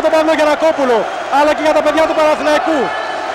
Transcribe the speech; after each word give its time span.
για 0.00 0.08
τον 0.10 0.18
Παύλο 0.18 0.34
Γιαννακόπουλο, 0.38 0.98
αλλά 1.38 1.50
και 1.56 1.62
για 1.66 1.74
τα 1.78 1.82
παιδιά 1.84 2.04
του 2.08 2.16
Παναθηναϊκού. 2.18 2.80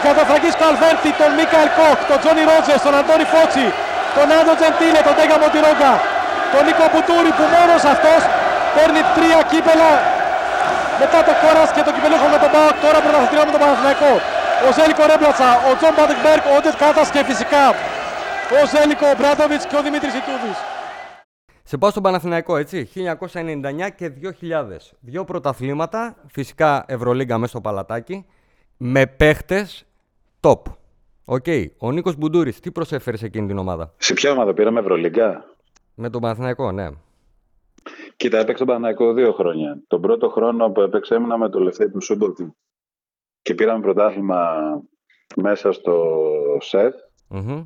Για 0.04 0.14
τον 0.18 0.26
Φραγκή 0.30 0.52
Καλβέρτη, 0.64 1.10
τον 1.22 1.32
Μιχάλη 1.38 1.70
Κόχ, 1.80 2.00
τον 2.10 2.18
Τζόνι 2.22 2.44
Ρότζερς, 2.50 2.76
τον 2.86 2.94
Αντώνη 3.00 3.26
Φώτση, 3.34 3.68
τον 4.16 4.28
Φάντο 4.38 4.54
Τζεντίλε, 4.60 5.00
τον 5.08 5.14
Ντέγιαν 5.18 5.38
Μποντιρόγκα, 5.42 5.94
τον 6.54 6.62
Νίκο 6.68 6.86
Μπουντούρη 6.92 7.32
που 7.38 7.46
μόνος 7.56 7.84
αυτός 7.94 8.22
παίρνει 8.76 9.02
τρία 9.16 9.40
κύπελα 9.52 9.92
με 11.02 11.20
το 11.28 11.34
Κόρατς 11.42 11.70
και 11.76 11.82
το 11.88 11.92
Κυπελλούχων 11.96 12.28
με 12.34 12.38
τον 12.44 12.50
ΠΑΟΚ, 12.54 12.76
τώρα 12.86 12.98
Πρωταθλητριών 13.04 13.46
με 13.48 13.54
τον 13.56 13.62
Παναθηναϊκό. 13.64 14.12
Ο 14.66 14.70
Ζέλικο 14.78 15.04
Ρέμπρατσα, 15.12 15.50
ο 15.68 15.70
Τζον 15.78 15.94
Μπάντεκμπεργκ, 15.96 16.44
ο 16.50 16.52
Όντετ 16.58 16.76
Κάτας 16.84 17.08
και 17.14 17.22
φυσικά 17.30 17.64
ο 18.58 18.60
Ζέλικο 18.72 19.08
Ομπράντοβιτς 19.18 19.66
και 19.70 19.76
ο 19.80 19.82
Δημήτρης 19.88 20.14
Ιτούδης. 20.20 20.58
Σε 21.76 21.82
πάω 21.82 21.90
στον 21.90 22.04
Παναθηναϊκό, 22.04 22.58
έτσι. 22.58 22.90
1999 22.94 23.90
και 23.96 24.10
2000. 24.10 24.96
Δύο 25.00 25.24
πρωταθλήματα, 25.26 26.16
φυσικά 26.28 26.86
Ευρωλίγκα 26.88 27.38
μέσα 27.38 27.52
στο 27.52 27.62
παλατάκι, 27.62 28.26
με 28.78 29.08
παίχτες 29.08 29.86
top. 30.40 30.62
Οκ. 31.26 31.44
Okay. 31.46 31.66
Ο 31.78 31.92
Νίκος 31.92 32.16
Μπουντούρης, 32.16 32.60
τι 32.60 32.72
προσέφερε 32.72 33.18
σε 33.18 33.26
εκείνη 33.26 33.48
την 33.48 33.58
ομάδα; 33.58 33.94
Σε 33.98 34.14
ποια 34.14 34.32
ομάδα 34.32 34.54
πήραμε 34.54 34.80
Ευρωλίγκα; 34.80 35.56
Με 35.96 36.10
τον 36.10 36.22
Παναθηναϊκό, 36.22 36.72
ναι. 36.72 36.90
Κοίτα, 38.16 38.38
έπαιξε 38.38 38.66
τον 38.66 38.68
Παναθηναϊκό 38.68 39.14
δύο 39.14 39.32
χρόνια. 39.32 39.82
Τον 39.88 40.02
πρώτο 40.02 40.30
χρόνο 40.30 40.70
που 40.70 40.82
έπαιξε 40.82 41.16
ήμουνα 41.16 41.38
με 41.38 41.50
το 41.50 41.60
Λευτέρη 41.60 41.92
το 41.92 42.02
Σούμποτιτς 42.02 42.40
και 43.42 43.56
πήραμε 43.56 43.82
πρωτάθλημα 43.82 44.50
μέσα 45.36 45.72
στο 45.72 46.22
ΣΕΦ. 46.60 46.94
mm 47.32 47.66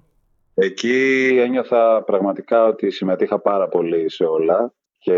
Εκεί 0.61 1.27
ένιωθα 1.39 2.03
πραγματικά 2.03 2.65
ότι 2.65 2.89
συμμετείχα 2.89 3.39
πάρα 3.39 3.67
πολύ 3.67 4.09
σε 4.09 4.25
όλα 4.25 4.73
και 4.97 5.15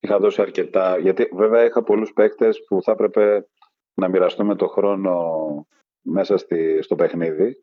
είχα 0.00 0.18
δώσει 0.18 0.40
αρκετά, 0.40 0.98
γιατί 0.98 1.28
βέβαια 1.32 1.64
είχα 1.64 1.82
πολλούς 1.82 2.12
παίκτες 2.12 2.64
που 2.64 2.82
θα 2.82 2.92
έπρεπε 2.92 3.46
να 3.94 4.08
μοιραστούμε 4.08 4.54
το 4.54 4.68
χρόνο 4.68 5.66
μέσα 6.00 6.36
στη, 6.36 6.82
στο 6.82 6.94
παιχνίδι. 6.94 7.62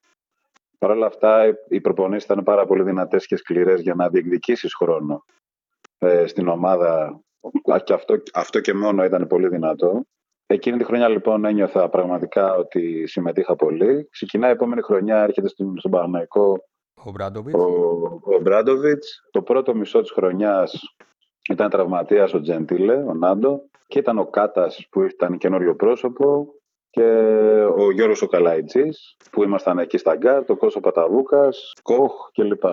Παρ' 0.78 0.92
όλα 0.92 1.06
αυτά 1.06 1.58
οι 1.70 1.82
προπονήσεις 1.82 2.24
ήταν 2.24 2.44
πάρα 2.44 2.66
πολύ 2.66 2.84
δυνατές 2.84 3.26
και 3.26 3.36
σκληρές 3.36 3.82
για 3.82 3.96
να 3.96 4.09
διεκδικήσεις 4.09 4.76
χρόνο 4.76 5.26
ε, 5.98 6.28
στην 6.28 6.48
ομάδα 6.48 7.22
και 7.84 7.94
αυτό, 7.94 8.24
αυτό 8.34 8.59
και 8.59 8.74
μόνο 8.74 9.04
ήταν 9.04 9.28
πολύ 9.28 9.48
δυνατό. 9.48 10.04
Εκείνη 10.52 10.78
τη 10.78 10.84
χρονιά 10.84 11.08
λοιπόν 11.08 11.46
ένιωθα 11.46 11.90
πραγματικά 11.90 12.56
ότι 12.56 13.08
συμμετείχα 13.08 13.56
πολύ. 13.56 14.08
Ξεκινάει 14.12 14.50
η 14.50 14.54
επόμενη 14.54 14.82
χρονιά, 14.82 15.24
έρχεται 15.24 15.48
στον, 15.48 15.80
στον 15.80 15.92
Παναναϊκό 15.92 16.64
ο 17.04 17.12
Μπράντοβιτς. 17.12 17.60
Ο, 17.60 17.66
ο 18.24 18.40
Μπράντοβιτς. 18.42 19.28
Το 19.32 19.42
πρώτο 19.42 19.76
μισό 19.76 20.02
της 20.02 20.12
χρονιάς 20.12 20.96
ήταν 21.50 21.70
τραυματίας 21.70 22.34
ο 22.34 22.42
Τζεντήλε, 22.42 22.94
ο 22.94 23.14
Νάντο, 23.14 23.62
και 23.88 24.00
ήταν 24.00 24.18
ο 24.18 24.26
Κάτας 24.26 24.88
που 24.92 25.02
ήταν 25.02 25.38
καινούριο 25.38 25.76
πρόσωπο 25.76 26.54
και 26.90 27.04
ο 27.78 27.92
Γιώργος 27.92 28.22
ο 28.22 28.28
Καλαϊτζής 28.28 29.18
που 29.32 29.44
ήμασταν 29.44 29.80
εκεί 29.80 29.98
στα 29.98 30.16
Γκάρ, 30.16 30.46
το 30.46 30.56
Κώσο 30.56 30.80
Παταβούκας, 30.80 31.72
Κοχ 31.82 32.32
κλπ. 32.32 32.64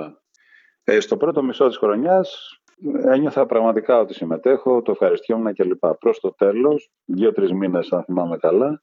Ε, 0.85 1.01
στο 1.01 1.17
πρώτο 1.17 1.42
μισό 1.42 1.69
της 1.69 1.77
χρονιάς 1.77 2.58
ένιωθα 3.05 3.47
πραγματικά 3.47 3.98
ότι 4.01 4.15
συμμετέχω, 4.15 4.83
το 4.83 4.91
ευχαριστιόμουν 4.91 5.55
κλπ. 5.55 5.87
Προς 5.87 6.21
το 6.21 6.34
τέλος, 6.34 6.91
δύο-τρεις 7.05 7.53
μήνες, 7.53 7.93
αν 7.93 8.05
θυμάμαι 8.05 8.37
καλά, 8.37 8.83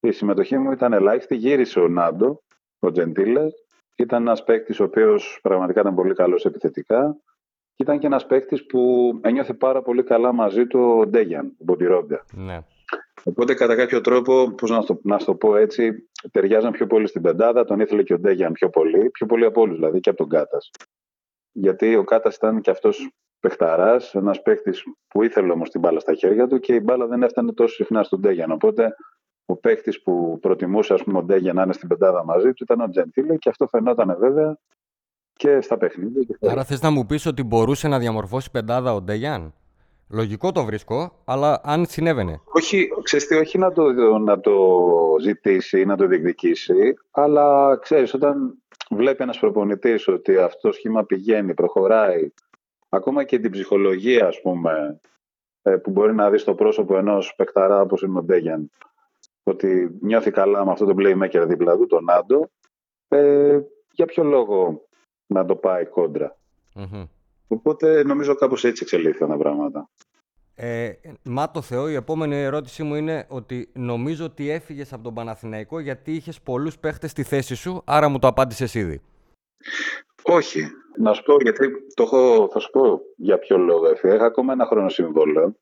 η 0.00 0.10
συμμετοχή 0.10 0.58
μου 0.58 0.72
ήταν 0.72 0.92
ελάχιστη. 0.92 1.36
Γύρισε 1.36 1.80
ο 1.80 1.88
Νάντο, 1.88 2.42
ο 2.78 2.90
Τζεντήλε. 2.90 3.46
Ήταν 3.96 4.22
ένας 4.22 4.44
παίκτης 4.44 4.80
ο 4.80 4.84
οποίος 4.84 5.38
πραγματικά 5.42 5.80
ήταν 5.80 5.94
πολύ 5.94 6.14
καλός 6.14 6.44
επιθετικά. 6.44 7.16
Και 7.74 7.82
ήταν 7.82 7.98
και 7.98 8.06
ένας 8.06 8.26
παίκτης 8.26 8.66
που 8.66 9.12
ένιωθε 9.22 9.54
πάρα 9.54 9.82
πολύ 9.82 10.02
καλά 10.02 10.32
μαζί 10.32 10.66
του 10.66 10.96
ο 10.98 11.06
Ντέγιαν, 11.06 11.46
ο 11.46 11.64
Μποντιρόντα. 11.64 12.24
Ναι. 12.32 12.58
Οπότε 13.24 13.54
κατά 13.54 13.76
κάποιο 13.76 14.00
τρόπο, 14.00 14.50
πώς 14.50 14.70
να, 14.70 14.84
το, 14.84 15.00
να 15.02 15.16
το 15.16 15.34
πω 15.34 15.56
έτσι, 15.56 16.08
ταιριάζαν 16.30 16.72
πιο 16.72 16.86
πολύ 16.86 17.06
στην 17.06 17.22
πεντάδα. 17.22 17.64
Τον 17.64 17.80
ήθελε 17.80 18.02
και 18.02 18.14
ο 18.14 18.18
Ντέγιαν 18.18 18.52
πιο 18.52 18.70
πολύ, 18.70 19.10
πιο 19.10 19.26
πολύ 19.26 19.44
από 19.44 19.60
όλους 19.60 19.76
δηλαδή 19.76 20.00
και 20.00 20.08
από 20.08 20.18
τον 20.18 20.28
Κάτας 20.28 20.70
γιατί 21.52 21.96
ο 21.96 22.04
Κάτας 22.04 22.36
ήταν 22.36 22.60
και 22.60 22.70
αυτός 22.70 23.10
παιχταράς, 23.40 24.14
ένας 24.14 24.42
παίχτης 24.42 24.82
που 25.08 25.22
ήθελε 25.22 25.52
όμως 25.52 25.70
την 25.70 25.80
μπάλα 25.80 26.00
στα 26.00 26.14
χέρια 26.14 26.46
του 26.46 26.58
και 26.58 26.74
η 26.74 26.80
μπάλα 26.84 27.06
δεν 27.06 27.22
έφτανε 27.22 27.52
τόσο 27.52 27.74
συχνά 27.74 28.02
στον 28.02 28.20
Ντέγιαν. 28.20 28.50
Οπότε 28.50 28.94
ο 29.46 29.56
παίχτης 29.56 30.02
που 30.02 30.38
προτιμούσε 30.40 30.94
ας 30.94 31.02
πούμε, 31.02 31.18
ο 31.18 31.22
Ντέγιαν 31.22 31.56
να 31.56 31.62
είναι 31.62 31.72
στην 31.72 31.88
πεντάδα 31.88 32.24
μαζί 32.24 32.52
του 32.52 32.62
ήταν 32.62 32.80
ο 32.80 32.88
Τζεντήλε 32.88 33.36
και 33.36 33.48
αυτό 33.48 33.66
φαινόταν 33.66 34.16
βέβαια 34.18 34.58
και 35.32 35.60
στα 35.60 35.78
παιχνίδια. 35.78 36.38
Άρα 36.40 36.64
θες 36.64 36.82
να 36.82 36.90
μου 36.90 37.06
πεις 37.06 37.26
ότι 37.26 37.42
μπορούσε 37.42 37.88
να 37.88 37.98
διαμορφώσει 37.98 38.50
πεντάδα 38.50 38.94
ο 38.94 39.00
Ντέγιαν; 39.00 39.54
Λογικό 40.08 40.52
το 40.52 40.64
βρίσκω, 40.64 41.22
αλλά 41.24 41.60
αν 41.64 41.86
συνέβαινε. 41.86 42.40
Όχι, 42.44 42.88
ξέρεις 43.02 43.30
όχι 43.30 43.58
να 43.58 43.72
το, 43.72 43.82
να 44.18 44.40
το 44.40 44.54
ζητήσει 45.20 45.80
ή 45.80 45.84
να 45.84 45.96
το 45.96 46.06
διεκδικήσει, 46.06 46.94
αλλά 47.10 47.78
ξέρεις, 47.82 48.14
όταν 48.14 48.61
βλέπει 48.96 49.22
ένας 49.22 49.38
προπονητής 49.38 50.08
ότι 50.08 50.36
αυτό 50.36 50.68
το 50.68 50.74
σχήμα 50.74 51.04
πηγαίνει, 51.04 51.54
προχωράει, 51.54 52.30
ακόμα 52.88 53.24
και 53.24 53.38
την 53.38 53.50
ψυχολογία, 53.50 54.26
ας 54.26 54.40
πούμε, 54.40 55.00
ε, 55.62 55.76
που 55.76 55.90
μπορεί 55.90 56.14
να 56.14 56.30
δεις 56.30 56.40
στο 56.40 56.54
πρόσωπο 56.54 56.96
ενός 56.96 57.34
παικταρά 57.36 57.80
όπως 57.80 58.02
είναι 58.02 58.18
ο 58.18 58.22
Ντέγιαν, 58.22 58.70
ότι 59.42 59.98
νιώθει 60.00 60.30
καλά 60.30 60.64
με 60.64 60.70
αυτό 60.72 60.84
το 60.84 60.94
playmaker 60.98 61.44
δίπλα 61.48 61.76
του, 61.76 61.86
τον 61.86 62.10
Άντο, 62.10 62.50
ε, 63.08 63.60
για 63.92 64.06
ποιο 64.06 64.24
λόγο 64.24 64.86
να 65.26 65.44
το 65.44 65.56
πάει 65.56 65.84
Οπότε 67.48 68.02
νομίζω 68.02 68.34
κάπως 68.34 68.64
έτσι 68.64 68.82
εξελίχθηκαν 68.82 69.28
τα 69.28 69.36
πράγματα. 69.36 69.88
Ε, 70.64 70.92
μα 71.22 71.50
το 71.50 71.62
Θεό, 71.62 71.88
η 71.88 71.94
επόμενη 71.94 72.36
ερώτησή 72.36 72.82
μου 72.82 72.94
είναι 72.94 73.26
ότι 73.28 73.70
νομίζω 73.72 74.24
ότι 74.24 74.50
έφυγες 74.50 74.92
από 74.92 75.02
τον 75.02 75.14
Παναθηναϊκό 75.14 75.78
γιατί 75.78 76.12
είχες 76.12 76.40
πολλούς 76.40 76.78
παίχτες 76.78 77.10
στη 77.10 77.22
θέση 77.22 77.54
σου, 77.54 77.82
άρα 77.84 78.08
μου 78.08 78.18
το 78.18 78.26
απάντησες 78.26 78.74
ήδη. 78.74 79.00
Όχι. 80.22 80.66
Να 80.98 81.12
σου 81.12 81.22
πω, 81.22 81.36
γιατί 81.42 81.70
το 81.94 82.02
έχω, 82.02 82.48
θα 82.52 82.58
σου 82.58 82.70
πω 82.70 83.00
για 83.16 83.38
ποιο 83.38 83.58
λόγο 83.58 83.86
έφυγα. 83.86 84.14
Είχα 84.14 84.24
ακόμα 84.24 84.52
ένα 84.52 84.66
χρόνο 84.66 84.88
συμβόλαιο 84.88 85.56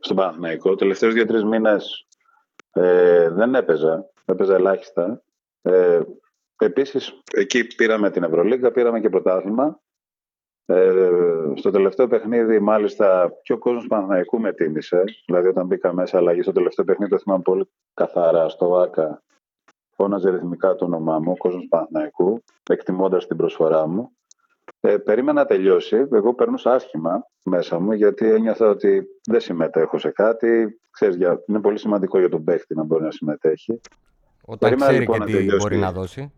στον 0.00 0.16
Παναθηναϊκό. 0.16 0.74
Τελευταίους 0.74 1.14
δύο-τρεις 1.14 1.44
μήνες 1.44 2.06
ε, 2.72 3.28
δεν 3.30 3.54
έπαιζα. 3.54 4.10
Έπαιζα 4.24 4.54
ελάχιστα. 4.54 5.22
Ε, 5.62 6.00
επίσης, 6.58 7.22
εκεί 7.32 7.66
πήραμε 7.66 8.10
την 8.10 8.22
Ευρωλίγκα, 8.22 8.72
πήραμε 8.72 9.00
και 9.00 9.08
πρωτάθλημα. 9.08 9.80
Ε, 10.66 10.90
στο 11.54 11.70
τελευταίο 11.70 12.08
παιχνίδι, 12.08 12.58
μάλιστα, 12.58 13.32
και 13.42 13.52
ο 13.52 13.58
κόσμος 13.58 13.86
Παναθηναϊκού 13.86 14.40
με 14.40 14.52
τίμησε. 14.52 15.04
Δηλαδή, 15.26 15.48
όταν 15.48 15.66
μπήκα 15.66 15.92
μέσα 15.92 16.16
αλλαγή 16.16 16.42
στο 16.42 16.52
τελευταίο 16.52 16.84
παιχνίδι, 16.84 17.10
το 17.10 17.18
θυμάμαι 17.18 17.42
πολύ 17.42 17.68
καθαρά 17.94 18.48
στο 18.48 18.76
ΆΚΑ. 18.76 19.22
Φώναζε 19.90 20.30
ρυθμικά 20.30 20.74
το 20.74 20.84
όνομά 20.84 21.18
μου, 21.18 21.30
ο 21.30 21.36
κόσμος 21.36 21.66
Παναθηναϊκού, 21.68 22.42
εκτιμώντας 22.70 23.26
την 23.26 23.36
προσφορά 23.36 23.86
μου. 23.86 24.10
Ε, 24.80 24.96
περίμενα 24.96 25.40
να 25.40 25.46
τελειώσει. 25.46 26.06
Εγώ 26.12 26.34
περνούσα 26.34 26.72
άσχημα 26.72 27.26
μέσα 27.44 27.78
μου, 27.78 27.92
γιατί 27.92 28.30
ένιωθα 28.30 28.68
ότι 28.68 29.06
δεν 29.28 29.40
συμμετέχω 29.40 29.98
σε 29.98 30.10
κάτι. 30.10 30.80
Ξέρεις, 30.90 31.16
για, 31.16 31.42
είναι 31.46 31.60
πολύ 31.60 31.78
σημαντικό 31.78 32.18
για 32.18 32.28
τον 32.28 32.44
παίχτη 32.44 32.74
να 32.74 32.82
μπορεί 32.82 33.04
να 33.04 33.10
συμμετέχει. 33.10 33.80
Όταν 34.44 34.58
Περίμενα, 34.58 34.90
ξέρει 34.90 35.00
λοιπόν, 35.00 35.26
και 35.26 35.36
τι 35.36 35.56
μπορεί 35.56 35.76
να 35.76 35.92
δώσει. 35.92 36.32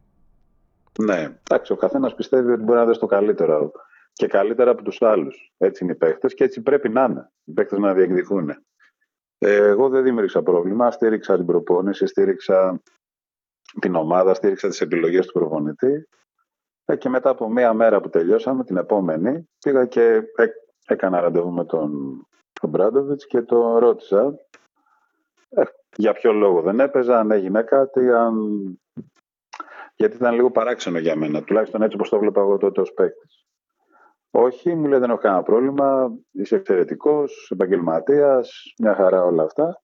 Ναι, 1.03 1.39
εντάξει, 1.50 1.72
ο 1.72 1.77
καθένας 1.77 2.15
πιστεύει 2.15 2.53
ότι 2.53 2.62
μπορεί 2.62 2.78
να 2.78 2.84
δώσει 2.84 3.00
το 3.00 3.06
καλύτερο 3.06 3.72
και 4.12 4.26
καλύτερα 4.26 4.70
από 4.70 4.82
τους 4.82 5.02
άλλους. 5.02 5.52
Έτσι 5.58 5.84
είναι 5.84 5.92
οι 5.92 5.96
παίχτες 5.96 6.34
και 6.34 6.44
έτσι 6.44 6.62
πρέπει 6.62 6.88
να 6.88 7.04
είναι. 7.04 7.30
Οι 7.44 7.52
παίχτες 7.52 7.78
να 7.78 7.94
διεκδικούν. 7.94 8.50
Ε, 9.38 9.56
εγώ 9.56 9.88
δεν 9.88 10.02
δημιούργησα 10.02 10.42
πρόβλημα. 10.42 10.91
Στήριξα 10.91 11.36
την 11.36 11.46
προπόνηση, 11.46 12.06
στήριξα 12.06 12.82
την 13.80 13.94
ομάδα, 13.94 14.34
στήριξα 14.34 14.68
τις 14.68 14.80
επιλογές 14.80 15.26
του 15.26 15.32
προπονητή. 15.32 16.08
Ε, 16.84 16.97
και 16.97 17.08
μετά 17.08 17.30
από 17.30 17.50
μία 17.50 17.72
μέρα 17.72 18.00
που 18.00 18.08
τελειώσαμε, 18.08 18.64
την 18.64 18.76
επόμενη, 18.76 19.48
πήγα 19.58 19.86
και 19.86 20.22
έκανα 20.86 21.20
ραντεβού 21.20 21.52
με 21.52 21.64
τον, 21.64 21.91
τον 22.60 22.70
Μπράντοβιτς 22.70 23.26
και 23.26 23.42
τον 23.42 23.77
ρώτησα 23.77 24.34
ε, 25.48 25.62
για 25.97 26.12
ποιο 26.12 26.33
λόγο 26.33 26.62
δεν 26.62 26.80
έπαιζα, 26.80 27.18
αν 27.18 27.30
έγινε 27.30 27.62
κάτι, 27.62 28.10
αν... 28.10 28.34
γιατί 29.94 30.16
ήταν 30.16 30.34
λίγο 30.34 30.50
παράξενο 30.50 30.98
για 30.98 31.16
μένα, 31.16 31.42
τουλάχιστον 31.42 31.83
έτσι 31.83 31.97
όπως 31.97 32.09
το 32.09 32.18
βλέπα 32.18 32.41
εγώ 32.41 32.56
τότε 32.56 32.80
ως 32.80 32.92
παίκτης. 32.92 33.37
Όχι, 34.40 34.74
μου 34.74 34.86
λέει 34.86 34.98
δεν 34.98 35.10
έχω 35.10 35.18
κανένα 35.18 35.42
πρόβλημα, 35.42 36.12
είσαι 36.30 36.56
εξαιρετικός, 36.56 37.50
επαγγελματίας, 37.52 38.74
μια 38.78 38.94
χαρά 38.94 39.24
όλα 39.24 39.42
αυτά. 39.42 39.80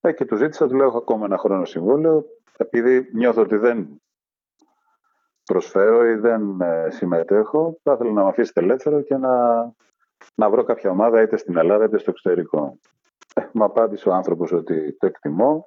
Ε, 0.00 0.12
και 0.12 0.24
του 0.24 0.36
ζήτησα, 0.36 0.68
του 0.68 0.74
λέω: 0.74 0.86
Έχω 0.86 0.98
ακόμα 0.98 1.24
ένα 1.24 1.38
χρόνο 1.38 1.64
συμβόλαιο, 1.64 2.24
επειδή 2.56 3.10
νιώθω 3.14 3.42
ότι 3.42 3.56
δεν 3.56 4.02
προσφέρω 5.44 6.06
ή 6.06 6.14
δεν 6.14 6.60
ε, 6.60 6.90
συμμετέχω, 6.90 7.78
θα 7.82 7.92
ήθελα 7.92 8.12
να 8.12 8.22
με 8.22 8.28
αφήσετε 8.28 8.60
ελεύθερο 8.60 9.02
και 9.02 9.16
να, 9.16 9.64
να 10.34 10.50
βρω 10.50 10.62
κάποια 10.62 10.90
ομάδα 10.90 11.22
είτε 11.22 11.36
στην 11.36 11.56
Ελλάδα 11.56 11.84
είτε 11.84 11.98
στο 11.98 12.10
εξωτερικό. 12.10 12.78
Ε, 13.34 13.42
μου 13.52 13.64
απάντησε 13.64 14.08
ο 14.08 14.12
άνθρωπος 14.12 14.52
ότι 14.52 14.96
το 14.96 15.06
εκτιμώ. 15.06 15.64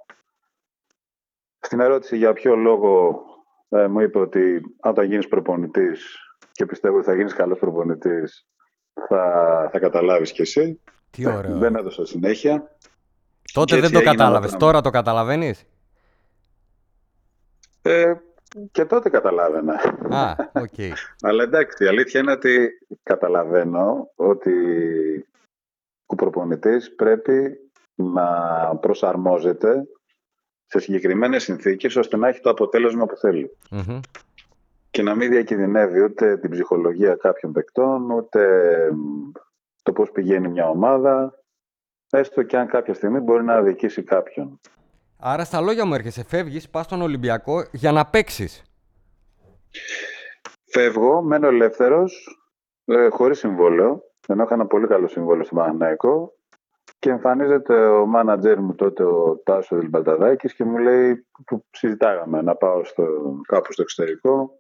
Στην 1.60 1.80
ερώτηση 1.80 2.18
για 2.18 2.34
ποιο 2.34 2.56
λόγο 2.56 3.24
ε, 3.70 3.88
μου 3.88 4.00
είπε 4.00 4.20
ότι 4.20 4.62
όταν 4.82 5.06
γίνεις 5.06 5.28
προπονητής 5.28 6.31
και 6.52 6.66
πιστεύω 6.66 6.98
ότι 6.98 7.06
θα 7.06 7.16
γίνεις 7.16 7.34
καλός 7.34 7.60
προπονητής, 7.60 8.48
θα, 9.08 9.70
θα 9.72 9.80
καταλάβεις 9.80 10.32
κι 10.32 10.42
εσύ. 10.42 10.82
Τι 11.10 11.28
ωραίο. 11.28 11.58
Δεν 11.58 11.76
έδωσα 11.76 12.06
συνέχεια. 12.06 12.76
Τότε 13.54 13.80
δεν 13.80 13.92
το 13.92 14.02
κατάλαβες. 14.02 14.56
Τώρα 14.58 14.82
το 14.82 14.90
καταλαβαίνεις; 14.90 15.66
Ε, 17.82 18.14
και 18.72 18.86
τότε 18.86 19.10
καταλάβαινα. 19.10 19.74
Α, 20.10 20.36
οκ. 20.54 20.74
Okay. 20.78 20.92
Αλλά 21.28 21.44
εντάξει, 21.44 21.84
η 21.84 21.88
αλήθεια 21.88 22.20
είναι 22.20 22.32
ότι 22.32 22.70
καταλαβαίνω 23.04 24.12
ότι 24.16 24.54
ο 26.06 26.16
προπονητής 26.16 26.96
πρέπει 26.96 27.58
να 27.96 28.26
προσαρμόζεται 28.76 29.88
σε 30.66 30.80
συγκεκριμένες 30.80 31.44
συνθήκες 31.44 31.96
ώστε 31.96 32.18
να 32.18 32.28
έχει 32.28 32.40
το 32.40 32.50
αποτέλεσμα 32.50 33.06
που 33.06 33.18
θελει 33.18 33.58
Και 34.92 35.02
να 35.02 35.16
μην 35.16 35.30
διακινδυνεύει 35.30 36.04
ούτε 36.04 36.38
την 36.38 36.50
ψυχολογία 36.50 37.16
κάποιων 37.16 37.52
παικτών, 37.52 38.12
ούτε 38.12 38.70
το 39.84 39.92
πώς 39.92 40.12
πηγαίνει 40.12 40.48
μια 40.48 40.70
ομάδα, 40.70 41.40
έστω 42.10 42.44
και 42.44 42.58
αν 42.58 42.68
κάποια 42.68 42.94
στιγμή 42.94 43.20
μπορεί 43.20 43.44
να 43.44 43.54
αδικήσει 43.54 44.04
κάποιον. 44.04 44.60
Άρα 45.20 45.44
στα 45.44 45.62
λόγια 45.62 45.86
μου 45.86 45.94
έρχεσαι, 45.94 46.24
φεύγεις, 46.24 46.70
πας 46.70 46.86
στον 46.86 47.02
Ολυμπιακό 47.02 47.64
για 47.72 47.92
να 47.92 48.06
παίξεις. 48.06 48.64
Φεύγω, 50.66 51.22
μένω 51.22 51.48
ελεύθερος, 51.48 52.40
ε, 52.86 53.10
χωρίς 53.10 53.38
συμβόλαιο, 53.40 54.04
ενώ 54.28 54.44
είχα 54.44 54.54
ένα 54.54 54.66
πολύ 54.66 54.88
καλό 54.88 55.08
συμβόλαιο 55.08 55.44
στο 55.44 55.56
Παναναϊκό 55.56 56.34
και 57.00 57.10
εμφανίζεται 57.10 57.86
ο 57.88 58.06
μάνατζερ 58.06 58.60
μου 58.60 58.76
τότε, 58.76 59.04
ο 59.04 59.42
Τάσος 59.44 59.80
Δηλμπαλταδάκης 59.80 60.54
και 60.54 60.64
μου 60.64 60.78
λέει, 60.78 61.28
που 61.46 61.66
συζητάγαμε 61.72 62.42
να 62.42 62.56
πάω 62.56 62.84
στο, 62.84 63.04
κάπου 63.48 63.74
στο 63.74 63.82
εξωτερικό, 63.82 64.60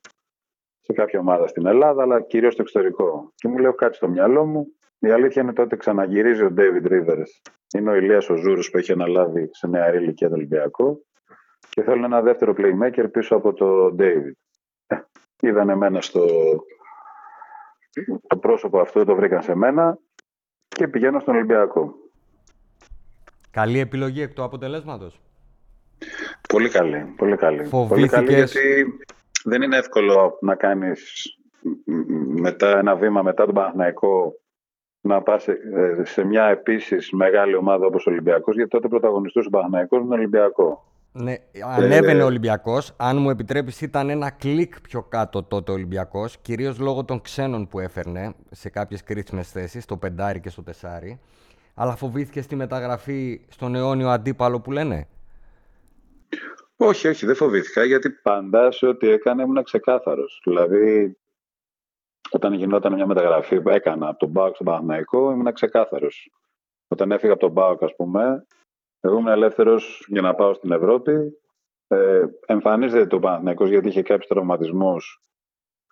σε 0.92 1.02
κάποια 1.02 1.20
ομάδα 1.20 1.48
στην 1.48 1.66
Ελλάδα, 1.66 2.02
αλλά 2.02 2.22
κυρίως 2.22 2.54
στο 2.54 2.62
εξωτερικό. 2.62 3.32
Και 3.36 3.48
μου 3.48 3.58
λέει, 3.58 3.74
κάτι 3.76 3.96
στο 3.96 4.08
μυαλό 4.08 4.46
μου. 4.46 4.68
Η 5.00 5.12
αλήθεια 5.12 5.42
είναι 5.42 5.54
τότε 5.54 5.76
ξαναγυρίζει 5.76 6.44
ο 6.44 6.54
David 6.58 6.92
Rivers. 6.92 7.52
Είναι 7.78 7.90
ο 7.90 7.96
Ηλίας 7.96 8.30
ο 8.30 8.36
Ζούρος 8.36 8.70
που 8.70 8.78
έχει 8.78 8.92
αναλάβει 8.92 9.50
σε 9.52 9.68
νεαρή 9.68 9.98
ηλικία 9.98 10.30
το 10.30 10.36
Ολυμπιακό 10.36 11.02
και 11.70 11.84
θέλουν 11.84 12.04
ένα 12.04 12.22
δεύτερο 12.22 12.54
playmaker 12.58 13.06
πίσω 13.12 13.36
από 13.36 13.54
το 13.54 13.96
David. 14.00 14.32
Ε, 14.88 14.96
είδαν 15.42 15.70
εμένα 15.70 16.02
στο 16.02 16.26
το 18.28 18.38
πρόσωπο 18.38 18.80
αυτό, 18.80 19.06
το 19.06 19.16
βρήκαν 19.16 19.42
σε 19.42 19.56
μένα 19.56 19.98
και 20.68 20.88
πηγαίνω 20.88 21.20
στον 21.20 21.36
Ολυμπιακό. 21.36 21.94
Καλή 23.52 23.80
επιλογή 23.80 24.22
εκ 24.22 24.34
του 24.34 24.44
αποτελέσματος. 24.44 25.22
Πολύ 26.50 26.70
καλή, 26.70 27.14
πολύ 27.18 27.36
καλή. 27.36 27.68
Πολύ 27.88 28.08
καλή 28.08 28.34
γιατί 28.34 28.86
δεν 29.44 29.62
είναι 29.62 29.78
εύκολο 29.78 30.38
να 30.42 30.56
κάνεις 30.56 31.26
μετά 32.42 32.78
ένα 32.78 32.96
βήμα 32.96 33.22
μετά 33.22 33.46
τον 33.46 33.54
Παναθηναϊκό 33.54 34.36
να 35.02 35.22
πας 35.22 35.48
σε, 36.04 36.24
μια 36.24 36.46
επίσης 36.46 37.12
μεγάλη 37.12 37.56
ομάδα 37.56 37.86
όπως 37.86 38.08
ο 38.08 38.10
Ολυμπιακός 38.10 38.56
γιατί 38.56 38.70
τότε 38.70 38.88
πρωταγωνιστούσε 38.88 39.48
ο 39.48 39.50
Παναθηναϊκός 39.50 40.02
με 40.02 40.08
τον 40.08 40.18
Ολυμπιακό. 40.18 40.86
Ναι, 41.14 41.36
ανέβαινε 41.76 42.24
ο 42.24 42.26
Ολυμπιακός. 42.26 42.94
Αν 42.98 43.18
μου 43.18 43.30
επιτρέπεις, 43.30 43.82
ήταν 43.82 44.10
ένα 44.10 44.30
κλικ 44.30 44.82
πιο 44.82 45.04
κάτω 45.04 45.44
τότε 45.44 45.72
ο 45.72 45.74
Ολυμπιακός. 45.74 46.38
Κυρίως 46.38 46.80
λόγω 46.80 47.04
των 47.04 47.22
ξένων 47.22 47.68
που 47.68 47.80
έφερνε 47.80 48.34
σε 48.52 48.70
κάποιες 48.70 49.04
κρίσιμες 49.04 49.52
θέσεις, 49.52 49.84
στο 49.84 49.98
πεντάρι 49.98 50.40
και 50.40 50.50
στο 50.50 50.64
τεσάρι. 50.64 51.20
Αλλά 51.74 51.96
φοβήθηκε 51.96 52.42
στη 52.42 52.56
μεταγραφή 52.56 53.42
στον 53.48 53.76
αιώνιο 53.76 54.10
αντίπαλο 54.10 54.60
που 54.60 54.72
λένε. 54.72 55.08
Όχι, 56.84 57.08
όχι, 57.08 57.26
δεν 57.26 57.36
φοβήθηκα 57.36 57.84
γιατί 57.84 58.10
πάντα 58.12 58.72
σε 58.72 58.88
ό,τι 58.88 59.10
έκανε 59.10 59.44
ήμουν 59.44 59.64
ξεκάθαρος. 59.64 60.42
Δηλαδή, 60.46 61.18
όταν 62.30 62.54
γινόταν 62.54 62.94
μια 62.94 63.08
μεταγραφή 63.08 63.62
που 63.62 63.70
έκανα 63.70 64.08
από 64.08 64.20
τον 64.20 64.30
Μπάουκ 64.30 64.54
στον 64.54 64.66
Παναθηναϊκό, 64.66 65.32
ήμουν 65.32 65.54
ξεκάθαρος. 65.54 66.32
Όταν 66.88 67.12
έφυγα 67.12 67.32
από 67.32 67.42
τον 67.42 67.52
Μπάουκ, 67.52 67.84
ας 67.84 67.96
πούμε, 67.96 68.46
εγώ 69.00 69.18
ήμουν 69.18 69.28
ελεύθερος 69.28 70.06
για 70.08 70.22
να 70.22 70.36
πάω 70.36 70.54
στην 70.54 70.72
Ευρώπη. 70.72 71.40
Ε, 71.88 72.26
εμφανίζεται 72.46 73.06
το 73.06 73.20
Παναθηναϊκός 73.20 73.70
γιατί 73.70 73.88
είχε 73.88 74.02
κάποιους 74.02 74.28
τραυματισμούς. 74.28 75.22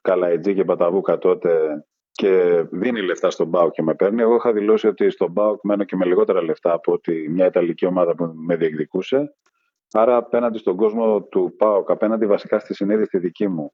Καλαϊτζή 0.01 0.53
και 0.53 0.63
Παταβούκα 0.63 1.18
τότε 1.18 1.86
και 2.12 2.63
δίνει 2.71 3.01
λεφτά 3.01 3.30
στον 3.30 3.47
Μπάουκ 3.47 3.71
και 3.71 3.81
με 3.81 3.95
παίρνει. 3.95 4.21
Εγώ 4.21 4.36
είχα 4.36 4.53
δηλώσει 4.53 4.88
ότι 4.88 5.09
στον 5.09 5.31
Μπάουκ 5.31 5.59
μένω 5.63 5.83
και 5.83 5.95
με 5.95 6.06
λιγότερα 6.06 6.44
λεφτά 6.44 6.74
από 6.74 6.91
ότι 6.91 7.30
μια 7.30 7.45
Ιταλική 7.45 7.86
ομάδα 7.86 8.15
που 8.15 8.31
με 8.36 8.56
διεκδικούσε. 8.56 9.33
Άρα 9.94 10.15
απέναντι 10.15 10.57
στον 10.57 10.75
κόσμο 10.75 11.21
του 11.21 11.56
ΠΑΟΚ, 11.57 11.91
απέναντι 11.91 12.25
βασικά 12.25 12.59
στη 12.59 12.74
συνείδηση 12.74 13.18
δική 13.18 13.47
μου 13.47 13.74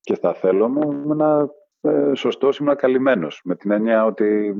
και 0.00 0.14
στα 0.14 0.34
θέλω 0.34 0.68
μου, 0.68 0.92
ήμουν 0.92 1.50
ε, 1.80 2.14
σωστό, 2.14 2.50
ήμουν 2.60 2.76
καλυμμένος. 2.76 3.40
Με 3.44 3.56
την 3.56 3.70
έννοια 3.70 4.04
ότι 4.04 4.54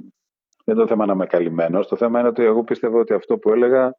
δεν 0.65 0.77
το 0.77 0.87
θέμα 0.87 1.07
να 1.07 1.13
είμαι 1.13 1.27
καλυμμένος. 1.27 1.89
Το 1.89 1.97
θέμα 1.97 2.19
είναι 2.19 2.29
ότι 2.29 2.43
εγώ 2.43 2.65
πίστευα 2.65 2.99
ότι 2.99 3.13
αυτό 3.13 3.39
που 3.39 3.51
έλεγα 3.51 3.99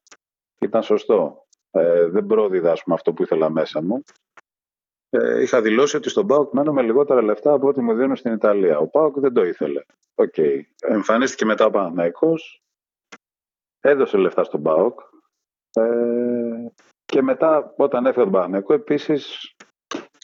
ήταν 0.60 0.84
σωστό. 0.84 1.48
Ε, 1.72 2.06
δεν 2.06 2.26
πρόδιδα 2.26 2.76
αυτό 2.88 3.14
που 3.14 3.24
ήθελα 3.24 3.50
μέσα 3.50 3.82
μου. 3.82 4.04
Ε, 5.10 5.42
είχα 5.42 5.62
δηλώσει 5.62 5.96
ότι 5.96 6.10
στον 6.10 6.28
ΠΑΟΚ 6.28 6.54
μένω 6.54 6.74
με 6.74 6.82
λιγότερα 6.82 7.22
λεφτά 7.22 7.54
από 7.54 7.68
ό,τι 7.68 7.82
μου 7.82 7.94
δίνουν 7.94 8.16
στην 8.16 8.34
Ιταλία. 8.34 8.78
Ο 8.78 8.88
ΠΑΟΚ 8.88 9.20
δεν 9.20 9.34
το 9.34 9.44
ήθελε. 9.44 9.82
Okay. 10.16 10.62
Εμφανίστηκε 10.82 11.46
μετά 11.46 11.66
ο 11.66 11.70
Παναθηναϊκός, 11.70 12.64
έδωσε 13.80 14.18
λεφτά 14.18 14.44
στον 14.44 14.62
ΠΑΟΚ 14.62 15.00
ε, 15.74 15.84
και 17.06 17.22
μετά 17.22 17.74
όταν 17.78 18.06
έφυγε 18.06 18.24
τον 18.24 18.32
Παναθηναϊκό 18.32 18.74
επίσης 18.74 19.54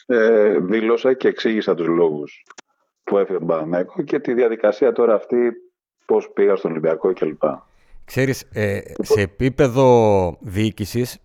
ε, 0.06 0.58
δήλωσα 0.58 1.12
και 1.12 1.28
εξήγησα 1.28 1.74
τους 1.74 1.86
λόγους 1.86 2.42
που 3.04 3.18
έφυγε 3.18 3.38
τον 3.38 3.46
Παναθηναϊκό 3.46 4.02
και 4.02 4.18
τη 4.18 4.34
διαδικασία 4.34 4.92
τώρα 4.92 5.14
αυτή 5.14 5.52
πώς 6.06 6.30
πήγα 6.32 6.56
στον 6.56 6.70
Ολυμπιακό 6.70 7.12
κλπ. 7.12 7.42
Ξέρεις, 8.04 8.48
ε, 8.52 8.80
σε 9.00 9.20
επίπεδο 9.20 10.36
διοίκησης 10.40 11.18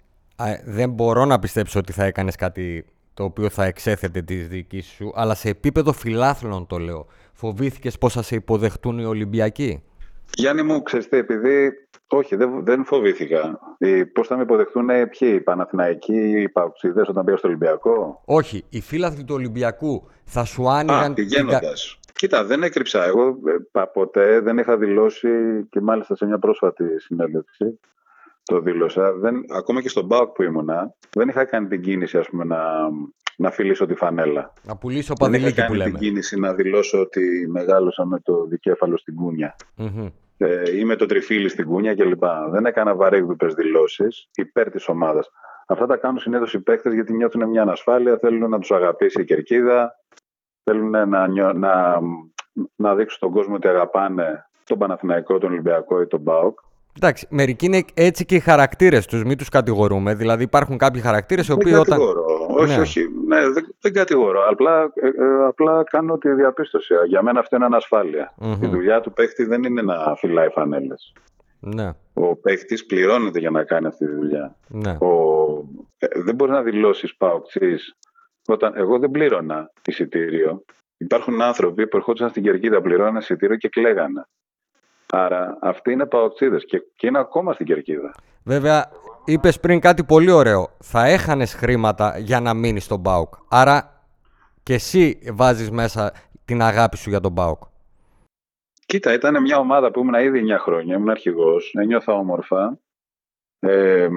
δεν 0.66 0.90
μπορώ 0.90 1.26
να 1.26 1.40
πιστέψω 1.40 1.80
ότι 1.80 1.92
θα 1.92 2.04
έκανες 2.04 2.36
κάτι 2.36 2.86
το 3.14 3.24
οποίο 3.24 3.50
θα 3.50 3.66
εξέθετε 3.66 4.22
τη 4.22 4.36
διοίκηση 4.36 4.96
σου, 4.96 5.12
αλλά 5.16 5.36
σε 5.36 5.50
επίπεδο 5.50 5.94
φιλάθλων 5.94 6.68
το 6.68 6.78
λέω. 6.78 7.08
Φοβήθηκες 7.34 7.98
πώς 7.98 8.14
θα 8.14 8.22
σε 8.22 8.36
υποδεχτούν 8.36 9.00
οι 9.00 9.06
Ολυμπιακοί; 9.06 9.84
Γιάννη 10.34 10.64
μου, 10.64 10.82
ξέρεις 10.82 11.08
επειδή 11.10 11.72
όχι, 12.08 12.36
δεν, 12.36 12.66
δεν 12.66 12.86
φοβήθηκα. 12.86 13.60
Πώς 14.14 14.28
θα 14.28 14.36
με 14.36 14.42
υποδεχτούν 14.42 14.90
ε, 14.90 15.06
ποιοι, 15.06 15.34
οι 15.36 15.42
Παναθηναϊκοί, 15.42 16.42
οι 16.42 16.50
Παουξίδε 16.50 17.02
όταν 17.08 17.26
πήγα 17.26 17.38
στο 17.38 17.48
Ολυμπιακό; 17.48 18.22
Όχι, 18.26 18.66
οι 18.70 18.82
φίλαθλοι 18.82 19.24
του 19.24 19.36
Ολυμπιακού 19.36 20.08
θα 20.24 20.44
σου 20.44 20.70
άνοιγαν. 20.70 21.12
Α, 21.12 21.14
πηγαίνοντας. 21.14 22.00
Κοίτα, 22.14 22.46
δεν 22.46 22.64
έκρυψα. 22.64 23.06
Εγώ 23.06 23.28
ε, 23.72 23.82
ποτέ 23.94 24.40
δεν 24.40 24.58
είχα 24.58 24.78
δηλώσει 24.78 25.30
και 25.70 25.82
μάλιστα 25.82 26.16
σε 26.16 26.26
μια 26.26 26.40
πρόσφατη 26.40 27.00
συνέντευξη 27.00 27.80
το 28.44 28.60
δήλωσα. 28.60 29.12
Δεν, 29.12 29.36
ακόμα 29.56 29.82
και 29.82 29.90
στον 29.90 30.06
Μπάουκ 30.06 30.32
που 30.32 30.44
ήμουνα, 30.44 30.94
δεν 31.10 31.28
είχα 31.28 31.46
κάνει 31.46 31.68
την 31.68 31.82
κίνηση 31.82 32.18
ας 32.18 32.30
πούμε, 32.30 32.44
να, 32.44 32.60
να 33.38 33.52
φιλήσω 33.52 33.86
τη 33.86 33.96
φανέλα. 33.96 34.54
Να 34.64 34.78
πουλήσω 34.78 35.14
παδιλίκι 35.14 35.66
που 35.66 35.74
λέμε. 35.74 35.78
Δεν 35.78 35.78
είχα 35.78 35.84
κάνει 35.84 35.98
την 35.98 36.08
κίνηση 36.08 36.40
να 36.40 36.54
δηλώσω 36.54 37.00
ότι 37.00 37.48
μεγάλωσα 37.50 38.06
με 38.06 38.20
το 38.20 38.46
δικέφαλο 38.46 38.98
στην 38.98 39.16
κούνια. 39.16 39.56
Mm-hmm. 39.78 40.12
Ε, 40.38 40.78
ή 40.78 40.86
με 40.86 40.96
το 40.96 41.06
τριφύλι 41.06 41.50
στην 41.50 41.66
κούνια 41.66 41.96
κλπ. 41.96 42.24
Δεν 42.52 42.66
έκανα 42.66 42.96
βαρέγδουπε 42.96 43.48
δηλώσεις 43.48 44.30
υπέρ 44.36 44.70
της 44.70 44.88
ομάδας. 44.88 45.30
Αυτά 45.68 45.86
τα 45.86 45.98
κάνουν 45.98 46.20
συνήθως 46.20 46.54
οι 46.54 46.60
παίκτες 46.60 46.94
γιατί 46.94 47.14
νιώθουν 47.14 47.50
μια 47.50 47.62
ανασφάλεια, 47.62 48.18
θέλουν 48.18 48.50
να 48.50 48.60
τους 48.60 48.72
αγαπήσει 48.72 49.22
η 49.22 49.26
κερκίδα, 49.26 49.96
θέλουν 50.64 50.90
να, 50.90 51.28
να, 51.54 52.00
να 52.76 52.96
δείξουν 52.96 53.18
στον 53.18 53.32
κόσμο 53.32 53.56
ότι 53.56 53.68
αγαπάνε 53.68 54.50
τον 54.64 54.78
Παναθηναϊκό, 54.78 55.38
τον 55.38 55.52
Ολυμπιακό 55.52 56.02
ή 56.02 56.08
τον 56.08 56.24
ΠΑΟΚ. 56.24 56.60
Εντάξει, 57.00 57.28
μερικοί 57.30 57.66
είναι 57.66 57.84
έτσι 57.94 58.26
και 58.26 58.36
οι 58.36 58.40
χαρακτήρες 58.40 59.06
τους, 59.06 59.24
μην 59.24 59.38
τους 59.38 59.50
κατηγορούμε. 59.50 60.16
Δηλαδή 60.16 60.44
υπάρχουν 60.44 60.78
κάποιοι 60.78 61.02
χαρακτήρες 61.02 61.48
οι 61.48 61.52
οποίοι 61.52 61.74
όταν. 61.80 62.00
Όχι, 62.58 62.76
ναι. 62.76 62.82
όχι. 62.82 63.02
Ναι, 63.28 63.50
δεν, 63.50 63.76
δεν 63.80 63.94
κατηγορώ. 63.94 64.42
Απλά, 64.50 64.92
ε, 64.94 65.08
ε, 65.08 65.46
απλά 65.48 65.84
κάνω 65.84 66.18
τη 66.18 66.30
διαπίστωση. 66.34 66.94
Για 67.08 67.22
μένα 67.22 67.40
αυτό 67.40 67.56
είναι 67.56 67.66
ανασφάλεια. 67.66 68.34
Mm-hmm. 68.42 68.58
Η 68.62 68.68
δουλειά 68.68 69.02
του 69.02 69.12
παίχτη 69.12 69.44
δεν 69.44 69.64
είναι 69.64 69.82
να 69.82 70.16
φυλάει 70.16 70.50
φανέλες. 70.50 71.14
Ναι. 71.60 71.92
Ο 72.14 72.36
παίχτη 72.36 72.84
πληρώνεται 72.88 73.40
για 73.40 73.50
να 73.50 73.64
κάνει 73.64 73.88
αυτή 73.88 74.06
τη 74.06 74.16
δουλειά. 74.16 74.56
Ναι. 74.68 74.92
Ο... 74.92 75.10
Ε, 75.98 76.08
δεν 76.22 76.36
μπορείς 76.36 76.54
να 76.54 76.62
δηλώσεις 76.62 77.16
πάω 77.16 77.42
Όταν 78.48 78.74
εγώ 78.76 79.00
δεν 79.00 79.12
πλήρωνα 79.12 79.72
εισιτήριο, 79.86 80.64
υπάρχουν 80.98 81.42
άνθρωποι 81.42 81.88
που 81.88 81.98
ερχόντουσαν 81.98 82.30
στην 82.30 82.44
κερκίδα, 82.44 82.82
πληρώναν 82.82 83.16
εισιτήριο 83.16 83.56
και 83.56 83.70
κλαίγανε. 83.70 84.26
Άρα 85.12 85.58
αυτοί 85.62 85.92
είναι 85.92 86.06
παοξίδες 86.06 86.66
και, 86.66 86.82
και 86.96 87.08
είναι 87.08 87.20
ακόμα 87.20 87.54
στην 87.54 87.66
κερκίδα. 87.66 88.12
Βέβαια, 88.44 88.92
είπες 89.26 89.60
πριν 89.60 89.80
κάτι 89.80 90.04
πολύ 90.04 90.32
ωραίο. 90.32 90.70
Θα 90.80 91.06
έχανες 91.06 91.54
χρήματα 91.54 92.18
για 92.18 92.40
να 92.40 92.54
μείνεις 92.54 92.84
στον 92.84 93.00
Μπάουκ. 93.00 93.34
Άρα 93.50 94.02
και 94.64 94.74
εσύ 94.74 95.20
βάζεις 95.34 95.72
μέσα 95.72 96.12
την 96.46 96.62
αγάπη 96.62 96.98
σου 96.98 97.10
για 97.10 97.20
τον 97.20 97.32
Μπάουκ. 97.32 97.64
Κοίτα, 98.86 99.14
ήταν 99.14 99.42
μια 99.42 99.58
ομάδα 99.58 99.92
που 99.92 100.00
ήμουν 100.00 100.14
ήδη 100.14 100.42
9 100.56 100.58
χρόνια, 100.60 100.96
ήμουν 100.96 101.10
αρχηγός, 101.10 101.74
ένιωθα 101.78 102.14
όμορφα. 102.14 102.80
Ε, 103.60 104.08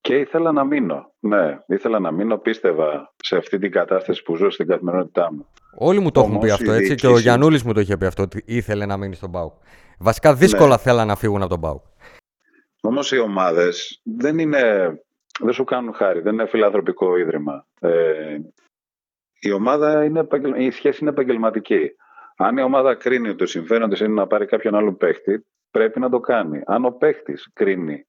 Και 0.00 0.14
ήθελα 0.16 0.52
να 0.52 0.64
μείνω. 0.64 1.12
Ναι, 1.18 1.58
ήθελα 1.66 1.98
να 1.98 2.10
μείνω. 2.10 2.38
Πίστευα 2.38 3.14
σε 3.16 3.36
αυτή 3.36 3.58
την 3.58 3.70
κατάσταση 3.70 4.22
που 4.22 4.36
ζω 4.36 4.50
στην 4.50 4.66
καθημερινότητά 4.66 5.32
μου. 5.32 5.46
Όλοι 5.74 6.00
μου 6.00 6.10
το 6.10 6.20
έχουν 6.20 6.38
πει 6.38 6.50
αυτό 6.50 6.72
έτσι. 6.72 6.94
Και 6.94 7.06
ο 7.06 7.18
Γιανούλη 7.18 7.60
μου 7.64 7.72
το 7.72 7.80
είχε 7.80 7.96
πει 7.96 8.06
αυτό, 8.06 8.22
ότι 8.22 8.42
ήθελε 8.46 8.86
να 8.86 8.96
μείνει 8.96 9.14
στον 9.14 9.30
Πάουκ. 9.30 9.52
Βασικά 9.98 10.34
δύσκολα 10.34 10.68
ναι. 10.68 10.78
θέλαν 10.78 11.06
να 11.06 11.16
φύγουν 11.16 11.40
από 11.40 11.50
τον 11.50 11.60
Πάουκ. 11.60 11.82
Όμως 12.80 13.12
οι 13.12 13.18
ομάδες 13.18 14.00
δεν 14.04 14.38
είναι. 14.38 14.92
Δεν 15.40 15.52
σου 15.52 15.64
κάνουν 15.64 15.94
χάρη, 15.94 16.20
δεν 16.20 16.32
είναι 16.32 16.46
φιλανθρωπικό 16.46 17.16
ίδρυμα. 17.16 17.66
Ε, 17.80 18.38
η 19.40 19.52
ομάδα 19.52 20.04
είναι, 20.04 20.26
η 20.56 20.70
σχέση 20.70 20.98
είναι 21.00 21.10
επαγγελματική. 21.10 21.90
Αν 22.36 22.56
η 22.56 22.62
ομάδα 22.62 22.94
κρίνει 22.94 23.28
ότι 23.28 23.36
το 23.36 23.46
συμφέρον 23.46 23.90
είναι 23.92 24.08
να 24.08 24.26
πάρει 24.26 24.46
κάποιον 24.46 24.74
άλλο 24.74 24.94
παίχτη, 24.94 25.46
πρέπει 25.70 26.00
να 26.00 26.10
το 26.10 26.20
κάνει. 26.20 26.62
Αν 26.66 26.84
ο 26.84 26.90
παίχτης 26.90 27.50
κρίνει 27.52 28.06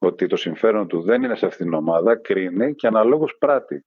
ότι 0.00 0.26
το 0.26 0.36
συμφέρον 0.36 0.88
του 0.88 1.02
δεν 1.02 1.22
είναι 1.22 1.36
σε 1.36 1.46
αυτήν 1.46 1.64
την 1.64 1.74
ομάδα, 1.74 2.16
κρίνει 2.16 2.74
και 2.74 2.86
αναλόγως 2.86 3.36
πράττει. 3.38 3.84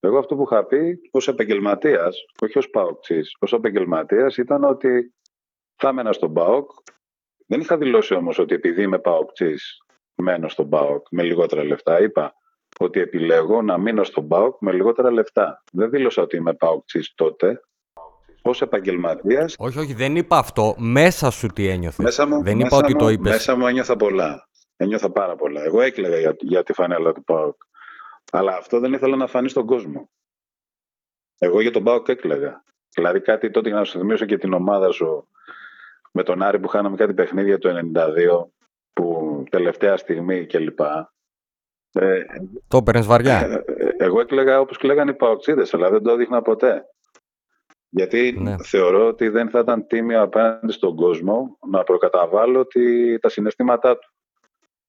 Εγώ 0.00 0.18
αυτό 0.18 0.36
που 0.36 0.42
είχα 0.42 0.64
πει 0.64 1.00
ως 1.10 1.28
επαγγελματίας, 1.28 2.24
όχι 2.40 2.58
ως 2.58 2.70
Πάοκ 2.70 2.98
ως 3.38 3.52
επαγγελματίας 3.52 4.36
ήταν 4.36 4.64
ότι 4.64 5.14
θα 5.76 5.88
έμενα 5.88 6.12
στον 6.12 6.32
Πάοκ. 6.32 6.70
Δεν 7.46 7.60
είχα 7.60 7.76
δηλώσει 7.76 8.14
όμως 8.14 8.38
ότι 8.38 8.54
επειδή 8.54 8.82
είμαι 8.82 8.98
Πάοκ 8.98 9.30
μένω 10.14 10.48
στον 10.48 10.68
Πάοκ 10.68 11.06
με 11.10 11.22
λιγότερα 11.22 11.64
λεφτά. 11.64 12.00
Είπα 12.00 12.34
ότι 12.78 13.00
επιλέγω 13.00 13.62
να 13.62 13.78
μείνω 13.78 14.04
στον 14.04 14.28
ΠΑΟΚ 14.28 14.56
με 14.60 14.72
λιγότερα 14.72 15.10
λεφτά. 15.10 15.62
Δεν 15.72 15.90
δήλωσα 15.90 16.22
ότι 16.22 16.36
είμαι 16.36 16.54
ΠΑΟΚ 16.54 16.84
τότε. 17.14 17.60
Ω 18.42 18.50
επαγγελματία. 18.60 19.50
Όχι, 19.58 19.78
όχι, 19.78 19.94
δεν 19.94 20.16
είπα 20.16 20.38
αυτό. 20.38 20.74
Μέσα 20.78 21.30
σου 21.30 21.46
τι 21.46 21.68
ένιωθες. 21.68 22.04
Μέσα 22.04 22.26
μου, 22.26 22.42
δεν 22.42 22.60
είπα 22.60 22.76
ότι 22.76 22.96
το 22.96 23.08
είπες. 23.08 23.32
Μέσα 23.32 23.56
μου 23.56 23.66
ένιωθα 23.66 23.96
πολλά. 23.96 24.48
Ένιωθα 24.76 25.10
πάρα 25.10 25.36
πολλά. 25.36 25.62
Εγώ 25.62 25.80
έκλαιγα 25.80 26.18
για, 26.18 26.36
για 26.40 26.62
τη 26.62 26.72
φανέλα 26.72 27.12
του 27.12 27.24
ΠΑΟΚ. 27.24 27.62
Αλλά 28.32 28.56
αυτό 28.56 28.78
δεν 28.80 28.92
ήθελα 28.92 29.16
να 29.16 29.26
φανεί 29.26 29.48
στον 29.48 29.66
κόσμο. 29.66 30.10
Εγώ 31.38 31.60
για 31.60 31.70
τον 31.70 31.84
ΠΑΟΚ 31.84 32.08
έκλαιγα. 32.08 32.64
Δηλαδή 32.94 33.20
κάτι 33.20 33.50
τότε 33.50 33.68
για 33.68 33.78
να 33.78 33.84
σου 33.84 33.98
θυμίσω 33.98 34.24
και 34.24 34.38
την 34.38 34.52
ομάδα 34.52 34.90
σου 34.90 35.28
με 36.16 36.22
τον 36.22 36.42
Άρη 36.42 36.58
που 36.58 36.68
χάναμε 36.68 36.96
κάτι 36.96 37.14
παιχνίδια 37.14 37.58
το 37.58 37.90
92 37.94 38.46
που 38.92 39.42
τελευταία 39.50 39.96
στιγμή 39.96 40.46
κλπ. 40.46 40.80
Ε, 41.92 42.22
το 42.68 42.76
έπαιρνες 42.76 43.06
βαριά. 43.06 43.40
Ε, 43.40 43.64
ε, 43.66 43.88
εγώ 43.96 44.20
έκλαιγα 44.20 44.60
όπως 44.60 44.76
κλαίγαν 44.78 45.08
οι 45.08 45.14
παοξίδες, 45.14 45.74
αλλά 45.74 45.90
δεν 45.90 46.02
το 46.02 46.10
έδειχνα 46.10 46.42
ποτέ. 46.42 46.84
Γιατί 47.88 48.36
ναι. 48.38 48.56
θεωρώ 48.62 49.06
ότι 49.06 49.28
δεν 49.28 49.50
θα 49.50 49.58
ήταν 49.58 49.86
τίμιο 49.86 50.22
απέναντι 50.22 50.72
στον 50.72 50.96
κόσμο 50.96 51.58
να 51.70 51.82
προκαταβάλω 51.82 52.66
τα 53.20 53.28
συναισθήματά 53.28 53.98
του. 53.98 54.08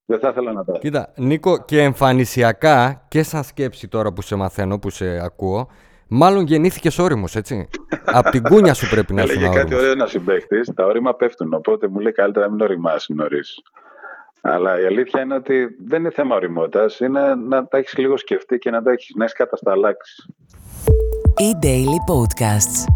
Δεν 0.05 0.19
θα 0.19 0.29
ήθελα 0.29 0.51
να 0.51 0.63
τα. 0.63 0.77
Κοίτα, 0.77 1.13
Νίκο, 1.15 1.63
και 1.65 1.81
εμφανισιακά 1.81 3.05
και 3.07 3.23
σαν 3.23 3.43
σκέψη 3.43 3.87
τώρα 3.87 4.13
που 4.13 4.21
σε 4.21 4.35
μαθαίνω, 4.35 4.79
που 4.79 4.89
σε 4.89 5.19
ακούω, 5.23 5.69
μάλλον 6.07 6.45
γεννήθηκες 6.45 6.97
όριμος, 6.99 7.35
έτσι. 7.35 7.69
Από 8.05 8.29
την 8.29 8.43
κούνια 8.43 8.73
σου 8.73 8.89
πρέπει 8.89 9.13
να 9.13 9.23
είσαι. 9.23 9.33
Έλεγε 9.33 9.53
κάτι 9.53 9.75
ωραίο 9.75 9.91
ένα 9.91 10.05
συμπαίχτη, 10.05 10.73
τα 10.73 10.85
όρημα 10.85 11.13
πέφτουν. 11.15 11.53
Οπότε 11.53 11.87
μου 11.87 11.99
λέει 11.99 12.11
καλύτερα 12.11 12.45
να 12.45 12.51
μην 12.51 12.61
οριμάσει 12.61 13.13
νωρί. 13.13 13.39
Αλλά 14.41 14.81
η 14.81 14.85
αλήθεια 14.85 15.21
είναι 15.21 15.35
ότι 15.35 15.67
δεν 15.85 15.99
είναι 15.99 16.09
θέμα 16.09 16.35
οριμότητας, 16.35 16.99
είναι 16.99 17.35
να 17.35 17.67
τα 17.67 17.77
έχεις 17.77 17.97
λίγο 17.97 18.17
σκεφτεί 18.17 18.57
και 18.57 18.69
να 18.69 18.81
τα 18.81 18.91
έχεις 18.91 19.15
να 19.15 19.23
έχεις 19.23 19.35
κατασταλάξεις. 19.35 20.29
E-Daily 21.39 21.99
Podcasts. 22.13 22.93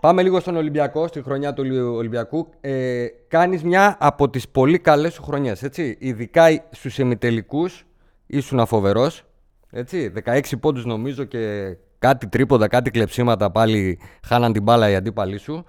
Πάμε 0.00 0.22
λίγο 0.22 0.40
στον 0.40 0.56
Ολυμπιακό, 0.56 1.06
στη 1.06 1.22
χρονιά 1.22 1.52
του 1.52 1.64
Ολυμπιακού. 1.94 2.48
Ε, 2.60 3.06
κάνεις 3.28 3.62
μια 3.62 3.96
από 4.00 4.30
τις 4.30 4.48
πολύ 4.48 4.78
καλές 4.78 5.12
σου 5.12 5.22
χρονιές, 5.22 5.62
έτσι. 5.62 5.96
Ειδικά 6.00 6.64
στους 6.70 6.98
εμιτελικούς 6.98 7.86
ήσουν 8.26 8.66
φοβερός, 8.66 9.24
έτσι. 9.70 10.12
16 10.24 10.56
πόντους 10.60 10.84
νομίζω 10.84 11.24
και 11.24 11.76
κάτι 12.00 12.28
τρίποντα, 12.28 12.68
κάτι 12.68 12.90
κλεψίματα 12.90 13.50
πάλι 13.50 13.98
χάναν 14.22 14.52
την 14.52 14.62
μπάλα 14.62 14.90
οι 14.90 14.94
αντίπαλοι 14.94 15.38
σου. 15.38 15.64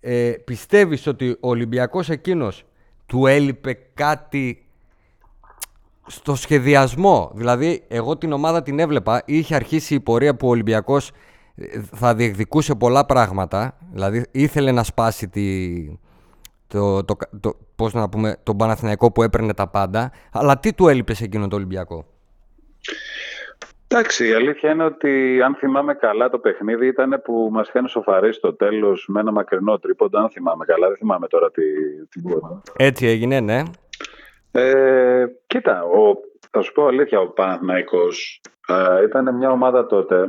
Ε, 0.00 0.32
πιστεύεις 0.44 1.06
ότι 1.06 1.30
ο 1.30 1.48
Ολυμπιακός 1.48 2.08
εκείνος 2.08 2.64
του 3.06 3.26
έλειπε 3.26 3.78
κάτι 3.94 4.66
στο 6.06 6.34
σχεδιασμό; 6.34 7.30
Δηλαδή, 7.34 7.84
εγώ 7.88 8.16
την 8.16 8.32
ομάδα 8.32 8.62
την 8.62 8.78
έβλεπα, 8.78 9.22
είχε 9.24 9.54
αρχίσει 9.54 9.94
η 9.94 10.00
πορεία 10.00 10.36
που 10.36 10.46
ο 10.46 10.50
Ολυμπιακός 10.50 11.10
ε, 11.54 11.80
θα 11.94 12.14
διεκδικούσε 12.14 12.74
πολλά 12.74 13.06
πράγματα. 13.06 13.78
Δηλαδή, 13.92 14.26
ήθελε 14.30 14.72
να 14.72 14.82
σπάσει 14.82 15.28
τη, 15.28 15.44
το, 16.66 17.04
το, 17.04 17.16
το, 17.40 17.56
πώς 17.76 17.92
να 17.92 18.08
πούμε, 18.08 18.36
τον 18.42 18.56
Παναθηναϊκό 18.56 19.12
που 19.12 19.22
έπαιρνε 19.22 19.54
τα 19.54 19.68
πάντα. 19.68 20.12
Αλλά 20.32 20.58
τι 20.58 20.72
του 20.72 20.88
έλειπε 20.88 21.14
σε 21.14 21.24
εκείνο 21.24 21.48
το 21.48 21.56
Ολυμπιακό; 21.56 22.04
Εντάξει, 23.92 24.28
η 24.28 24.32
αλήθεια 24.32 24.70
είναι 24.70 24.84
ότι 24.84 25.42
αν 25.42 25.54
θυμάμαι 25.54 25.94
καλά 25.94 26.28
το 26.28 26.38
παιχνίδι 26.38 26.86
ήταν 26.86 27.20
που 27.24 27.48
μας 27.52 27.68
είχαν 27.68 27.88
σοφαρίσει 27.88 28.38
στο 28.38 28.54
τέλος 28.54 29.06
με 29.08 29.20
ένα 29.20 29.32
μακρινό 29.32 29.78
τρίποντα, 29.78 30.20
αν 30.20 30.30
θυμάμαι 30.30 30.64
καλά, 30.64 30.86
δεν 30.86 30.96
θυμάμαι 30.96 31.26
τώρα 31.26 31.50
τι, 31.50 31.62
τι 32.08 32.20
Έτσι 32.76 33.06
έγινε, 33.06 33.40
ναι. 33.40 33.62
Ε, 34.52 35.26
κοίτα, 35.46 35.82
ο, 35.82 36.14
θα 36.50 36.60
σου 36.60 36.72
πω 36.72 36.86
αλήθεια, 36.86 37.20
ο 37.20 37.28
Παναθηναϊκός 37.28 38.40
ε, 38.68 39.02
ήταν 39.04 39.36
μια 39.36 39.50
ομάδα 39.50 39.86
τότε 39.86 40.26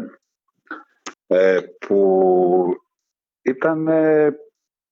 ε, 1.27 1.59
που 1.87 2.75
ήταν 3.41 3.87
ε, 3.87 4.35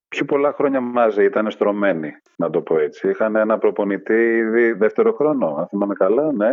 πιο 0.08 0.26
πολλά 0.26 0.54
χρόνια 0.54 0.82
μαζί, 0.82 1.24
ήταν 1.24 1.52
στρωμένοι, 1.52 2.12
να 2.36 2.50
το 2.50 2.62
πω 2.62 2.80
έτσι. 2.80 3.10
Είχαν 3.10 3.36
ένα 3.36 3.58
προπονητή 3.58 4.42
δεύτερο 4.78 5.14
χρόνο, 5.14 5.56
αν 5.60 5.68
θυμάμαι 5.68 5.94
καλά, 5.94 6.32
ναι. 6.32 6.50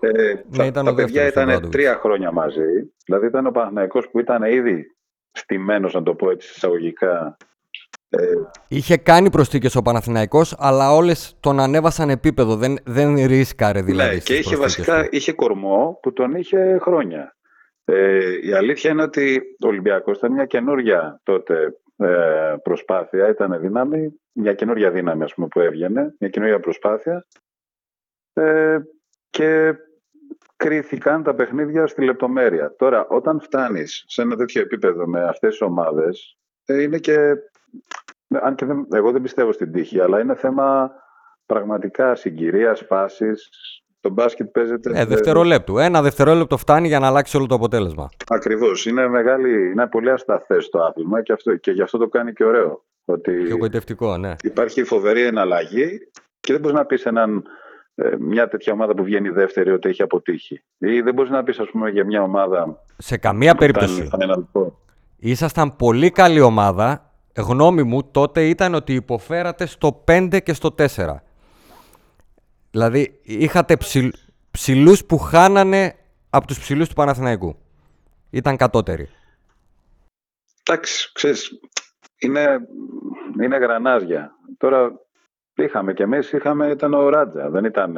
Ε, 0.00 0.34
ναι, 0.48 0.70
τα, 0.70 0.94
παιδιά 0.94 1.26
ήταν 1.26 1.70
τρία 1.70 1.94
χρόνια 1.94 2.32
μαζί. 2.32 2.92
Δηλαδή 3.04 3.26
ήταν 3.26 3.46
ο 3.46 3.50
Παναθηναϊκός 3.50 4.08
που 4.10 4.20
ήταν 4.20 4.42
ήδη 4.42 4.96
στημένος, 5.32 5.94
να 5.94 6.02
το 6.02 6.14
πω 6.14 6.30
έτσι 6.30 6.52
εισαγωγικά. 6.56 7.36
Ε, 8.08 8.18
είχε 8.68 8.96
κάνει 8.96 9.30
προσθήκες 9.30 9.74
ο 9.74 9.82
Παναθηναϊκός, 9.82 10.54
αλλά 10.58 10.94
όλες 10.94 11.36
τον 11.40 11.60
ανέβασαν 11.60 12.10
επίπεδο. 12.10 12.56
Δεν, 12.56 12.78
δεν 12.84 13.26
ρίσκαρε 13.26 13.82
δηλαδή. 13.82 14.14
Ναι, 14.14 14.20
και 14.20 14.36
είχε 14.36 14.56
βασικά 14.56 15.08
είχε 15.10 15.32
κορμό 15.32 15.98
που 16.02 16.12
τον 16.12 16.34
είχε 16.34 16.78
χρόνια. 16.80 17.36
Ε, 17.84 18.46
η 18.46 18.52
αλήθεια 18.52 18.90
είναι 18.90 19.02
ότι 19.02 19.42
ο 19.64 19.66
Ολυμπιακός 19.66 20.16
ήταν 20.16 20.32
μια 20.32 20.46
καινούργια 20.46 21.20
τότε 21.22 21.74
ε, 21.96 22.54
προσπάθεια, 22.62 23.28
ήταν 23.28 23.60
δύναμη, 23.60 24.20
μια 24.32 24.54
καινούργια 24.54 24.90
δύναμη 24.90 25.22
ας 25.22 25.34
πούμε, 25.34 25.46
που 25.46 25.60
έβγαινε, 25.60 26.14
μια 26.18 26.28
καινούργια 26.28 26.60
προσπάθεια. 26.60 27.26
Ε, 28.32 28.78
και 29.30 29.74
κρίθηκαν 30.64 31.22
τα 31.22 31.34
παιχνίδια 31.34 31.86
στη 31.86 32.04
λεπτομέρεια. 32.04 32.74
Τώρα, 32.76 33.06
όταν 33.08 33.40
φτάνεις 33.40 34.04
σε 34.06 34.22
ένα 34.22 34.36
τέτοιο 34.36 34.60
επίπεδο 34.62 35.06
με 35.06 35.24
αυτές 35.24 35.50
τις 35.50 35.60
ομάδες, 35.60 36.38
ε, 36.64 36.82
είναι 36.82 36.98
και... 36.98 37.16
Αν 38.42 38.54
και 38.54 38.64
δεν, 38.64 38.86
εγώ 38.92 39.10
δεν 39.10 39.22
πιστεύω 39.22 39.52
στην 39.52 39.72
τύχη, 39.72 40.00
αλλά 40.00 40.20
είναι 40.20 40.34
θέμα 40.34 40.90
πραγματικά 41.46 42.14
συγκυρίας, 42.14 42.82
φάσης. 42.86 43.48
Το 44.00 44.10
μπάσκετ 44.10 44.48
παίζεται... 44.48 44.90
Ε, 44.94 45.04
δευτερολέπτου. 45.04 45.78
Ένα 45.78 46.02
δευτερόλεπτο 46.02 46.56
φτάνει 46.56 46.88
για 46.88 46.98
να 46.98 47.06
αλλάξει 47.06 47.36
όλο 47.36 47.46
το 47.46 47.54
αποτέλεσμα. 47.54 48.08
Ακριβώς. 48.28 48.86
Είναι, 48.86 49.08
μεγάλη, 49.08 49.70
είναι 49.70 49.86
πολύ 49.86 50.10
ασταθές 50.10 50.68
το 50.68 50.82
άθλημα 50.82 51.22
και, 51.22 51.32
αυτό, 51.32 51.56
και 51.56 51.70
γι' 51.70 51.82
αυτό 51.82 51.98
το 51.98 52.08
κάνει 52.08 52.32
και 52.32 52.44
ωραίο. 52.44 52.84
Ότι 53.04 53.44
και 53.46 53.54
γοητευτικό, 53.54 54.16
ναι. 54.16 54.34
Υπάρχει 54.42 54.84
φοβερή 54.84 55.22
εναλλαγή 55.22 55.98
και 56.40 56.52
δεν 56.52 56.60
μπορείς 56.60 56.76
να 56.76 56.86
πεις 56.86 57.06
έναν 57.06 57.36
ε, 57.36 57.42
μια 58.18 58.48
τέτοια 58.48 58.72
ομάδα 58.72 58.94
που 58.94 59.02
βγαίνει 59.02 59.28
δεύτερη 59.28 59.70
ότι 59.70 59.88
έχει 59.88 60.02
αποτύχει. 60.02 60.62
Ή 60.78 61.00
δεν 61.00 61.14
μπορείς 61.14 61.30
να 61.30 61.42
πεις, 61.42 61.58
ας 61.58 61.68
πούμε, 61.70 61.90
για 61.90 62.04
μια 62.04 62.22
ομάδα. 62.22 62.82
Σε 62.98 63.16
καμία 63.16 63.54
περίπτωση. 63.54 64.10
Ήσασταν 65.16 65.76
πολύ 65.76 66.10
καλή 66.10 66.40
ομάδα. 66.40 67.12
Γνώμη 67.36 67.82
μου 67.82 68.10
τότε 68.10 68.48
ήταν 68.48 68.74
ότι 68.74 68.94
υποφέρατε 68.94 69.66
στο 69.66 70.04
5 70.06 70.38
και 70.42 70.52
στο 70.52 70.74
4. 70.78 71.22
Δηλαδή 72.70 73.20
είχατε 73.22 73.76
ψηλ, 73.76 74.08
ψηλούς 74.50 75.04
που 75.04 75.18
χάνανε 75.18 75.94
από 76.30 76.46
τους 76.46 76.58
ψηλούς 76.58 76.88
του 76.88 76.94
Παναθηναϊκού. 76.94 77.56
Ήταν 78.30 78.56
κατώτεροι. 78.56 79.08
Εντάξει, 80.62 81.12
ξέρεις, 81.12 81.60
είναι, 82.18 82.58
είναι 83.42 83.56
γρανάζια. 83.56 84.30
Τώρα 84.58 84.92
Είχαμε 85.62 85.92
και 85.92 86.02
εμείς, 86.02 86.32
είχαμε, 86.32 86.70
ήταν 86.70 86.94
ο 86.94 87.08
Ράτζα, 87.08 87.50
δεν 87.50 87.64
ήταν... 87.64 87.96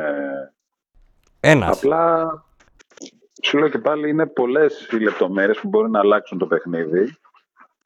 Ένας. 1.40 1.76
Απλά, 1.76 2.30
σου 3.42 3.58
λέω 3.58 3.68
και 3.68 3.78
πάλι, 3.78 4.08
είναι 4.08 4.26
πολλές 4.26 4.88
οι 4.90 4.98
λεπτομέρειες 4.98 5.58
που 5.60 5.68
μπορούν 5.68 5.90
να 5.90 5.98
αλλάξουν 5.98 6.38
το 6.38 6.46
παιχνίδι. 6.46 7.16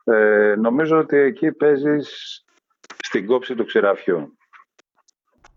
Ε, 0.04 0.54
νομίζω 0.58 0.98
ότι 0.98 1.16
εκεί 1.16 1.52
παίζεις 1.52 2.44
στην 2.96 3.26
κόψη 3.26 3.54
του 3.54 3.64
ξηραφιού. 3.64 4.36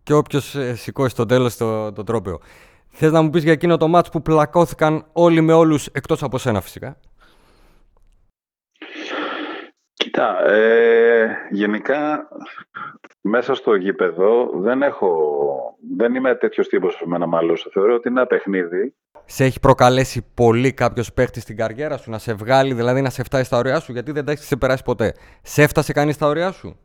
Και 0.03 0.13
όποιος 0.13 0.55
ε, 0.55 0.75
σηκώσει 0.75 1.09
στο 1.09 1.25
τέλος 1.25 1.57
το, 1.57 1.91
το 1.91 2.03
τρόπαιο. 2.03 2.39
Θες 2.89 3.11
να 3.11 3.21
μου 3.21 3.29
πεις 3.29 3.43
για 3.43 3.51
εκείνο 3.51 3.77
το 3.77 3.87
μάτς 3.87 4.09
που 4.09 4.21
πλακώθηκαν 4.21 5.05
όλοι 5.13 5.41
με 5.41 5.53
όλους 5.53 5.87
εκτός 5.87 6.23
από 6.23 6.37
σένα 6.37 6.61
φυσικά; 6.61 6.99
Κοίτα, 10.19 10.51
ε, 10.51 11.27
γενικά 11.49 12.27
μέσα 13.21 13.53
στο 13.53 13.75
γήπεδο 13.75 14.49
δεν 14.53 14.81
έχω, 14.81 15.09
δεν 15.97 16.15
είμαι 16.15 16.35
τέτοιος 16.35 16.67
τύπος 16.67 17.03
να 17.05 17.27
μαλώσω. 17.27 17.69
Θεωρώ 17.73 17.93
ότι 17.93 18.09
είναι 18.09 18.19
ένα 18.19 18.27
παιχνίδι. 18.27 18.95
Σε 19.25 19.43
έχει 19.43 19.59
προκαλέσει 19.59 20.25
πολύ 20.33 20.73
κάποιος 20.73 21.13
παίχτης 21.13 21.43
στην 21.43 21.57
καριέρα 21.57 21.97
σου 21.97 22.09
να 22.09 22.17
σε 22.17 22.33
βγάλει, 22.33 22.73
δηλαδή 22.73 23.01
να 23.01 23.09
σε 23.09 23.23
φτάσει 23.23 23.43
στα 23.43 23.57
ωριά 23.57 23.79
σου, 23.79 23.91
γιατί 23.91 24.11
δεν 24.11 24.25
τα 24.25 24.31
έχεις 24.31 24.45
ξεπεράσει 24.45 24.83
ποτέ. 24.83 25.13
Σε 25.41 25.61
έφτασε 25.61 25.93
κανείς 25.93 26.15
στα 26.15 26.27
ωριά 26.27 26.51
σου; 26.51 26.79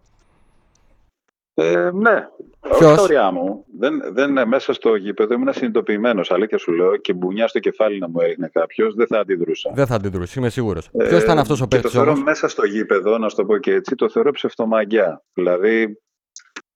Ε, 1.54 1.90
ναι, 1.92 2.28
Ποιος; 2.60 2.92
όχι 2.92 3.00
ωριά 3.00 3.30
μου. 3.30 3.64
Δεν, 3.78 4.02
δεν 4.12 4.30
είναι 4.30 4.44
μέσα 4.44 4.72
στο 4.72 4.94
γήπεδο. 4.94 5.34
Ήμουν 5.34 5.52
συνειδητοποιημένος, 5.52 6.30
αλήθεια 6.30 6.58
σου 6.58 6.72
λέω, 6.72 6.96
και 6.96 7.12
μπουνιά 7.12 7.48
στο 7.48 7.58
κεφάλι 7.58 7.98
να 7.98 8.08
μου 8.08 8.20
έριχνε 8.20 8.50
κάποιος, 8.52 8.94
δεν 8.94 9.06
θα 9.06 9.18
αντιδρούσα. 9.18 9.70
Δεν 9.74 9.86
θα 9.86 9.94
αντιδρούσει, 9.94 10.38
είμαι 10.38 10.48
σίγουρος. 10.48 10.88
Ε, 10.92 11.08
Ποιος 11.08 11.22
ήταν 11.22 11.38
αυτός 11.38 11.60
ο 11.60 11.62
και 11.62 11.68
παίχτη 11.68 11.86
Το 11.86 11.92
θεωρώ 11.92 12.10
όμως; 12.10 12.24
μέσα 12.24 12.48
στο 12.48 12.66
γήπεδο, 12.66 13.18
να 13.18 13.28
σου 13.28 13.36
το 13.36 13.44
πω 13.44 13.58
και 13.58 13.72
έτσι, 13.72 13.94
το 13.94 14.08
θεωρώ 14.08 14.30
ψευτομαγκιά. 14.30 15.22
Δηλαδή, 15.32 16.00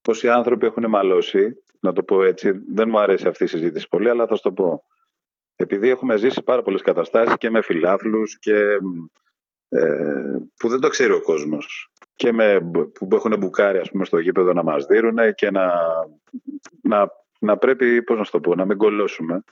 πόσοι 0.02 0.28
άνθρωποι 0.28 0.66
έχουν 0.66 0.88
μαλώσει, 0.88 1.62
να 1.80 1.92
το 1.92 2.02
πω 2.02 2.22
έτσι, 2.22 2.52
δεν 2.74 2.88
μου 2.88 2.98
αρέσει 2.98 3.28
αυτή 3.28 3.44
η 3.44 3.46
συζήτηση 3.46 3.88
πολύ, 3.88 4.10
αλλά 4.10 4.26
θα 4.26 4.34
σου 4.34 4.42
το 4.42 4.52
πω. 4.52 4.84
Επειδή 5.56 5.88
έχουμε 5.88 6.16
ζήσει 6.16 6.42
πάρα 6.42 6.62
πολλές 6.62 6.82
καταστάσεις 6.82 7.34
και 7.38 7.50
με 7.50 7.62
φιλάθλους 7.62 8.38
και 8.38 8.54
ε, 8.54 8.78
που 10.56 10.68
δεν 10.68 10.80
το 10.80 10.88
ξέρει 10.88 11.12
ο 11.12 11.22
κόσμος 11.22 11.90
και 12.14 12.32
με, 12.32 12.70
που 12.70 13.08
έχουν 13.12 13.38
μπουκάρει 13.38 13.78
ας 13.78 13.90
πούμε, 13.90 14.04
στο 14.04 14.18
γήπεδο 14.18 14.52
να 14.52 14.62
μας 14.62 14.86
δίνουνε 14.86 15.32
και 15.32 15.50
να, 15.50 15.72
να, 16.82 17.10
να 17.38 17.56
πρέπει, 17.56 18.02
πώς 18.02 18.18
να 18.18 18.24
σου 18.24 18.30
το 18.30 18.40
πω, 18.40 18.54
να 18.54 18.64
μην 18.64 18.76
κολώσουμε. 18.76 19.42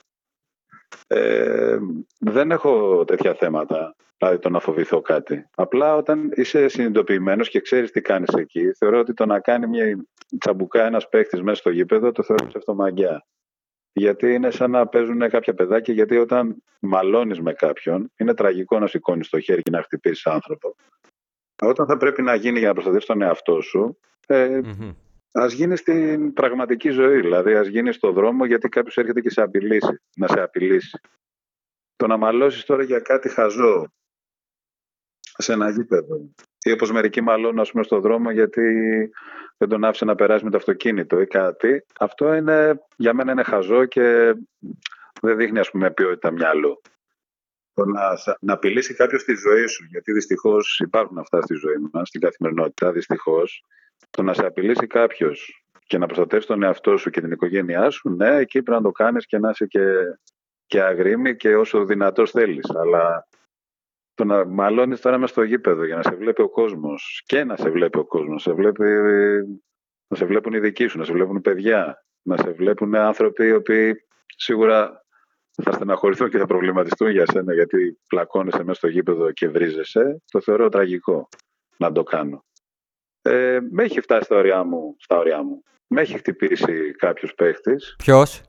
Ε, 1.07 1.77
δεν 2.19 2.51
έχω 2.51 3.03
τέτοια 3.05 3.33
θέματα, 3.33 3.95
δηλαδή 4.17 4.39
το 4.39 4.49
να 4.49 4.59
φοβηθώ 4.59 5.01
κάτι. 5.01 5.49
Απλά 5.55 5.95
όταν 5.95 6.29
είσαι 6.35 6.67
συνειδητοποιημένος 6.67 7.49
και 7.49 7.59
ξέρεις 7.59 7.91
τι 7.91 8.01
κάνεις 8.01 8.29
εκεί, 8.33 8.73
θεωρώ 8.73 8.99
ότι 8.99 9.13
το 9.13 9.25
να 9.25 9.39
κάνει 9.39 9.67
μια 9.67 10.05
τσαμπουκά 10.39 10.85
ένας 10.85 11.09
παίχτης 11.09 11.41
μέσα 11.41 11.59
στο 11.59 11.69
γήπεδο 11.69 12.11
το 12.11 12.23
θεωρώ 12.23 12.47
ψευτομαγκιά. 12.47 13.25
Γιατί 13.97 14.33
είναι 14.33 14.51
σαν 14.51 14.71
να 14.71 14.87
παίζουν 14.87 15.29
κάποια 15.29 15.53
παιδάκια, 15.53 15.93
γιατί 15.93 16.17
όταν 16.17 16.63
μαλώνεις 16.79 17.41
με 17.41 17.53
κάποιον, 17.53 18.11
είναι 18.17 18.33
τραγικό 18.33 18.79
να 18.79 18.87
σηκώνεις 18.87 19.29
το 19.29 19.39
χέρι 19.39 19.61
και 19.61 19.71
να 19.71 19.81
χτυπήσεις 19.81 20.25
άνθρωπο. 20.25 20.75
Όταν 21.61 21.85
θα 21.85 21.97
πρέπει 21.97 22.21
να 22.21 22.35
γίνει 22.35 22.59
για 22.59 22.67
να 22.67 22.73
προστατεύσεις 22.73 23.09
τον 23.09 23.21
εαυτό 23.21 23.61
σου, 23.61 23.97
ε, 24.27 24.59
Μμμ. 24.63 24.93
Α 25.31 25.47
γίνεις 25.47 25.79
στην 25.79 26.33
πραγματική 26.33 26.89
ζωή. 26.89 27.21
Δηλαδή, 27.21 27.55
ας 27.55 27.67
γίνεις 27.67 27.95
στον 27.95 28.13
δρόμο 28.13 28.45
γιατί 28.45 28.69
κάποιος 28.69 28.97
έρχεται 28.97 29.21
και 29.21 29.29
σε 29.29 29.41
απειλήσει, 29.41 30.01
να 30.15 30.27
σε 30.27 30.41
απειλήσει. 30.41 30.99
Το 31.95 32.07
να 32.07 32.17
μαλώσεις 32.17 32.63
τώρα 32.63 32.83
για 32.83 32.99
κάτι 32.99 33.29
χαζό 33.29 33.93
σε 35.37 35.53
ένα 35.53 35.69
γήπεδο. 35.69 36.29
Ή 36.67 36.71
όπως 36.71 36.91
μερικοί 36.91 37.21
μαλώνουν, 37.21 37.59
ας 37.59 37.71
πούμε, 37.71 37.83
στον 37.83 38.01
δρόμο 38.01 38.31
γιατί 38.31 38.61
δεν 39.57 39.69
τον 39.69 39.83
άφησε 39.83 40.05
να 40.05 40.15
περάσει 40.15 40.43
με 40.43 40.49
το 40.49 40.57
αυτοκίνητο 40.57 41.21
ή 41.21 41.27
κάτι. 41.27 41.85
Αυτό 41.99 42.33
είναι, 42.33 42.79
για 42.95 43.13
μένα 43.13 43.31
είναι 43.31 43.43
χαζό 43.43 43.85
και 43.85 44.33
δεν 45.21 45.37
δείχνει, 45.37 45.59
ας 45.59 45.69
πούμε, 45.69 45.91
ποιότητα 45.91 46.31
μυαλού. 46.31 46.81
Το 47.73 47.85
να, 47.85 48.01
να 48.39 48.53
απειλήσει 48.53 48.93
κάποιος 48.93 49.23
τη 49.23 49.33
ζωή 49.35 49.67
σου, 49.67 49.85
γιατί 49.89 50.11
δυστυχώς 50.11 50.79
υπάρχουν 50.79 51.17
αυτά 51.17 51.41
στη 51.41 51.53
ζωή 51.55 51.89
μας, 51.91 52.07
στην 52.07 52.21
καθημερινότητα, 52.21 52.91
δυστυχώς. 52.91 53.65
Το 54.09 54.23
να 54.23 54.33
σε 54.33 54.45
απειλήσει 54.45 54.87
κάποιος 54.87 55.63
και 55.85 55.97
να 55.97 56.05
προστατεύσει 56.05 56.47
τον 56.47 56.63
εαυτό 56.63 56.97
σου 56.97 57.09
και 57.09 57.21
την 57.21 57.31
οικογένειά 57.31 57.89
σου, 57.89 58.09
ναι, 58.09 58.35
εκεί 58.35 58.61
πρέπει 58.61 58.81
να 58.81 58.83
το 58.83 58.91
κάνεις 58.91 59.25
και 59.25 59.37
να 59.37 59.49
είσαι 59.49 59.65
και, 59.65 59.81
και 60.65 60.81
αγρίμη 60.81 61.35
και 61.35 61.55
όσο 61.55 61.85
δυνατός 61.85 62.31
θέλεις. 62.31 62.69
Αλλά 62.75 63.27
το 64.17 64.23
να 64.23 64.45
μαλώνεις 64.45 65.01
τώρα 65.01 65.17
μέσα 65.17 65.33
στο 65.33 65.43
γήπεδο 65.43 65.85
για 65.85 65.95
να 65.95 66.03
σε 66.03 66.15
βλέπει 66.15 66.41
ο 66.41 66.49
κόσμος 66.49 67.23
και 67.25 67.43
να 67.43 67.55
σε 67.55 67.69
βλέπει 67.69 67.97
ο 67.97 68.05
κόσμος, 68.05 68.41
σε 68.41 68.53
βλέπει, 68.53 68.83
να 70.07 70.17
σε 70.17 70.25
βλέπουν 70.25 70.53
οι 70.53 70.59
δικοί 70.59 70.87
σου, 70.87 70.97
να 70.97 71.03
σε 71.03 71.11
βλέπουν 71.11 71.41
παιδιά, 71.41 72.05
να 72.21 72.37
σε 72.37 72.51
βλέπουν 72.51 72.95
άνθρωποι 72.95 73.45
οι 73.45 73.51
οποίοι 73.51 73.93
σίγουρα 74.35 75.05
θα 75.63 75.71
στεναχωρηθούν 75.71 76.29
και 76.29 76.37
θα 76.37 76.45
προβληματιστούν 76.45 77.09
για 77.09 77.25
σένα 77.31 77.53
γιατί 77.53 77.99
πλακώνεσαι 78.07 78.63
μέσα 78.63 78.73
στο 78.73 78.87
γήπεδο 78.87 79.31
και 79.31 79.47
βρίζεσαι, 79.49 80.21
το 80.31 80.41
θεωρώ 80.41 80.69
τραγικό 80.69 81.29
να 81.77 81.91
το 81.91 82.03
κάνω. 82.03 82.45
Ε, 83.21 83.59
με 83.71 83.83
έχει 83.83 84.01
φτάσει 84.01 84.23
στα 84.23 84.35
ωριά 84.35 84.63
μου, 84.63 84.95
στα 84.99 85.17
ωριά 85.17 85.43
μου. 85.43 85.63
Με 85.87 86.01
έχει 86.01 86.17
χτυπήσει 86.17 86.91
κάποιος 86.91 87.33
παίχτης. 87.33 87.95
Ποιος; 87.97 88.41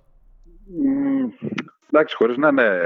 Μ, 1.91 1.97
εντάξει, 1.97 2.17
χωρίς 2.17 2.37
να 2.37 2.49
είναι 2.49 2.81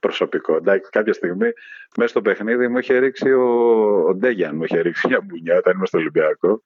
προσωπικό. 0.00 0.56
Εντάξει, 0.56 0.90
κάποια 0.90 1.12
στιγμή 1.12 1.48
μέσα 1.96 2.08
στο 2.08 2.22
παιχνίδι 2.22 2.68
μου 2.68 2.78
είχε 2.78 2.98
ρίξει 2.98 3.32
ο, 3.32 3.44
ο 4.08 4.14
Ντέγιαν, 4.14 4.56
μου 4.56 4.64
είχε 4.64 4.80
ρίξει 4.80 5.08
μια 5.08 5.20
μπουνιά 5.24 5.56
όταν 5.56 5.72
ήμουν 5.72 5.86
στο 5.86 5.98
Ολυμπιακό. 5.98 6.62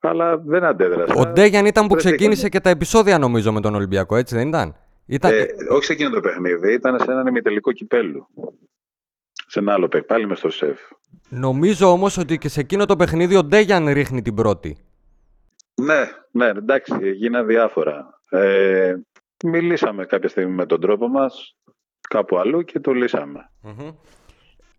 Αλλά 0.00 0.38
δεν 0.38 0.64
αντέδρασα. 0.64 1.14
Ο 1.14 1.26
Ντέγιαν 1.26 1.66
ήταν 1.66 1.86
που 1.86 1.94
δεν 1.94 1.98
ξεκίνησε 1.98 2.34
σήκωνε. 2.34 2.48
και 2.48 2.60
τα 2.60 2.70
επεισόδια 2.70 3.18
νομίζω 3.18 3.52
με 3.52 3.60
τον 3.60 3.74
Ολυμπιακό, 3.74 4.16
έτσι 4.16 4.34
δεν 4.34 4.48
ήταν; 4.48 4.76
ήταν... 5.06 5.32
Ε, 5.32 5.46
όχι 5.70 5.84
σε 5.84 5.92
εκείνο 5.92 6.10
το 6.10 6.20
παιχνίδι, 6.20 6.72
ήταν 6.72 6.98
σε 6.98 7.10
έναν 7.10 7.26
ημιτελικό 7.26 7.72
κυπέλου. 7.72 8.26
Σε 9.46 9.58
ένα 9.58 9.72
άλλο 9.72 9.88
παιχνίδι, 9.88 10.12
πάλι 10.12 10.26
με 10.26 10.34
στο 10.34 10.50
σεφ. 10.50 10.78
Νομίζω 11.28 11.90
όμως 11.90 12.18
ότι 12.18 12.38
και 12.38 12.48
σε 12.48 12.60
εκείνο 12.60 12.86
το 12.86 12.96
παιχνίδι 12.96 13.36
ο 13.36 13.44
Ντέγιαν 13.44 13.88
ρίχνει 13.88 14.22
την 14.22 14.34
πρώτη. 14.34 14.76
Ναι, 15.74 16.10
ναι, 16.30 16.46
εντάξει, 16.46 17.10
γίνανε 17.10 17.46
διάφορα. 17.46 18.20
Ε, 18.30 18.94
μιλήσαμε 19.44 20.04
κάποια 20.04 20.28
στιγμή 20.28 20.52
με 20.54 20.66
τον 20.66 20.80
τρόπο 20.80 21.08
μας, 21.08 21.56
κάπου 22.08 22.38
αλλού 22.38 22.62
και 22.62 22.80
το 22.80 22.92
λύσαμε. 22.92 23.50
Μμμ. 23.60 23.90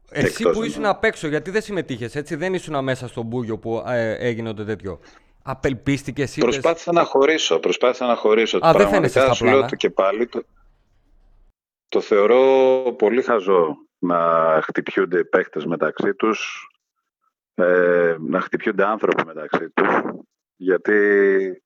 Εσύ 0.10 0.36
Εκτός 0.40 0.58
που 0.58 0.64
ήσουν 0.64 0.76
εννοώ. 0.76 0.92
απ' 0.92 1.04
έξω, 1.04 1.28
γιατί 1.28 1.52
δεν 1.52 1.62
συμμετείχες, 1.62 2.16
έτσι, 2.16 2.36
δεν 2.36 2.54
ήσουν 2.54 2.84
μέσα 2.84 3.08
στον 3.08 3.26
Μπούγιο 3.26 3.58
που 3.58 3.84
ε, 3.88 4.28
έγινε 4.28 4.54
το 4.54 4.66
τέτοιο; 4.66 5.00
Απελπίστηκες, 5.44 6.38
είπες, 6.38 6.50
Προσπάθησα 6.50 6.92
να 6.92 7.04
χωρίσω, 7.04 7.60
προσπάθησα 7.60 8.06
να 8.06 8.16
χωρίσω. 8.16 8.58
Α, 8.62 8.72
δεν 8.74 8.88
φαίνεσαι 8.88 9.20
στα 9.20 9.34
σου 9.34 9.44
λέω 9.44 9.54
πλάνα. 9.54 9.70
το 9.70 9.76
και 9.76 9.90
πάλι 9.90 10.28
το, 10.28 10.44
το 11.88 12.02
θεωρώ 12.02 12.42
πολύ 12.98 13.22
χαζό 13.22 13.78
να 14.00 14.20
χτυπιούνται 14.64 15.20
οι 15.20 15.26
παίχτες 15.26 15.66
μεταξύ 15.66 16.14
τους, 16.14 16.68
ε, 17.56 18.16
να 18.20 18.42
χτυπιούνται 18.42 18.86
άνθρωποι 18.86 19.26
μεταξύ 19.26 19.70
τους, 19.70 19.88
γιατί 20.56 21.63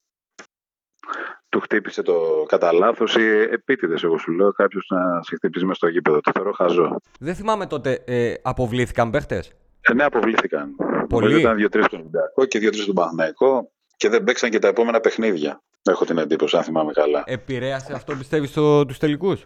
του 1.49 1.59
χτύπησε 1.59 2.01
το 2.01 2.45
κατά 2.47 2.73
λάθος 2.73 3.15
ή 3.15 3.27
επίτηδες 3.51 4.03
εγώ 4.03 4.17
σου 4.17 4.31
λέω 4.31 4.51
κάποιος 4.51 4.85
να 4.89 5.21
σε 5.23 5.35
χτυπήσει 5.35 5.65
μες 5.65 5.77
στο 5.77 5.87
γήπεδο. 5.87 6.19
Το 6.21 6.31
θεωρώ 6.33 6.51
χαζό. 6.51 6.95
Δεν 7.19 7.35
θυμάμαι 7.35 7.65
τότε, 7.65 8.03
ε, 8.05 8.33
αποβλήθηκαν 8.41 9.09
παίχτες; 9.09 9.51
Ε, 9.81 9.93
ναι, 9.93 10.03
αποβλήθηκαν. 10.03 10.75
Πολύ. 11.09 11.23
Νομίζω 11.23 11.39
Ήταν 11.39 11.55
δύο-τρεις 11.55 11.85
στον 11.85 11.99
Ολυμπιακό 11.99 12.45
και 12.45 12.59
δύο-τρεις 12.59 12.83
στον 12.83 12.95
Παναθηναϊκό 12.95 13.71
και 13.97 14.09
δεν 14.09 14.23
παίξαν 14.23 14.49
και 14.49 14.59
τα 14.59 14.67
επόμενα 14.67 14.99
παιχνίδια. 14.99 15.61
Έχω 15.89 16.05
την 16.05 16.17
εντύπωση, 16.17 16.57
αν 16.57 16.63
θυμάμαι 16.63 16.91
καλά. 16.91 17.23
Επηρέασε 17.25 17.93
αυτό, 17.93 18.15
πιστεύεις, 18.15 18.49
στο, 18.49 18.85
τους 18.85 18.97
τελικούς; 18.97 19.43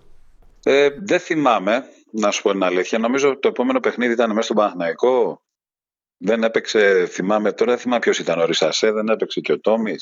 Ε, 0.63 0.89
δεν 1.03 1.19
θυμάμαι, 1.19 1.83
να 2.11 2.31
σου 2.31 2.41
πω 2.41 2.51
την 2.51 2.63
αλήθεια. 2.63 2.99
Νομίζω 2.99 3.39
το 3.39 3.47
επόμενο 3.47 3.79
παιχνίδι 3.79 4.13
ήταν 4.13 4.29
μέσα 4.29 4.41
στον 4.41 4.55
Παναθηναϊκό. 4.55 5.41
Δεν 6.17 6.43
έπαιξε, 6.43 7.05
θυμάμαι, 7.05 7.51
τώρα 7.51 7.71
δεν 7.71 7.79
θυμάμαι 7.79 7.99
ποιος 7.99 8.19
ήταν 8.19 8.39
ο 8.39 8.45
Ρισασέ, 8.45 8.91
δεν 8.91 9.07
έπαιξε 9.07 9.39
και 9.39 9.51
ο 9.51 9.59
Τόμι. 9.59 9.95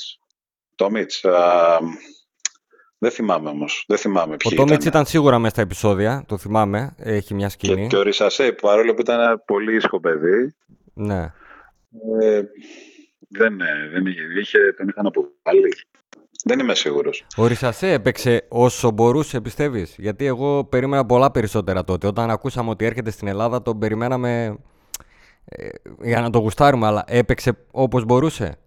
Τόμιτς, 0.74 1.24
α, 1.24 1.78
δεν 2.98 3.10
θυμάμαι 3.10 3.48
όμως. 3.48 3.84
Δεν 3.88 3.98
θυμάμαι 3.98 4.34
Ο 4.34 4.36
ποιοι 4.36 4.56
Τόμιτς 4.56 4.74
ήταν. 4.76 4.88
ήταν 4.88 5.06
σίγουρα 5.06 5.38
μέσα 5.38 5.50
στα 5.52 5.62
επεισόδια, 5.62 6.24
το 6.26 6.38
θυμάμαι. 6.38 6.94
Έχει 6.98 7.34
μια 7.34 7.48
σκηνή. 7.48 7.80
Και, 7.80 7.86
και 7.86 7.96
ο 7.96 8.02
Ρισασέ, 8.02 8.52
παρόλο 8.52 8.94
που 8.94 9.00
ήταν 9.00 9.20
ένα 9.20 9.38
πολύ 9.38 9.76
ήσυχο 9.76 10.00
παιδί, 10.00 10.54
Ναι. 10.94 11.32
ε, 12.20 12.42
δεν, 13.28 13.60
ε, 13.60 13.88
δεν 13.92 14.06
είχε, 14.06 14.20
είχε, 14.40 14.58
τον 14.76 14.88
είχαν 14.88 15.06
αποβάλει. 15.06 15.72
Δεν 16.44 16.58
είμαι 16.58 16.74
σίγουρος. 16.74 17.26
Ο 17.36 17.46
Ρισασέ 17.46 17.92
έπαιξε 17.92 18.46
όσο 18.48 18.90
μπορούσε, 18.90 19.40
πιστεύεις; 19.40 19.94
Γιατί 19.98 20.24
εγώ 20.26 20.64
περίμενα 20.64 21.06
πολλά 21.06 21.30
περισσότερα 21.30 21.84
τότε. 21.84 22.06
Όταν 22.06 22.30
ακούσαμε 22.30 22.70
ότι 22.70 22.84
έρχεται 22.84 23.10
στην 23.10 23.28
Ελλάδα, 23.28 23.62
τον 23.62 23.78
περιμέναμε 23.78 24.56
ε, 25.44 25.68
για 26.02 26.20
να 26.20 26.30
το 26.30 26.38
γουστάρουμε, 26.38 26.86
αλλά 26.86 27.04
έπαιξε 27.06 27.52
όπως 27.70 28.04
μπορούσε; 28.04 28.58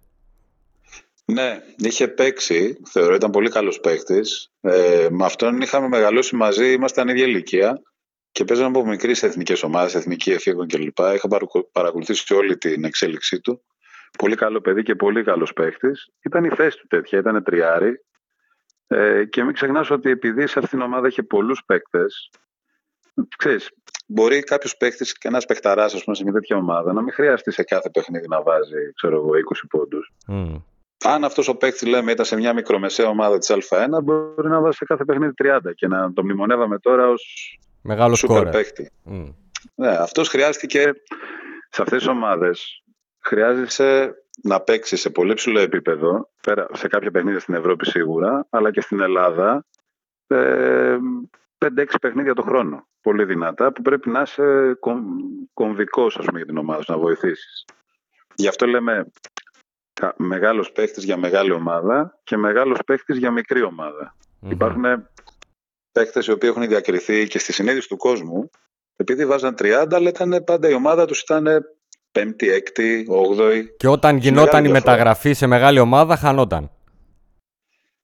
Ναι, 1.25 1.61
είχε 1.77 2.07
παίξει, 2.07 2.77
θεωρώ 2.89 3.15
ήταν 3.15 3.29
πολύ 3.31 3.49
καλός 3.49 3.79
παίκτης. 3.79 4.51
Ε, 4.61 5.07
με 5.11 5.25
αυτόν 5.25 5.61
είχαμε 5.61 5.87
μεγαλώσει 5.87 6.35
μαζί, 6.35 6.71
ήμασταν 6.71 7.07
ίδια 7.07 7.25
ηλικία 7.25 7.81
και 8.31 8.43
παίζαμε 8.43 8.67
από 8.79 8.87
μικρή 8.87 9.13
σε 9.13 9.25
εθνικές 9.25 9.63
ομάδες, 9.63 9.95
εθνική 9.95 10.31
εφήβων 10.31 10.67
κλπ. 10.67 10.97
Είχα 11.13 11.27
παρακολου- 11.27 11.71
παρακολουθήσει 11.71 12.33
όλη 12.33 12.57
την 12.57 12.83
εξέλιξή 12.83 13.39
του. 13.41 13.63
Πολύ 14.17 14.35
καλό 14.35 14.61
παιδί 14.61 14.83
και 14.83 14.95
πολύ 14.95 15.23
καλός 15.23 15.53
παίκτης. 15.53 16.09
Ήταν 16.25 16.43
η 16.43 16.49
θέση 16.49 16.77
του 16.77 16.87
τέτοια, 16.87 17.19
ήταν 17.19 17.43
τριάρι. 17.43 18.05
Ε, 18.87 19.25
και 19.25 19.43
μην 19.43 19.53
ξεχνάς 19.53 19.89
ότι 19.89 20.09
επειδή 20.09 20.47
σε 20.47 20.59
αυτήν 20.59 20.77
την 20.77 20.81
ομάδα 20.87 21.07
είχε 21.07 21.23
πολλούς 21.23 21.63
παίκτες, 21.65 22.29
ξέρεις, 23.37 23.69
μπορεί 24.07 24.39
κάποιος 24.43 24.77
παίκτη 24.77 25.03
και 25.05 25.27
ένας 25.27 25.45
παιχταράς, 25.45 25.93
ας 25.93 26.03
πούμε, 26.03 26.15
σε 26.15 26.23
μια 26.23 26.33
τέτοια 26.33 26.55
ομάδα 26.57 26.93
να 26.93 27.01
μην 27.01 27.13
χρειαστεί 27.13 27.51
σε 27.51 27.63
κάθε 27.63 27.89
παιχνίδι 27.89 28.27
να 28.27 28.41
βάζει, 28.41 28.93
ξέρω 28.95 29.15
εγώ, 29.15 29.35
20 29.37 29.67
πόντους. 29.69 30.11
Μμ. 30.27 30.55
Αν 31.03 31.23
αυτός 31.23 31.47
ο 31.47 31.55
παίκτης, 31.55 31.87
λέμε, 31.87 32.11
ήταν 32.11 32.25
σε 32.25 32.35
μια 32.35 32.53
μικρομεσαία 32.53 33.07
ομάδα 33.07 33.37
της 33.37 33.51
Α1, 33.53 34.03
μπορεί 34.03 34.49
να 34.49 34.61
βάζει 34.61 34.77
σε 34.77 34.85
κάθε 34.85 35.05
παιχνίδι 35.05 35.33
30 35.43 35.59
και 35.75 35.87
να 35.87 36.13
το 36.13 36.23
μνημονεύαμε 36.23 36.79
τώρα 36.79 37.09
ως 37.09 37.57
Μεγάλο 37.81 38.15
σούπερ 38.15 38.35
σκόρερ. 38.35 38.53
παίκτη. 38.53 38.91
Μμ. 39.03 39.29
Ναι, 39.75 39.87
αυτός 39.87 40.29
χρειάστηκε 40.29 40.93
σε 41.69 41.81
αυτές 41.81 41.97
τις 41.97 42.07
ομάδες. 42.07 42.83
Χρειάζεσαι 43.19 44.15
να 44.41 44.59
παίξεις 44.59 45.01
σε 45.01 45.09
πολύ 45.09 45.33
ψηλό 45.33 45.59
επίπεδο, 45.59 46.29
σε 46.71 46.87
κάποια 46.87 47.11
παιχνίδια 47.11 47.39
στην 47.39 47.53
Ευρώπη 47.53 47.89
σίγουρα, 47.89 48.47
αλλά 48.49 48.71
και 48.71 48.81
στην 48.81 48.99
Ελλάδα, 48.99 49.65
ε, 50.27 50.97
5-6 51.57 51.99
παιχνίδια 52.01 52.33
το 52.33 52.41
χρόνο. 52.41 52.87
Πολύ 53.01 53.25
δυνατά, 53.25 53.71
που 53.71 53.81
πρέπει 53.81 54.09
να 54.09 54.21
είσαι 54.21 54.77
κομβικός 55.53 56.19
για 56.33 56.45
την 56.45 56.57
ομάδα 56.57 56.83
να 56.87 56.97
βοηθήσεις. 56.97 57.65
Γι' 58.35 58.47
αυτό 58.47 58.65
λέμε 58.65 59.11
μεγάλος 60.15 60.71
παίχτης 60.71 61.03
για 61.03 61.17
μεγάλη 61.17 61.51
ομάδα 61.51 62.19
και 62.23 62.37
μεγάλος 62.37 62.79
παίχτης 62.85 63.17
για 63.17 63.31
μικρή 63.31 63.61
Υπάρχουν 64.49 64.83
παίχτες 65.91 66.25
οι 66.25 66.31
οποίοι 66.31 66.49
έχουν 66.53 66.67
διακριθεί 66.67 67.27
και 67.27 67.39
στη 67.39 67.53
συνείδηση 67.53 67.87
του 67.87 67.97
κόσμου 67.97 68.49
επειδή 68.95 69.25
βάζαν 69.25 69.55
30, 69.59 69.87
αλλά 69.91 70.09
ήταν 70.09 70.43
πάντα 70.45 70.69
η 70.69 70.73
ομάδα 70.73 71.05
τους 71.05 71.21
ήταν 71.21 71.47
πέμπτη, 72.11 72.49
έκτη, 72.49 73.05
όγδοη. 73.09 73.75
Και 73.77 73.87
όταν 73.87 74.17
γινόταν 74.17 74.65
η 74.65 74.69
μεταγραφή 74.69 75.33
σε 75.33 75.47
μεγάλη 75.47 75.79
ομάδα, 75.79 76.17
χανόταν. 76.17 76.71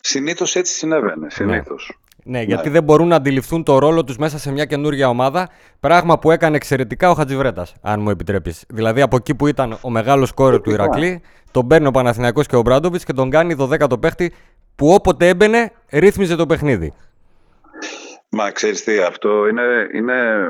Συνήθως 0.01 0.55
έτσι 0.55 0.73
συνέβαινε. 0.73 1.29
Συνήθως. 1.29 1.99
Ναι. 2.23 2.37
ναι, 2.37 2.43
γιατί 2.43 2.69
δεν 2.69 2.83
μπορούν 2.83 3.07
να 3.07 3.15
αντιληφθούν 3.15 3.63
το 3.63 3.79
ρόλο 3.79 4.03
τους 4.03 4.17
μέσα 4.17 4.37
σε 4.37 4.51
μια 4.51 4.65
καινούργια 4.65 5.09
ομάδα. 5.09 5.49
Πράγμα 5.79 6.19
που 6.19 6.31
έκανε 6.31 6.55
εξαιρετικά 6.55 7.09
ο 7.09 7.13
Χατζιβρέτα, 7.13 7.67
αν 7.81 8.01
μου 8.01 8.09
επιτρέπεις. 8.09 8.65
Δηλαδή 8.69 9.01
από 9.01 9.15
εκεί 9.15 9.35
που 9.35 9.47
ήταν 9.47 9.77
ο 9.81 9.89
μεγάλος 9.89 10.31
κόρο 10.31 10.61
του 10.61 10.71
Ηρακλή, 10.71 11.21
τον 11.51 11.67
παίρνει 11.67 11.87
ο 11.87 11.91
Παναθηναϊκός 11.91 12.47
και 12.47 12.55
ο 12.55 12.61
Μπράντοβιτς 12.61 13.03
και 13.03 13.13
τον 13.13 13.29
κάνει 13.29 13.55
12ο 13.59 13.99
παίχτη 13.99 14.33
που 14.75 14.93
όποτε 14.93 15.27
έμπαινε 15.27 15.71
ρύθμιζε 15.89 16.35
το 16.35 16.45
παιχνίδι. 16.45 16.93
Μα 18.31 18.51
ξέρεις 18.51 18.83
τι, 18.83 18.97
αυτό 18.97 19.47
είναι, 19.47 19.89
είναι, 19.93 20.47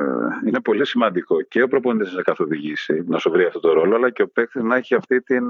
είναι 0.47 0.59
πολύ 0.59 0.85
σημαντικό 0.85 1.41
και 1.41 1.61
ο 1.61 1.67
προπονητής 1.67 2.13
να 2.13 2.21
καθοδηγήσει, 2.21 3.03
να 3.07 3.17
σου 3.17 3.29
βρει 3.31 3.45
αυτό 3.45 3.59
το 3.59 3.73
ρόλο, 3.73 3.95
αλλά 3.95 4.09
και 4.09 4.21
ο 4.21 4.27
παίκτης 4.27 4.63
να 4.63 4.75
έχει 4.75 4.95
αυτή 4.95 5.21
την, 5.21 5.43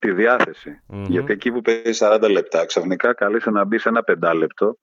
τη 0.00 0.12
διαθεση 0.12 0.82
Γιατί 0.86 1.32
εκεί 1.32 1.52
που 1.52 1.60
παίζει 1.60 2.04
40 2.04 2.28
λεπτά, 2.30 2.64
ξαφνικά 2.64 3.14
καλείσαι 3.14 3.50
να 3.50 3.64
μπεις 3.64 3.82
σε 3.82 3.88
ένα 3.88 4.02
πεντάλεπτο 4.02 4.78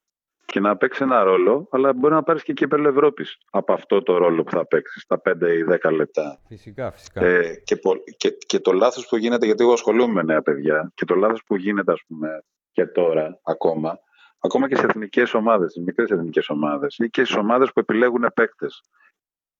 και 0.45 0.60
να 0.60 0.77
παίξει 0.77 1.03
ένα 1.03 1.23
ρόλο, 1.23 1.67
αλλά 1.71 1.93
μπορεί 1.93 2.13
να 2.13 2.23
πάρεις 2.23 2.43
και 2.43 2.53
κύπελο 2.53 2.88
Ευρώπης 2.88 3.38
από 3.49 3.73
αυτό 3.73 4.03
το 4.03 4.17
ρόλο 4.17 4.43
που 4.43 4.51
θα 4.51 4.65
παίξεις, 4.65 5.06
τα 5.06 5.21
5 5.21 5.41
ή 5.41 5.63
10 5.82 5.91
λεπτά. 5.91 6.39
Φυσικά, 6.47 6.91
φυσικά. 6.91 7.25
Ε, 7.25 7.62
και, 7.63 7.80
και, 8.17 8.30
και 8.45 8.60
το 8.60 8.71
λάθος 8.71 9.08
που 9.08 9.17
γίνεται, 9.17 9.45
γιατί 9.45 9.63
εγώ 9.63 9.73
ασχολούμαι 9.73 10.13
με 10.13 10.23
νέα 10.23 10.41
παιδιά, 10.41 10.91
και 10.95 11.06
το 11.06 11.15
λάθος 11.15 11.43
που 11.45 11.56
γίνεται, 11.56 11.91
ας 11.91 12.01
πούμε, 12.08 12.43
και 12.71 12.86
τώρα 12.86 13.39
ακόμα, 13.43 13.99
ακόμα 14.39 14.67
και 14.67 14.75
σε 14.75 14.86
εθνικές 14.86 15.34
ομάδες, 15.34 15.71
στις 15.71 15.84
μικρές 15.84 16.10
εθνικές 16.10 16.49
ομάδες 16.49 16.97
ή 16.97 17.10
και 17.10 17.23
στις 17.23 17.36
ομάδες 17.36 17.71
που 17.73 17.80
επιλέγουν 17.80 18.32
παίκτες. 18.34 18.84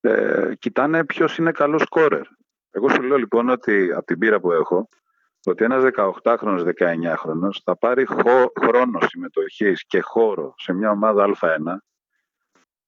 Ε, 0.02 0.52
κοιτάνε 0.60 1.06
ποιος 1.06 1.38
είναι 1.38 1.52
καλός 1.52 1.82
σκόρερ. 1.82 2.26
Εγώ 2.72 2.90
σου 2.90 3.02
λέω 3.02 3.18
λοιπόν 3.18 3.50
ότι 3.50 3.92
από 3.92 4.06
την 4.06 4.20
πείρα 4.20 4.40
που 4.40 4.52
έχω, 4.52 4.90
ότι 5.46 5.64
ένας 5.64 5.84
18χρονος, 6.24 6.64
19χρονος 6.80 7.60
θα 7.64 7.78
πάρει 7.78 8.06
χρόνο 8.60 9.00
συμμετοχής 9.08 9.86
και 9.86 10.00
χώρο 10.00 10.54
σε 10.58 10.74
μια 10.74 10.92
ομάδα 10.92 11.36
Α1 11.42 11.78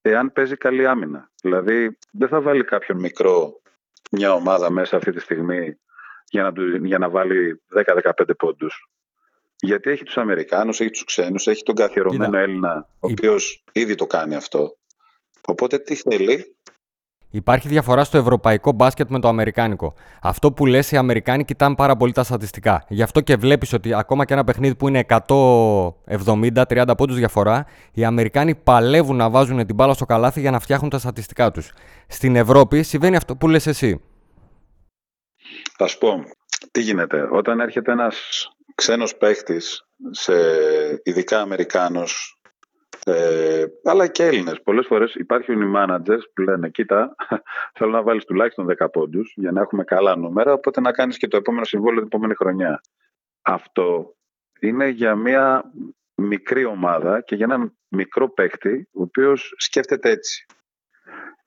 εάν 0.02 0.32
παίζει 0.32 0.56
καλή 0.56 0.88
άμυνα. 0.88 1.32
Δηλαδή 1.42 1.98
δεν 2.12 2.28
θα 2.28 2.42
βάλει 2.42 2.64
κάποιον 2.64 3.00
μικρό 3.00 3.62
μια 4.12 4.34
ομάδα 4.34 4.70
μέσα 4.70 4.98
αυτή 4.98 5.12
τη 5.12 5.20
στιγμή 5.20 5.78
για 6.30 6.44
να, 6.44 6.52
για 6.86 6.98
να 6.98 7.10
βάλει 7.10 7.62
10-15 7.86 8.12
πόντους. 8.38 8.90
Γιατί 9.62 9.90
έχει 9.90 10.04
τους 10.04 10.18
Αμερικάνους, 10.18 10.80
έχει 10.80 10.90
τους 10.90 11.04
ξένους, 11.04 11.48
έχει 11.48 11.64
τον 11.64 11.76
καθιερωμένο 11.76 12.38
Έλληνα, 12.38 12.88
ο 13.00 13.08
οποίος 13.12 13.64
ήδη 13.72 13.96
το 13.96 14.08
κάνει 14.08 14.36
αυτό. 14.36 14.78
Οπότε 15.48 15.78
τι 15.78 15.96
θέλει, 15.96 16.56
Υπάρχει 17.32 17.68
διαφορά 17.68 18.04
στο 18.04 18.18
ευρωπαϊκό 18.18 18.72
μπάσκετ 18.72 19.10
με 19.10 19.20
το 19.20 19.28
αμερικάνικο. 19.28 19.94
Αυτό 20.22 20.52
που 20.52 20.66
λες, 20.66 20.92
οι 20.92 20.98
Αμερικάνοι 20.98 21.46
κοιτάνε 21.46 21.76
πάρα 21.76 21.96
πολύ 21.96 22.12
τα 22.12 22.24
στατιστικά. 22.24 22.86
Γι' 22.88 23.02
αυτό 23.02 23.22
και 23.22 23.36
βλέπεις 23.36 23.74
ότι 23.74 23.94
ακόμα 23.94 24.26
και 24.26 24.34
ένα 24.34 24.44
παιχνίδι 24.44 24.76
που 24.76 24.88
είναι 24.88 25.06
170-30 25.08 26.94
πόντους 26.98 27.16
διαφορά, 27.16 27.66
οι 27.94 28.04
Αμερικάνοι 28.04 28.56
παλεύουν 28.56 29.16
να 29.16 29.30
βάζουν 29.30 29.66
την 29.66 29.76
μπάλα 29.76 29.94
στο 29.94 30.06
καλάθι 30.06 30.40
για 30.40 30.52
να 30.52 30.60
φτιάχνουν 30.60 30.90
τα 30.90 31.00
στατιστικά 31.00 31.52
τους. 31.52 31.72
Στην 32.08 32.36
Ευρώπη 32.36 32.84
συμβαίνει 32.84 33.16
αυτό 33.16 33.36
που 33.36 33.48
λες 33.48 33.68
εσύ. 33.68 34.02
Θα 35.78 35.88
σου 35.88 35.98
πω, 35.98 36.24
τι 36.72 36.82
γίνεται. 36.82 37.28
Όταν 37.32 37.60
έρχεται 37.60 37.92
ένας 37.92 38.48
ξένος 38.76 39.16
παίχτης, 39.16 39.84
ειδικά 41.04 41.42
Αμερικάνος, 41.42 42.39
ε, 43.06 43.66
αλλά 43.84 44.08
και 44.08 44.26
Έλληνες. 44.26 44.62
Πολλές 44.62 44.86
φορές 44.86 45.16
υπάρχουν 45.16 45.62
οι 45.62 45.72
managers 45.76 46.22
που 46.34 46.42
λένε: 46.42 46.70
Κοίτα, 46.70 47.16
θέλω 47.78 47.92
να 47.92 48.02
βάλεις 48.02 48.26
τουλάχιστον 48.26 48.68
10 48.80 48.92
πόντους 48.92 49.34
για 49.36 49.52
να 49.52 49.62
έχουμε 49.62 49.84
καλά 49.84 50.16
νούμερα. 50.16 50.54
Οπότε 50.54 50.82
να 50.82 50.92
κάνεις 50.92 51.18
και 51.18 51.28
το 51.28 51.38
επόμενο 51.38 51.66
συμβόλαιο 51.66 51.98
την 51.98 52.08
επόμενη 52.08 52.34
χρονιά. 52.36 52.82
Αυτό 53.42 54.16
είναι 54.60 54.88
για 54.88 55.16
μια 55.16 55.72
μικρή 56.16 56.66
ομάδα 56.66 57.22
και 57.22 57.36
για 57.36 57.46
έναν 57.46 57.78
μικρό 57.88 58.30
παίκτη, 58.30 58.88
ο 58.92 59.02
οποίος 59.02 59.54
σκέφτεται 59.58 60.10
έτσι. 60.10 60.46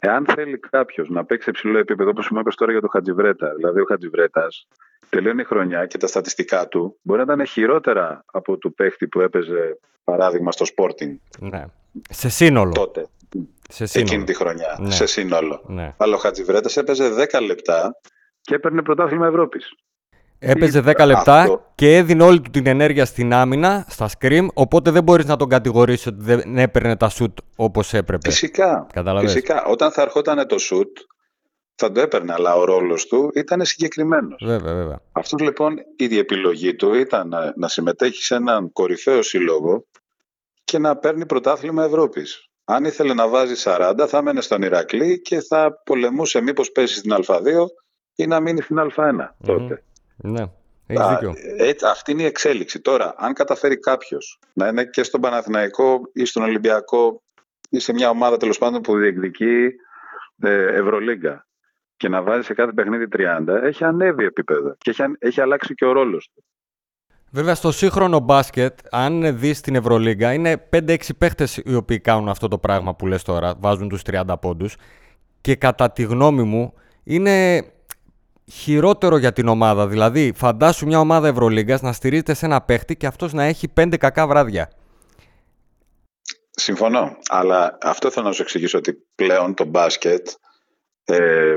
Εάν 0.01 0.27
θέλει 0.27 0.59
κάποιος 0.59 1.09
να 1.09 1.25
παίξει 1.25 1.45
σε 1.45 1.51
ψηλό 1.51 1.79
επίπεδο, 1.79 2.11
όπως 2.11 2.31
μου 2.31 2.39
είπες 2.39 2.55
τώρα 2.55 2.73
για 2.73 2.81
τον 2.81 2.91
Χατζιβρέτα, 2.91 3.55
δηλαδή 3.55 3.81
ο 3.81 3.85
Χατζιβρέτα 3.85 4.49
τελειώνει 5.17 5.41
η 5.41 5.45
χρονιά 5.45 5.87
και 5.87 5.99
τα 5.99 6.07
στατιστικά 6.07 6.69
του 6.69 6.99
μπορεί 7.03 7.25
να 7.25 7.33
ήταν 7.33 7.47
χειρότερα 7.47 8.25
από 8.33 8.57
του 8.57 8.75
παίχτη 8.75 9.07
που 9.09 9.21
έπαιζε 9.21 9.79
παράδειγμα 10.05 10.53
στο 10.53 10.65
Sporting. 10.77 11.17
Ναι. 11.39 11.65
Σε 12.11 12.29
σύνολο. 12.29 12.73
Τότε. 12.73 13.07
Σε 13.69 13.87
σύνολο. 13.87 14.11
Εκείνη 14.11 14.25
τη 14.25 14.35
χρονιά. 14.35 14.77
Ναι. 14.81 14.91
Σε 14.91 15.07
σύνολο. 15.07 15.63
Ναι. 15.67 15.95
Αλλά 15.97 16.15
ο 16.15 16.19
Χατζιβρέτα 16.19 16.81
έπαιζε 16.81 17.29
10 17.33 17.43
λεπτά 17.47 17.97
και 18.41 18.55
έπαιρνε 18.55 18.83
πρωτάθλημα 18.83 19.27
Ευρώπης. 19.27 19.75
Έπαιζε 20.39 20.83
10 20.87 21.07
λεπτά 21.07 21.63
και 21.75 21.97
έδινε 21.97 22.25
όλη 22.25 22.41
του 22.41 22.51
την 22.51 22.67
ενέργεια 22.67 23.05
στην 23.05 23.33
άμυνα, 23.33 23.85
στα 23.89 24.09
scrim, 24.19 24.47
οπότε 24.55 24.91
δεν 24.91 25.03
μπορείς 25.03 25.27
να 25.27 25.37
τον 25.37 25.49
κατηγορήσεις 25.49 26.07
ότι 26.07 26.23
δεν 26.23 26.59
έπαιρνε 26.59 26.97
τα 26.97 27.09
σουτ 27.09 27.39
όπως 27.57 27.95
έπρεπε. 27.95 28.31
Φυσικά. 28.31 28.87
Φυσικά. 29.19 29.65
Όταν 29.65 29.93
θα 29.93 30.03
ερχόταν 30.03 30.47
το 30.47 30.59
σουτ, 30.59 30.99
θα 31.87 31.93
το 31.93 32.01
έπαιρνε, 32.01 32.33
αλλά 32.33 32.55
ο 32.55 32.65
ρόλος 32.65 33.07
του 33.07 33.31
ήταν 33.35 33.65
συγκεκριμένος. 33.65 34.43
Βέβαια, 34.45 34.75
βέβαια. 34.75 35.01
Αυτός 35.13 35.41
λοιπόν 35.41 35.77
η 35.97 36.19
επιλογή 36.19 36.75
του 36.75 36.95
ήταν 36.95 37.29
να, 37.29 37.53
να 37.57 37.69
συμμετέχει 37.69 38.23
σε 38.23 38.35
έναν 38.35 38.73
κορυφαίο 38.73 39.23
σύλλογο 39.23 39.87
και 40.65 40.79
να 40.79 40.97
παίρνει 40.97 41.27
πρωτάθλημα 41.27 41.85
Ευρώπης. 41.85 42.51
Αν 42.65 42.85
ήθελε 42.85 43.15
να 43.15 43.29
βάζει 43.29 43.55
40, 43.65 44.05
θα 44.09 44.19
έμενε 44.19 44.41
στον 44.41 44.63
Ηρακλή 44.63 45.21
και 45.21 45.41
θα 45.41 45.83
πολεμούσε 45.85 46.41
μήπως 46.41 46.73
πέσει 46.73 46.97
στην 46.97 47.15
Α2 47.27 47.43
ή 48.15 48.27
να 48.27 48.41
μείνει 48.41 48.61
στην 48.61 48.77
Α1 48.81 49.29
τότε. 49.47 49.83
Ναι. 50.17 50.45
Έχεις 50.87 51.07
δίκιο. 51.09 51.35
Έτσι, 51.57 51.87
αυτή 51.87 52.13
είναι 52.13 52.23
η 52.23 52.27
εξέλιξη. 52.27 52.81
Τώρα, 52.81 53.15
αν 53.17 53.33
καταφέρει 53.33 53.79
κάποιος 53.79 54.39
να 54.53 54.69
είναι 54.69 54.85
και 54.85 55.03
στον 55.03 55.21
Παναθηναϊκό 55.21 56.01
ή 56.13 56.25
στον 56.25 56.43
Ολυμπιακό 56.43 57.23
ή 57.71 57.79
σε 57.79 57.93
μια 57.93 58.11
ομάδα 58.11 58.37
τέλος 58.37 58.59
πάντων 58.59 58.81
που 58.81 58.97
διεκδικεί 58.97 59.69
ε, 60.43 60.65
Ευρωλίγκα 60.65 61.47
και 62.03 62.09
να 62.09 62.23
βάζει 62.23 62.43
σε 62.43 62.55
κάθε 62.55 62.73
παιχνίδι 62.73 63.07
30, 63.17 63.63
έχει 63.63 63.85
ανέβει 63.85 64.25
επίπεδο 64.25 64.75
και 64.79 64.91
έχει, 64.91 65.03
έχει 65.19 65.41
αλλάξει 65.41 65.75
και 65.75 65.85
ο 65.85 65.93
ρόλος 65.93 66.31
του. 66.35 66.45
Βέβαια, 67.31 67.55
στο 67.55 67.73
σύγχρονο 67.73 68.19
μπάσκετ, 68.19 68.79
αν 68.91 69.39
δεις 69.39 69.61
την 69.61 69.75
Ευρωλίγκα, 69.75 70.33
είναι 70.33 70.69
5-6 70.71 70.97
παίχτες 71.19 71.57
οι 71.57 71.75
οποίοι 71.75 72.01
κάνουν 72.01 72.29
αυτό 72.29 72.49
το 72.49 72.59
πράγμα 72.59 72.95
που 72.95 73.07
λες 73.07 73.23
τώρα, 73.23 73.55
βάζουν 73.59 73.89
τους 73.89 74.03
30 74.03 74.35
πόντους. 74.41 74.77
Και 75.41 75.55
κατά 75.55 75.91
τη 75.91 76.03
γνώμη 76.03 76.43
μου, 76.43 76.75
είναι 77.05 77.65
χειρότερο 78.53 79.17
για 79.17 79.33
την 79.33 79.49
ομάδα. 79.49 79.87
Δηλαδή, 79.87 80.33
φαντάσου 80.37 80.87
μια 80.87 81.01
ομάδα 81.01 81.29
Ευρωλίγκας 81.29 81.83
να 81.83 81.93
στηρίζεται 81.93 82.35
σε 82.35 82.47
ένα 82.47 82.61
παίχτη 82.61 82.97
και 82.97 83.07
αυτός 83.07 83.33
να 83.33 83.45
έχει 83.45 83.73
5 83.81 83.97
κακά 83.97 84.27
βράδια. 84.27 84.71
Συμφωνώ. 86.51 87.17
Αλλά 87.29 87.79
αυτό 87.83 88.11
θέλω 88.11 88.27
να 88.27 88.33
σου 88.33 88.43
εξηγήσω 88.43 88.79
ότι 88.79 89.07
πλέον 89.15 89.55
το 89.55 89.65
μπάσκετ 89.65 90.29
ε, 91.05 91.57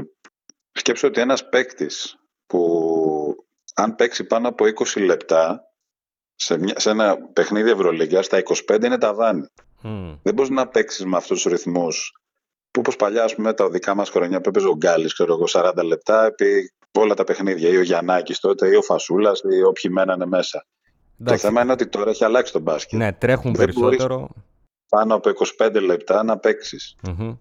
Σκέψω 0.78 1.08
ότι 1.08 1.22
ένας 1.22 1.50
παίκτης 1.50 2.16
που 2.48 3.46
αν 3.76 3.96
παίξει 3.96 4.24
πάνω 4.24 4.48
από 4.48 4.66
20 4.96 5.06
λεπτά 5.06 5.62
σε, 6.36 6.58
μια, 6.58 6.74
σε 6.80 6.90
ένα 6.90 7.18
παιχνίδι 7.34 7.70
Ευρωλίγκα 7.70 8.22
στα 8.22 8.42
25 8.70 8.84
είναι 8.84 8.98
ταβάνι. 8.98 9.46
Mm. 9.84 10.20
Δεν 10.24 10.34
μπορείς 10.34 10.52
να 10.52 10.68
παίξεις 10.68 11.06
με 11.06 11.18
αυτούς 11.18 11.42
τους 11.42 11.52
ρυθμούς 11.52 12.12
που 12.72 12.80
όπως 12.80 12.96
παλιά, 12.96 13.24
ας 13.24 13.36
πούμε, 13.36 13.54
τα 13.54 13.70
δικά 13.70 13.96
μας 13.96 14.10
χρονιά 14.10 14.42
που 14.42 14.50
έπαιζε 14.50 14.68
ο 14.68 14.76
Γκάλης, 14.76 15.14
ξέρω 15.14 15.34
εγώ, 15.34 15.46
40 15.48 15.84
λεπτά 15.84 16.26
επί 16.26 16.74
όλα 17.00 17.14
τα 17.14 17.24
παιχνίδια. 17.24 17.70
Ή 17.70 17.78
ο 17.78 17.82
Γιαννάκης 17.82 18.40
τότε, 18.40 18.68
ή 18.68 18.76
ο 18.76 18.82
Φασούλας, 18.82 19.42
ή 19.52 19.64
όποιοι 19.64 19.92
μένανε 19.94 20.26
μέσα. 20.26 20.66
Το 21.24 21.38
θέμα 21.38 21.62
είναι 21.62 21.72
ότι 21.72 21.88
τώρα 21.88 22.10
έχει 22.10 22.24
αλλάξει 22.24 22.52
το 22.54 22.60
μπάσκετ. 22.60 23.00
Ναι, 23.00 23.14
τρέχουν 23.14 23.54
Δεν 23.54 23.66
περισσότερο. 23.66 24.30
Πάνω 24.90 25.16
από 25.16 25.30
25 25.60 25.82
λεπτά 25.82 26.24
να 26.24 26.38
παίξεις. 26.38 26.96
Mm-hmm. 27.08 27.38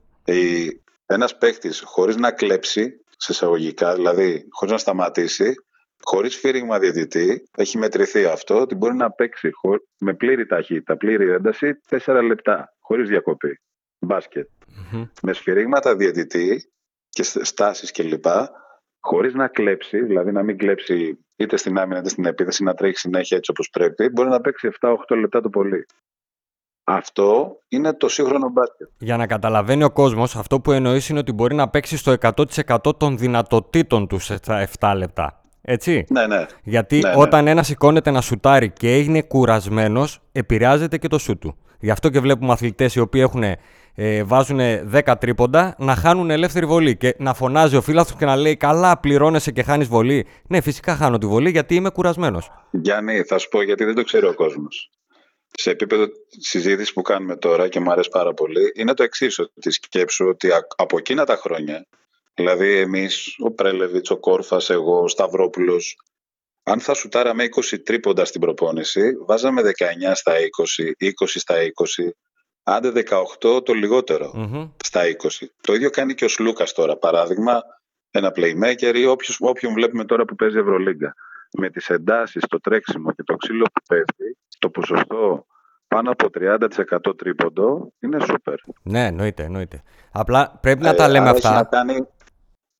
Ένας 1.06 1.38
παίκτης 1.38 1.82
χωρίς 1.84 2.16
να 2.16 2.30
κλέψει 2.30 3.03
σε 3.24 3.32
εισαγωγικά, 3.32 3.94
δηλαδή 3.94 4.46
χωρίς 4.50 4.72
να 4.72 4.78
σταματήσει, 4.78 5.54
χωρίς 6.02 6.36
φύριγμα 6.36 6.78
διαιτητή, 6.78 7.48
έχει 7.56 7.78
μετρηθεί 7.78 8.24
αυτό 8.24 8.60
ότι 8.60 8.74
μπορεί 8.74 8.94
να 8.94 9.10
παίξει 9.10 9.50
με 9.98 10.14
πλήρη 10.14 10.46
ταχύτητα, 10.46 10.96
πλήρη 10.96 11.30
ένταση, 11.30 11.80
4 11.88 12.20
λεπτά, 12.26 12.74
χωρίς 12.80 13.08
διακοπή. 13.08 13.60
Μπάσκετ. 13.98 14.48
Με 15.22 15.32
σφυρίγματα 15.32 15.96
διαιτητή 15.96 16.70
και 17.08 17.22
στάσεις 17.22 17.90
κλπ. 17.90 18.24
χωρίς 19.00 19.34
να 19.34 19.48
κλέψει, 19.48 20.04
δηλαδή 20.04 20.32
να 20.32 20.42
μην 20.42 20.58
κλέψει 20.58 21.18
είτε 21.36 21.56
στην 21.56 21.78
άμυνα 21.78 21.98
είτε 21.98 22.08
στην 22.08 22.24
επίθεση, 22.24 22.62
να 22.62 22.74
τρέχει 22.74 22.98
συνέχεια 22.98 23.36
έτσι 23.36 23.50
όπως 23.50 23.70
πρέπει, 23.70 24.08
μπορεί 24.08 24.28
να 24.28 24.40
παίξει 24.40 24.70
7-8 24.80 24.94
λεπτά 25.18 25.40
το 25.40 25.48
πολύ. 25.48 25.86
Αυτό 26.84 27.56
είναι 27.68 27.92
το 27.92 28.08
σύγχρονο 28.08 28.48
μπάσκετ. 28.48 28.88
Για 28.98 29.16
να 29.16 29.26
καταλαβαίνει 29.26 29.84
ο 29.84 29.90
κόσμος, 29.90 30.36
αυτό 30.36 30.60
που 30.60 30.72
εννοείς 30.72 31.08
είναι 31.08 31.18
ότι 31.18 31.32
μπορεί 31.32 31.54
να 31.54 31.68
παίξει 31.68 31.96
στο 31.96 32.14
100% 32.20 32.96
των 32.96 33.18
δυνατοτήτων 33.18 34.06
τους 34.06 34.24
σε 34.24 34.38
7 34.78 34.92
λεπτά. 34.96 35.40
Έτσι; 35.62 36.04
Ναι, 36.08 36.26
ναι. 36.26 36.46
Γιατί 36.62 36.98
ναι, 36.98 37.08
ναι. 37.08 37.14
όταν 37.16 37.46
ένας 37.46 37.66
σηκώνεται 37.66 38.10
να 38.10 38.20
σουτάρει 38.20 38.70
και 38.70 38.98
είναι 38.98 39.22
κουρασμένος, 39.22 40.20
επηρεάζεται 40.32 40.98
και 40.98 41.08
το 41.08 41.18
σουτ 41.18 41.40
του. 41.40 41.56
Γι' 41.80 41.90
αυτό 41.90 42.08
και 42.08 42.20
βλέπουμε 42.20 42.52
αθλητές 42.52 42.94
οι 42.94 43.00
οποίοι 43.00 43.20
έχουν, 43.24 43.42
ε, 43.94 44.22
βάζουν 44.24 44.58
10 44.92 45.14
τρίποντα 45.18 45.74
να 45.78 45.94
χάνουν 45.94 46.30
ελεύθερη 46.30 46.66
βολή 46.66 46.96
και 46.96 47.14
να 47.18 47.34
φωνάζει 47.34 47.76
ο 47.76 47.80
φίλαθρο 47.80 48.16
και 48.18 48.24
να 48.24 48.36
λέει 48.36 48.56
Καλά, 48.56 48.98
πληρώνεσαι 48.98 49.50
και 49.50 49.62
χάνεις 49.62 49.88
βολή. 49.88 50.26
Ναι, 50.48 50.60
φυσικά 50.60 50.96
χάνω 50.96 51.18
τη 51.18 51.26
βολή 51.26 51.50
γιατί 51.50 51.74
είμαι 51.74 51.90
κουρασμένος. 51.90 52.50
Γιάννη, 52.70 53.22
θα 53.22 53.38
σου 53.38 53.48
πω 53.48 53.62
γιατί 53.62 53.84
δεν 53.84 53.94
το 53.94 54.02
ξέρει 54.04 54.26
ο 54.26 54.34
κόσμος. 54.34 54.90
Σε 55.56 55.70
επίπεδο 55.70 56.06
συζήτησης 56.28 56.92
που 56.92 57.02
κάνουμε 57.02 57.36
τώρα 57.36 57.68
και 57.68 57.80
μου 57.80 57.92
αρέσει 57.92 58.08
πάρα 58.08 58.34
πολύ, 58.34 58.72
είναι 58.74 58.94
το 58.94 59.02
εξής: 59.02 59.38
Ότι 59.38 59.70
σκέψου 59.70 60.26
ότι 60.26 60.48
από 60.76 60.98
εκείνα 60.98 61.24
τα 61.24 61.36
χρόνια 61.36 61.86
Δηλαδή 62.34 62.76
εμείς, 62.76 63.34
ο 63.38 63.50
Πρέλεβιτς, 63.50 64.10
ο 64.10 64.16
Κόρφας, 64.16 64.70
εγώ, 64.70 65.00
ο 65.00 65.08
Σταυρόπουλος, 65.08 65.96
αν 66.62 66.80
θα 66.80 66.94
σουτάραμε 66.94 67.44
20 67.44 67.82
τρίποντα 67.84 68.24
στην 68.24 68.40
προπόνηση, 68.40 69.16
βάζαμε 69.26 69.62
19 69.62 70.14
στα 70.14 70.32
20, 70.38 70.92
20 70.98 71.10
στα 71.26 71.54
20, 71.54 72.10
άντε 72.62 72.90
18 73.40 73.64
το 73.64 73.72
λιγοτερο 73.72 74.32
στα 74.84 75.02
20. 75.06 75.46
Το 75.60 75.74
ίδιο 75.74 75.90
κάνει 75.90 76.14
και 76.14 76.24
ο 76.24 76.28
Σλούκας 76.28 76.72
τώρα, 76.72 76.96
παράδειγμα, 76.96 77.62
ένα 78.10 78.32
playmaker 78.36 78.94
ή 78.94 79.06
όποιος, 79.06 79.36
όποιον 79.40 79.72
βλέπουμε 79.72 80.04
τώρα 80.04 80.24
που 80.24 80.34
παίζει 80.34 80.58
Ευρωλίγκα. 80.58 81.14
Με 81.58 81.70
τις 81.70 81.90
εντάσεις, 81.90 82.42
το 82.48 82.60
τρέξιμο 82.60 83.12
και 83.12 83.22
το 83.22 83.36
ξύλο 83.36 83.64
που 83.64 83.80
πέφτει, 83.88 84.36
το 84.64 84.70
ποσοστό 84.70 85.46
πάνω 85.88 86.10
από 86.10 86.26
30% 87.08 87.16
τρίποντο 87.16 87.92
είναι 88.00 88.20
σούπερ. 88.20 88.54
Ναι, 88.82 89.06
εννοείται, 89.06 89.42
εννοείται. 89.42 89.82
Απλά 90.12 90.58
πρέπει 90.60 90.82
να 90.82 90.90
ε, 90.90 90.94
τα 90.94 91.08
λέμε 91.08 91.28
αυτά. 91.28 91.48
Έχει 91.48 91.56
να 91.56 91.64
κάνει 91.64 92.06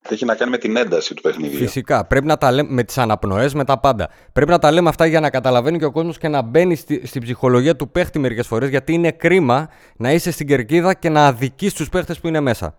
έχει 0.08 0.24
να 0.24 0.34
κάνει 0.34 0.50
με 0.50 0.58
την 0.58 0.76
ένταση 0.76 1.14
του 1.14 1.22
παιχνιδιού. 1.22 1.58
Φυσικά. 1.58 2.06
Πρέπει 2.06 2.26
να 2.26 2.36
τα 2.36 2.52
λέμε 2.52 2.68
με 2.72 2.82
τις 2.82 2.98
αναπνοές, 2.98 3.54
με 3.54 3.64
τα 3.64 3.78
πάντα. 3.78 4.08
Πρέπει 4.32 4.50
να 4.50 4.58
τα 4.58 4.72
λέμε 4.72 4.88
αυτά 4.88 5.06
για 5.06 5.20
να 5.20 5.30
καταλαβαίνει 5.30 5.78
και 5.78 5.84
ο 5.84 5.90
κόσμος 5.90 6.18
και 6.18 6.28
να 6.28 6.42
μπαίνει 6.42 6.74
στη, 6.74 7.06
στην 7.06 7.22
ψυχολογία 7.22 7.76
του 7.76 7.88
παίχτη 7.88 8.18
μερικές 8.18 8.46
φορές. 8.46 8.68
Γιατί 8.68 8.92
είναι 8.92 9.12
κρίμα 9.12 9.68
να 9.96 10.12
είσαι 10.12 10.30
στην 10.30 10.46
κερκίδα 10.46 10.94
και 10.94 11.08
να 11.08 11.26
αδικείς 11.26 11.74
τους 11.74 11.88
παίχτες 11.88 12.20
που 12.20 12.28
είναι 12.28 12.40
μέσα. 12.40 12.76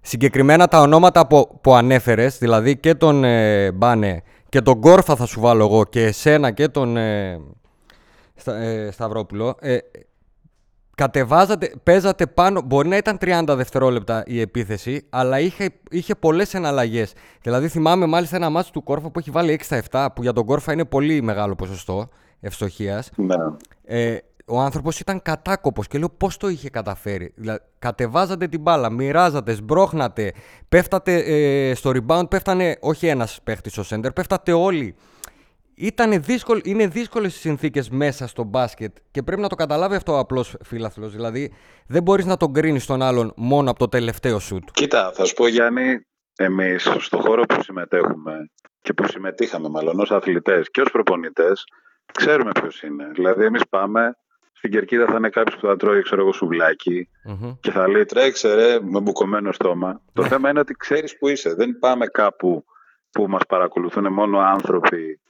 Συγκεκριμένα 0.00 0.68
τα 0.68 0.80
ονόματα 0.80 1.26
που, 1.26 1.58
που 1.60 1.74
ανέφερες, 1.74 2.38
δηλαδή 2.38 2.76
και 2.76 2.94
τον 2.94 3.24
ε, 3.24 3.72
Μπάνε 3.72 4.22
και 4.48 4.60
τον 4.60 4.80
Κόρφα 4.80 5.16
θα 5.16 5.26
σου 5.26 5.40
βάλω 5.40 5.64
εγώ 5.64 5.84
και 5.84 6.04
εσένα 6.04 6.50
και 6.50 6.68
τον 6.68 6.96
ε, 6.96 7.40
ε 8.46 8.90
Σταυρόπουλο. 8.90 9.56
Ε, 9.60 9.78
κατεβάζατε, 10.94 11.72
παίζατε 11.82 12.26
πάνω. 12.26 12.60
Μπορεί 12.60 12.88
να 12.88 12.96
ήταν 12.96 13.18
30 13.20 13.44
δευτερόλεπτα 13.48 14.22
η 14.26 14.40
επίθεση, 14.40 15.06
αλλά 15.10 15.40
είχε, 15.40 15.68
είχε 15.90 16.14
πολλές 16.14 16.54
εναλλαγές. 16.54 17.12
Δηλαδή, 17.42 17.68
θυμάμαι 17.68 18.06
μάλιστα 18.06 18.36
ένα 18.36 18.50
μάτσο 18.50 18.70
του 18.72 18.82
Κόρφα 18.82 19.10
που 19.10 19.18
έχει 19.18 19.30
βάλει 19.30 19.52
6 19.52 19.64
στα 19.64 19.82
7, 19.90 20.06
που 20.14 20.22
για 20.22 20.32
τον 20.32 20.44
Κόρφα 20.44 20.72
είναι 20.72 20.84
πολύ 20.84 21.22
μεγάλο 21.22 21.54
ποσοστό 21.54 22.08
ευστοχίας. 22.40 23.10
Ναι. 23.16 23.34
Ε, 23.84 24.16
ο 24.46 24.60
άνθρωπος 24.60 25.00
ήταν 25.00 25.22
κατάκοπος 25.22 25.86
και 25.86 25.98
λέω 25.98 26.08
πώς 26.08 26.36
το 26.36 26.48
είχε 26.48 26.70
καταφέρει; 26.70 27.32
Δηλαδή, 27.36 27.60
κατεβάζατε 27.78 28.48
την 28.48 28.60
μπάλα, 28.60 28.90
μοιράζατε, 28.90 29.52
σμπρώχνατε, 29.52 30.32
πέφτατε 30.68 31.16
ε, 31.16 31.74
στο 31.74 31.90
rebound, 31.94 32.24
πέφτανε 32.30 32.76
όχι 32.80 33.06
ένας 33.06 33.40
παίχτης 33.44 33.72
στο 33.72 33.82
center, 33.88 34.14
πέφτατε 34.14 34.52
όλοι 34.52 34.94
Ήτανε 35.82 36.18
δύσκολ, 36.18 36.60
είναι 36.64 36.86
δύσκολες 36.86 37.34
οι 37.34 37.38
συνθήκες 37.38 37.90
μέσα 37.90 38.26
στο 38.26 38.44
μπάσκετ 38.44 38.96
και 39.10 39.22
πρέπει 39.22 39.40
να 39.40 39.48
το 39.48 39.54
καταλάβει 39.54 39.94
αυτό 39.94 40.12
ο 40.12 40.18
απλός 40.18 40.56
φίλαθλο. 40.64 41.08
Δηλαδή, 41.08 41.52
δεν 41.86 42.02
μπορείς 42.02 42.24
να 42.24 42.36
τον 42.36 42.52
κρίνεις 42.52 42.86
τον 42.86 43.02
άλλον 43.02 43.32
μόνο 43.36 43.70
από 43.70 43.78
το 43.78 43.88
τελευταίο 43.88 44.38
σουτ. 44.38 44.68
Κοίτα, 44.72 45.12
θα 45.14 45.24
σου 45.24 45.34
πω 45.34 45.46
Γιάννη, 45.46 46.06
εμείς 46.36 46.82
στον 46.98 47.20
χώρο 47.20 47.42
που 47.42 47.62
συμμετέχουμε 47.62 48.50
και 48.82 48.92
που 48.92 49.08
συμμετείχαμε 49.08 49.68
μάλλον 49.68 50.00
ως 50.00 50.10
αθλητές 50.10 50.70
και 50.70 50.80
ως 50.80 50.90
προπονητές, 50.90 51.64
ξέρουμε 52.12 52.50
ποιος 52.52 52.82
είναι. 52.82 53.10
Δηλαδή, 53.14 53.44
εμείς 53.44 53.68
πάμε, 53.68 54.16
στην 54.52 54.70
κερκίδα 54.70 55.06
θα 55.06 55.14
είναι 55.16 55.28
κάποιος 55.28 55.60
που 55.60 55.66
θα 55.66 55.76
τρώει, 55.76 56.02
ξέρω 56.02 56.20
εγώ, 56.20 56.32
σουβλάκι 56.32 57.08
mm-hmm. 57.28 57.56
και 57.60 57.70
θα 57.70 57.88
λέει 57.88 58.04
τρέξε 58.04 58.54
ρε 58.54 58.80
με 58.80 59.00
μπουκωμένο 59.00 59.52
στόμα. 59.52 60.00
το 60.12 60.22
θέμα 60.24 60.50
είναι 60.50 60.60
ότι 60.60 60.74
ξέρεις 60.74 61.18
που 61.18 61.28
είσαι. 61.28 61.54
Δεν 61.54 61.78
πάμε 61.78 62.06
κάπου 62.06 62.64
που 63.10 63.26
μας 63.28 63.42
παρακολουθούν 63.48 64.12
μόνο 64.12 64.38
άνθρωποι 64.38 65.20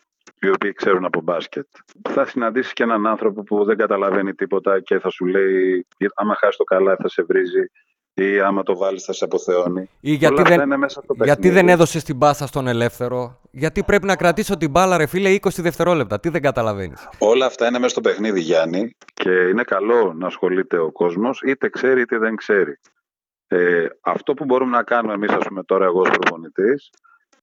οι 0.42 0.48
οποίοι 0.48 0.72
ξέρουν 0.72 1.04
από 1.04 1.20
μπάσκετ. 1.20 1.66
Θα 2.08 2.24
συναντήσεις 2.24 2.72
και 2.72 2.82
έναν 2.82 3.06
άνθρωπο 3.06 3.42
που 3.42 3.64
δεν 3.64 3.76
καταλαβαίνει 3.76 4.34
τίποτα 4.34 4.80
και 4.80 4.98
θα 4.98 5.10
σου 5.10 5.26
λέει 5.26 5.86
άμα 6.14 6.34
χάσει 6.34 6.58
το 6.58 6.64
καλά 6.64 6.96
θα 6.96 7.08
σε 7.08 7.22
βρίζει 7.22 7.70
ή 8.14 8.40
άμα 8.40 8.62
το 8.62 8.76
βάλεις 8.76 9.04
θα 9.04 9.12
σε 9.12 9.24
αποθεώνει. 9.24 9.90
Ή 10.00 10.12
γιατί 10.12 10.42
δεν, 10.42 10.60
είναι 10.60 10.76
μέσα 10.76 11.02
στο 11.02 11.14
γιατί 11.24 11.50
δεν 11.50 11.68
έδωσες 11.68 12.04
την 12.04 12.16
μπάσα 12.16 12.46
στον 12.46 12.66
ελεύθερο; 12.66 13.40
Γιατί 13.50 13.82
πρέπει 13.82 14.06
να 14.06 14.16
κρατήσω 14.16 14.56
την 14.56 14.70
μπάλα, 14.70 14.96
ρε 14.96 15.06
φίλε, 15.06 15.34
20 15.40 15.48
δευτερόλεπτα. 15.56 16.20
Τι 16.20 16.28
δεν 16.28 16.42
καταλαβαίνεις. 16.42 17.08
Όλα 17.18 17.46
αυτά 17.46 17.66
είναι 17.66 17.78
μέσα 17.78 17.90
στο 17.90 18.00
παιχνίδι, 18.00 18.40
Γιάννη. 18.40 18.96
Και 19.14 19.30
είναι 19.30 19.62
καλό 19.62 20.12
να 20.12 20.26
ασχολείται 20.26 20.78
ο 20.78 20.92
κόσμος, 20.92 21.42
είτε 21.42 21.68
ξέρει 21.68 22.00
είτε 22.00 22.18
δεν 22.18 22.36
ξέρει. 22.36 22.78
Ε, 23.46 23.86
αυτό 24.00 24.34
που 24.34 24.44
μπορούμε 24.44 24.76
να 24.76 24.82
κάνουμε 24.82 25.14
εμείς, 25.14 25.32
ας 25.32 25.44
πούμε, 25.48 25.62
τώρα, 25.62 25.84
εγώ 25.84 26.00
ως 26.00 26.10
προπονητής, 26.10 26.90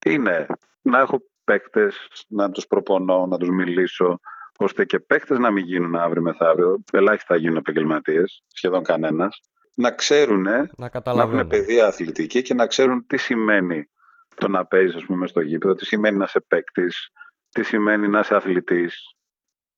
είναι 0.06 0.46
να 0.82 1.00
έχω 1.00 1.22
παίκτες, 1.50 2.08
να 2.28 2.52
τους 2.52 2.68
προπονώ, 2.68 3.26
να 3.26 3.38
τους 3.38 3.50
μιλήσω, 3.50 4.20
ώστε 4.58 4.86
και 4.86 5.00
παίκτες 5.00 5.38
να 5.38 5.52
μην 5.52 5.66
γίνουν 5.66 5.96
αύριο 5.96 6.22
μεθαύριο. 6.22 6.84
Ελάχιστα 6.92 7.36
γίνουν 7.36 7.58
επαγγελματίες, 7.58 8.44
σχεδόν 8.48 8.84
κανένας. 8.84 9.42
Να 9.76 9.92
ξέρουν, 9.92 10.42
να, 10.42 10.70
να 11.14 11.22
έχουν 11.22 11.48
παιδεία 11.48 11.88
αθλητική 11.88 12.42
και 12.42 12.54
να 12.54 12.68
ξέρουν 12.68 13.06
τι 13.08 13.18
σημαίνει 13.18 13.90
το 14.36 14.48
να 14.48 14.66
παίζεις, 14.66 14.96
ας 14.96 15.06
πούμε, 15.06 15.28
στο 15.28 15.42
γήπεδο, 15.42 15.76
τι 15.76 15.86
σημαίνει 15.86 16.18
να 16.18 16.24
είσαι 16.24 16.40
παίκτης, 16.48 17.10
τι 17.50 17.64
σημαίνει 17.64 18.08
να 18.08 18.20
είσαι 18.20 18.36
αθλητής. 18.36 19.16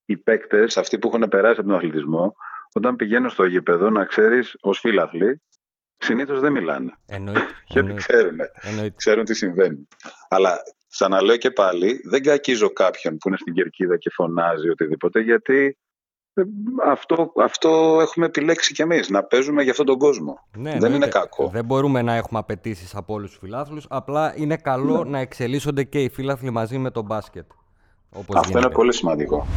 Οι 0.05 0.17
παίκτες, 0.17 0.77
αυτοί 0.77 0.99
που 0.99 1.07
έχουν 1.07 1.27
περάσει 1.29 1.59
από 1.59 1.69
τον 1.69 1.77
αθλητισμό, 1.77 2.35
όταν 2.73 2.95
πηγαίνουν 2.95 3.29
στο 3.29 3.45
γήπεδο, 3.45 3.89
να 3.89 4.05
ξέρεις 4.05 4.57
ως 4.61 4.79
φίλαθλοι, 4.79 5.41
συνήθως 5.97 6.39
δεν 6.39 6.51
μιλάνε. 6.51 6.91
Εννοείται. 7.05 7.45
Γιατί 7.65 7.93
ξέρουν. 7.93 8.37
Ξέρουν 8.95 9.25
τι 9.25 9.33
συμβαίνει. 9.33 9.87
Αλλά 10.29 10.61
Ξαναλέω 10.91 11.37
και 11.37 11.51
πάλι, 11.51 12.01
δεν 12.03 12.23
κακίζω 12.23 12.69
κάποιον 12.69 13.17
που 13.17 13.27
είναι 13.27 13.37
στην 13.37 13.53
κερκίδα 13.53 13.97
και 13.97 14.09
φωνάζει 14.13 14.69
οτιδήποτε, 14.69 15.19
γιατί 15.19 15.77
ε, 16.33 16.41
αυτό, 16.85 17.31
αυτό 17.35 17.97
έχουμε 18.01 18.25
επιλέξει 18.25 18.73
κι 18.73 18.81
εμείς, 18.81 19.09
να 19.09 19.23
παίζουμε 19.23 19.61
για 19.61 19.71
αυτόν 19.71 19.85
τον 19.85 19.97
κόσμο. 19.97 20.39
Ναι, 20.57 20.77
δεν 20.79 20.93
είναι 20.93 21.07
κακό. 21.07 21.49
Δεν 21.53 21.65
μπορούμε 21.65 22.01
να 22.01 22.13
έχουμε 22.13 22.39
απαιτήσεις 22.39 22.95
από 22.95 23.13
όλους 23.13 23.29
τους 23.29 23.39
φιλάθλους, 23.39 23.85
απλά 23.89 24.33
είναι 24.37 24.57
καλό 24.57 25.03
ναι. 25.03 25.09
να 25.09 25.19
εξελίσσονται 25.19 25.83
και 25.83 26.03
οι 26.03 26.09
φιλάθλοι 26.09 26.49
μαζί 26.49 26.77
με 26.77 26.91
το 26.91 27.01
μπάσκετ. 27.01 27.45
Όπως 28.09 28.35
αυτό 28.35 28.57
είναι 28.57 28.69
πολύ 28.69 28.93
σημαντικό. 28.93 29.47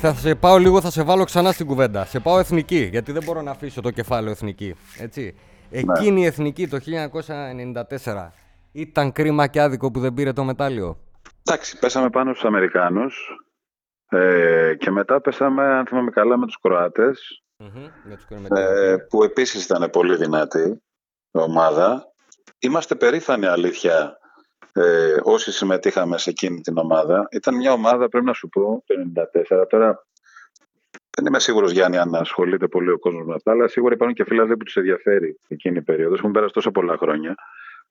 Θα 0.00 0.14
σε 0.14 0.34
πάω 0.34 0.58
λίγο, 0.58 0.80
θα 0.80 0.90
σε 0.90 1.02
βάλω 1.02 1.24
ξανά 1.24 1.52
στην 1.52 1.66
κουβέντα. 1.66 2.04
Σε 2.04 2.20
πάω 2.20 2.38
εθνική, 2.38 2.88
γιατί 2.90 3.12
δεν 3.12 3.22
μπορώ 3.24 3.42
να 3.42 3.50
αφήσω 3.50 3.80
το 3.80 3.90
κεφάλαιο 3.90 4.30
εθνική. 4.30 4.74
Έτσι. 4.98 5.34
Εκείνη 5.70 6.20
η 6.20 6.24
εθνική 6.24 6.68
το 6.68 6.78
1994 8.04 8.30
ήταν 8.72 9.12
κρίμα 9.12 9.46
και 9.46 9.60
άδικο 9.60 9.90
που 9.90 10.00
δεν 10.00 10.14
πήρε 10.14 10.32
το 10.32 10.44
μετάλλιο. 10.44 10.98
Εντάξει, 11.44 11.78
πέσαμε 11.78 12.10
πάνω 12.10 12.30
στους 12.30 12.44
Αμερικάνους 12.44 13.38
ε, 14.08 14.74
και 14.78 14.90
μετά 14.90 15.20
πέσαμε, 15.20 15.64
αν 15.64 15.86
θυμάμαι 15.86 16.10
καλά, 16.10 16.36
με 16.36 16.46
τους 16.46 16.58
κροατες 16.60 17.42
ε, 18.54 18.96
που 19.08 19.22
επίσης 19.22 19.64
ήταν 19.64 19.90
πολύ 19.90 20.16
δυνατή 20.16 20.82
ομάδα. 21.30 22.12
Είμαστε 22.58 22.94
περήφανοι 22.94 23.46
αλήθεια 23.46 24.18
ε, 24.72 25.16
όσοι 25.22 25.52
συμμετείχαμε 25.52 26.18
σε 26.18 26.30
εκείνη 26.30 26.60
την 26.60 26.78
ομάδα. 26.78 27.28
Ήταν 27.30 27.56
μια 27.56 27.72
ομάδα, 27.72 28.08
πρέπει 28.08 28.26
να 28.26 28.32
σου 28.32 28.48
πω, 28.48 28.84
το 28.86 28.94
1994. 29.60 29.68
Τώρα 29.68 30.06
δεν 31.18 31.26
είμαι 31.26 31.40
σίγουρος, 31.40 31.72
Γιάννη, 31.72 31.98
αν 31.98 32.14
ασχολείται 32.14 32.66
πολύ 32.66 32.90
ο 32.90 32.98
κόσμος 32.98 33.26
με 33.26 33.34
αυτά, 33.34 33.50
αλλά 33.50 33.68
σίγουρα 33.68 33.94
υπάρχουν 33.94 34.16
και 34.16 34.24
φίλοι 34.24 34.56
που 34.56 34.64
τους 34.64 34.76
ενδιαφέρει 34.76 35.38
εκείνη 35.48 35.76
η 35.76 35.82
περίοδος. 35.82 36.18
Έχουν 36.18 36.30
πέρασει 36.30 36.52
τόσο 36.52 36.70
πολλά 36.70 36.96
χρόνια. 36.96 37.34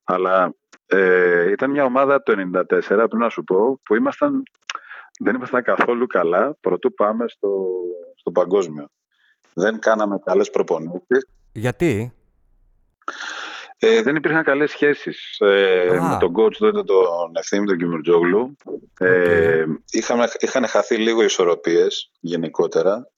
Αλλά 0.04 0.54
ε, 0.86 1.52
ήταν 1.52 1.72
μια 1.72 1.84
ομάδα 1.84 2.24
το 2.24 2.34
1994, 2.34 2.82
πρέπει 2.88 3.18
να 3.18 3.30
σου 3.30 3.44
πω, 3.44 3.80
που 3.84 3.96
ήμασταν, 3.96 4.44
δεν 5.20 5.36
ήμασταν 5.36 5.63
καθόλου 5.63 6.08
καλά 6.08 6.58
πρωτού 6.62 6.94
πάμε 6.94 7.28
στο, 7.28 7.68
στο 8.16 8.32
παγκόσμιο. 8.32 8.90
Δεν 9.54 9.80
κάναμε 9.80 10.20
καλές 10.26 10.50
προπονήσεις. 10.50 11.28
Γιατί; 11.52 12.13
Ε, 13.80 14.02
δεν 14.02 14.16
υπήρχαν 14.16 14.44
καλές 14.44 14.72
σχέσεις 14.72 15.40
ε, 15.40 16.00
με 16.02 16.18
τον 16.20 16.34
coach 16.38 16.56
τότε 16.56 16.84
τον 16.84 17.32
Ευθύμη 17.34 17.66
τον 17.66 17.78
Κιμουρτζόγλου. 17.78 18.56
Ε, 19.00 19.66
είχαν, 19.92 20.20
είχαν 20.40 20.68
χαθεί 20.68 20.96
λίγο 20.96 21.22
οι 21.22 21.26
ισορροπίες 21.26 22.12
γενικότερα 22.20 23.12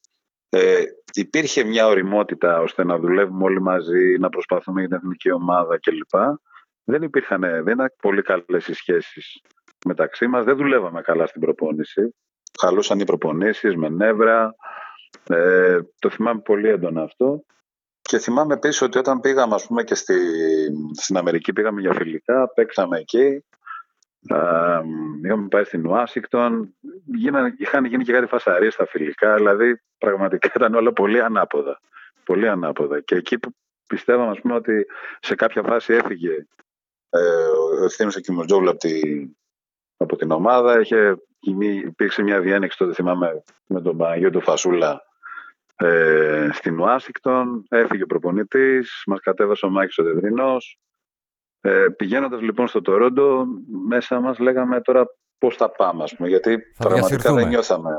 ε, 0.49 0.83
υπήρχε 1.13 1.63
μια 1.63 1.87
οριμότητα 1.87 2.59
ώστε 2.61 2.83
να 2.83 2.97
δουλεύουμε 2.97 3.43
όλοι 3.43 3.61
μαζί, 3.61 4.17
να 4.19 4.29
προσπαθούμε 4.29 4.79
για 4.79 4.89
την 4.89 4.97
εθνική 4.97 5.31
ομάδα 5.31 5.79
κλπ. 5.79 6.21
Δεν 6.83 7.01
υπήρχαν, 7.01 7.41
δεν 7.41 7.73
ήταν 7.73 7.93
πολύ 8.01 8.21
καλές 8.21 8.67
οι 8.67 8.73
σχέσεις 8.73 9.41
μεταξύ 9.85 10.27
μας, 10.27 10.45
δεν 10.45 10.57
δουλεύαμε 10.57 11.01
καλά 11.01 11.25
στην 11.25 11.41
προπόνηση. 11.41 12.15
Χαλούσαν 12.59 12.99
οι 12.99 13.05
προπονήσεις 13.05 13.75
με 13.75 13.89
νεύρα, 13.89 14.55
ε, 15.29 15.79
το 15.99 16.09
θυμάμαι 16.09 16.41
πολύ 16.41 16.69
έντονα 16.69 17.01
αυτό. 17.01 17.43
Και 18.01 18.17
θυμάμαι 18.17 18.53
επίσης 18.53 18.81
ότι 18.81 18.97
όταν 18.97 19.19
πήγαμε 19.19 19.55
ας 19.55 19.65
πούμε, 19.67 19.83
και 19.83 19.95
στη, 19.95 20.15
στην 20.93 21.17
Αμερική, 21.17 21.53
πήγαμε 21.53 21.81
για 21.81 21.93
φιλικά, 21.93 22.49
παίξαμε 22.53 22.97
εκεί. 22.97 23.43
Uh, 24.27 24.81
είχαμε 25.23 25.47
πάει 25.47 25.63
στην 25.63 25.87
Ουάσιγκτον. 25.87 26.75
Είχαν 27.57 27.85
γίνει 27.85 28.03
και 28.03 28.11
κάτι 28.11 28.25
φασαρίες 28.25 28.73
στα 28.73 28.85
φιλικά. 28.85 29.35
Δηλαδή, 29.35 29.81
πραγματικά 29.97 30.51
ήταν 30.55 30.73
όλα 30.73 30.93
πολύ 30.93 31.21
ανάποδα. 31.21 31.79
Πολύ 32.23 32.49
ανάποδα. 32.49 32.99
Και 33.01 33.15
εκεί 33.15 33.39
που 33.39 33.55
πιστεύαμε 33.87 34.31
ας 34.31 34.39
πούμε, 34.41 34.53
ότι 34.53 34.85
σε 35.19 35.35
κάποια 35.35 35.63
φάση 35.63 35.93
έφυγε 35.93 36.47
ε, 37.09 37.19
ο 37.79 37.83
ευθύνος 37.83 38.15
ο 38.15 38.19
Κιμοντζόγλου 38.19 38.69
από, 38.69 38.79
τη, 38.79 38.99
από 39.97 40.15
την 40.15 40.31
ομάδα. 40.31 40.79
Είχε, 40.79 41.17
υπήρξε 41.85 42.21
μια 42.21 42.41
διένεξη 42.41 42.77
τότε, 42.77 42.93
θυμάμαι, 42.93 43.43
με 43.67 43.81
τον 43.81 43.97
Παναγιώτο 43.97 44.39
Φασούλα 44.39 45.01
ε, 45.75 46.49
στην 46.53 46.79
Ουάσιγκτον. 46.79 47.65
Έφυγε 47.69 48.03
ο 48.03 48.05
προπονητής, 48.07 49.03
μας 49.05 49.19
κατέβασε 49.19 49.65
ο 49.65 49.69
Μάκης 49.69 49.97
ο 49.97 50.03
Δεδρινός. 50.03 50.79
Ε, 51.61 51.85
Πηγαίνοντας 51.97 52.41
λοιπόν 52.41 52.67
στο 52.67 52.81
Τορόντο, 52.81 53.45
μέσα 53.87 54.19
μας 54.19 54.39
λέγαμε 54.39 54.81
τώρα 54.81 55.05
πώς 55.37 55.55
θα 55.55 55.69
πάμε, 55.69 56.03
ας 56.03 56.15
πούμε, 56.15 56.29
γιατί 56.29 56.57
θα 56.75 56.87
πραγματικά 56.87 57.33
δεν 57.33 57.47
νιώθαμε. 57.47 57.89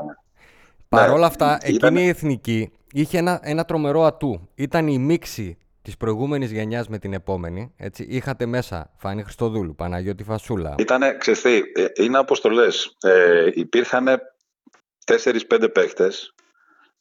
Παρ' 0.89 1.09
όλα 1.09 1.19
ναι, 1.19 1.25
αυτά, 1.25 1.57
εκείνη 1.61 2.03
η 2.03 2.07
εθνική 2.07 2.71
είχε 2.91 3.17
ένα, 3.17 3.39
ένα 3.43 3.65
τρομερό 3.65 4.03
ατού. 4.03 4.49
Ήταν 4.55 4.87
η 4.87 4.97
μίξη 4.97 5.57
της 5.81 5.97
προηγούμενης 5.97 6.51
γενιάς 6.51 6.87
με 6.87 6.97
την 6.97 7.13
επόμενη. 7.13 7.73
Έτσι. 7.77 8.05
Είχατε 8.09 8.45
μέσα 8.45 8.91
Φάνη 8.97 9.23
Χριστοδούλου, 9.23 9.75
Παναγιώτη 9.75 10.23
Φασούλα. 10.23 10.75
Ήτανε, 10.77 11.15
ξεστή, 11.17 11.63
ε, 11.75 12.03
είναι 12.03 12.17
αποστολέ. 12.17 12.67
Ε, 13.01 13.49
υπήρχαν 13.53 14.07
4-5 15.05 15.69
παίχτε 15.73 16.11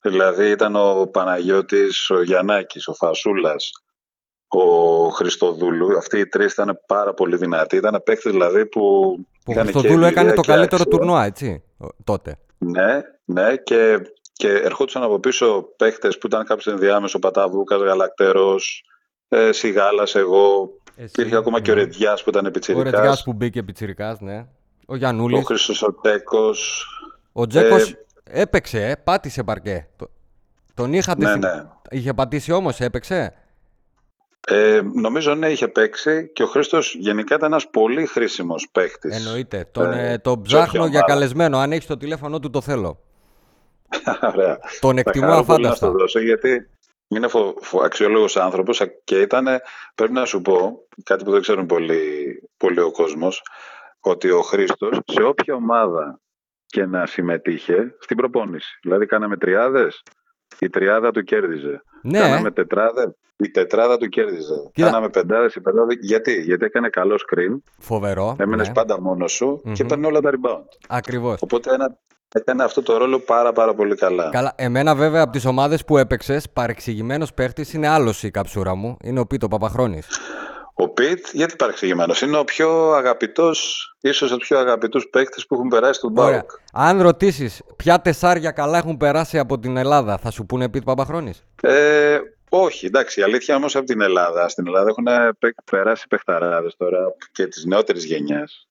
Δηλαδή 0.02 0.50
ήταν 0.50 0.76
ο 0.76 1.06
Παναγιώτης, 1.06 2.10
ο 2.10 2.22
Γιαννάκης, 2.22 2.88
ο 2.88 2.94
Φασούλας, 2.94 3.70
ο 4.58 5.08
Χριστοδούλου. 5.08 5.96
Αυτοί 5.96 6.18
οι 6.18 6.26
τρεις 6.26 6.52
ήταν 6.52 6.80
πάρα 6.86 7.14
πολύ 7.14 7.36
δυνατοί. 7.36 7.76
Ήταν 7.76 8.02
παίκτες 8.04 8.32
δηλαδή 8.32 8.66
που... 8.66 9.16
Ο 9.44 9.52
Χριστοδούλου 9.52 10.04
έκανε 10.04 10.32
το 10.32 10.40
καλύτερο 10.40 10.84
τουρνουά, 10.84 11.24
έτσι, 11.24 11.62
τότε. 12.04 12.36
Ναι, 12.58 13.00
ναι 13.24 13.56
και, 13.56 14.00
και 14.32 14.48
ερχόντουσαν 14.48 15.02
από 15.02 15.18
πίσω 15.18 15.68
παίκτες 15.76 16.18
που 16.18 16.26
ήταν 16.26 16.44
κάποιος 16.44 16.66
ενδιάμεσο, 16.66 17.16
ο 17.16 17.20
Παταβούκας, 17.20 17.80
Γαλακτερός, 17.80 18.84
ε, 19.28 19.52
Σιγάλας, 19.52 20.14
εγώ. 20.14 20.70
Εσύ, 20.96 21.12
Υπήρχε 21.16 21.36
ακόμα 21.36 21.58
ναι. 21.58 21.64
και 21.64 21.70
ο 21.70 21.74
Ρεδιάς 21.74 22.22
που 22.22 22.30
ήταν 22.30 22.46
επιτσιρικάς. 22.46 22.92
Ο 22.92 22.96
Ρεδιάς 22.96 23.22
που 23.22 23.32
μπήκε 23.32 23.58
επιτσιρικάς, 23.58 24.20
ναι. 24.20 24.46
Ο 24.86 24.96
Γιαννούλης. 24.96 25.38
Ο 25.38 25.42
Χρυσοσοτέκος. 25.42 26.86
Ο 27.32 27.46
Τζέκος, 27.46 27.90
ε, 27.90 28.04
Έπαιξε, 28.32 28.86
ε, 28.86 28.96
πάτησε 28.96 29.42
παρκέ. 29.42 29.88
Τον 30.74 30.92
είχατε. 30.92 31.24
Ναι, 31.24 31.36
ναι. 31.36 31.64
Είχε 31.90 32.14
πατήσει 32.14 32.52
όμως, 32.52 32.80
έπαιξε; 32.80 33.34
Ε, 34.46 34.80
νομίζω 34.94 35.34
ναι, 35.34 35.50
είχε 35.50 35.68
παίξει 35.68 36.30
και 36.32 36.42
ο 36.42 36.46
Χρήστος 36.46 36.94
γενικά 36.94 37.34
ήταν 37.34 37.52
ένας 37.52 37.70
πολύ 37.70 38.06
χρήσιμος 38.06 38.68
παίκτης. 38.72 39.16
Εννοείται. 39.16 39.68
Τον, 39.72 39.92
ε, 39.92 40.18
τον 40.18 40.42
ψάχνω 40.42 40.86
για 40.86 41.00
καλεσμένο. 41.00 41.58
Αν 41.58 41.72
έχεις 41.72 41.86
το 41.86 41.96
τηλέφωνο 41.96 42.38
του, 42.38 42.50
το 42.50 42.60
θέλω. 42.60 42.98
Ωραία. 44.34 44.58
Τον 44.80 44.98
εκτιμώ 44.98 45.32
αφάνταστα. 45.32 45.86
Να 45.86 45.92
το 45.92 45.98
δώσω 45.98 46.20
γιατί 46.20 46.68
είναι 47.08 47.28
φο, 47.28 47.54
φο, 47.60 47.82
αξιόλογος 47.82 48.36
άνθρωπος 48.36 48.82
και 49.04 49.20
ήταν, 49.20 49.46
πρέπει 49.94 50.12
να 50.12 50.24
σου 50.24 50.40
πω, 50.40 50.86
κάτι 51.04 51.24
που 51.24 51.30
δεν 51.30 51.40
ξέρουν 51.40 51.66
πολύ, 51.66 52.02
πολύ 52.56 52.80
ο 52.80 52.90
κόσμος, 52.90 53.42
ότι 54.00 54.30
ο 54.30 54.42
Χρήστος 54.42 54.98
σε 55.04 55.22
όποια 55.22 55.54
ομάδα 55.54 56.20
και 56.66 56.86
να 56.86 57.06
συμμετείχε 57.06 57.96
στην 58.00 58.16
προπόνηση. 58.16 58.78
Δηλαδή 58.82 59.06
κάναμε 59.06 59.36
τριάδες, 59.36 60.02
η 60.58 60.68
τριάδα 60.68 61.10
του 61.10 61.22
κέρδιζε. 61.22 61.82
Ναι. 62.02 62.18
Κάναμε 62.18 62.50
τετράδε, 62.50 63.14
η 63.36 63.50
τετράδα 63.50 63.98
του 63.98 64.08
κέρδιζε. 64.08 64.70
Κοίτα. 64.72 64.86
Κάναμε 64.86 65.08
πεντάδες, 65.08 65.54
η 65.54 65.60
πεντάδε. 65.60 65.94
Γιατί; 66.00 66.32
Γιατί 66.32 66.64
έκανε 66.64 66.88
καλό 66.88 67.14
screen. 67.14 67.58
Φοβερό. 67.78 68.36
Έμενες 68.38 68.66
ναι. 68.68 68.74
πάντα 68.74 69.00
μόνος 69.00 69.32
σου 69.32 69.62
mm-hmm. 69.64 69.72
και 69.72 69.84
παίρνει 69.84 70.06
όλα 70.06 70.20
τα 70.20 70.30
rebound. 70.30 70.64
Ακριβώς. 70.88 71.42
Οπότε 71.42 71.74
ένα, 71.74 71.96
έκανε 72.34 72.62
αυτό 72.64 72.82
το 72.82 72.96
ρόλο 72.96 73.18
πάρα 73.18 73.52
πάρα 73.52 73.74
πολύ 73.74 73.94
καλά. 73.94 74.28
Καλά. 74.30 74.52
Εμένα 74.56 74.94
βέβαια 74.94 75.22
από 75.22 75.32
τις 75.32 75.44
ομάδες 75.44 75.84
που 75.84 75.98
έπαιξες, 75.98 76.50
παρεξηγημένος 76.50 77.34
παίχτης 77.34 77.72
είναι 77.72 77.88
άλλος 77.88 78.22
η 78.22 78.30
καψούρα 78.30 78.74
μου. 78.74 78.96
Είναι 79.02 79.20
ο 79.20 79.26
Πίτο 79.26 79.48
Παπαχρόνης. 79.48 80.06
Ο 80.80 80.88
Πιτ, 80.88 81.26
γιατί 81.32 81.56
παρεξηγημένο, 81.56 82.14
είναι 82.22 82.38
ο 82.38 82.44
πιο 82.44 82.92
αγαπητός, 82.92 83.88
ίσως 84.00 84.32
ο 84.32 84.36
πιο 84.36 84.58
αγαπητού 84.58 85.10
παίκτης 85.10 85.46
που 85.46 85.54
έχουν 85.54 85.68
περάσει 85.68 85.92
στον 85.92 86.12
Μπάουκ. 86.12 86.50
Αν 86.72 87.02
ρωτήσεις 87.02 87.62
ποια 87.76 88.00
τεσσάρια 88.00 88.50
καλά 88.50 88.78
έχουν 88.78 88.96
περάσει 88.96 89.38
από 89.38 89.58
την 89.58 89.76
Ελλάδα, 89.76 90.18
θα 90.18 90.30
σου 90.30 90.46
πούνε 90.46 90.68
Πιτ 90.68 90.84
Παπαχρόνης; 90.84 91.44
Ε, 91.62 92.18
όχι, 92.48 92.86
εντάξει, 92.86 93.20
η 93.20 93.22
αλήθεια 93.22 93.56
όμως 93.56 93.76
από 93.76 93.86
την 93.86 94.00
Ελλάδα. 94.00 94.48
Στην 94.48 94.66
Ελλάδα 94.66 94.88
έχουν 94.88 95.34
περάσει 95.70 96.06
παιχταράδες 96.08 96.76
τώρα 96.76 96.98
και 97.32 97.46
της 97.46 97.64
νεότερης 97.64 98.04
γενιάς. 98.04 98.66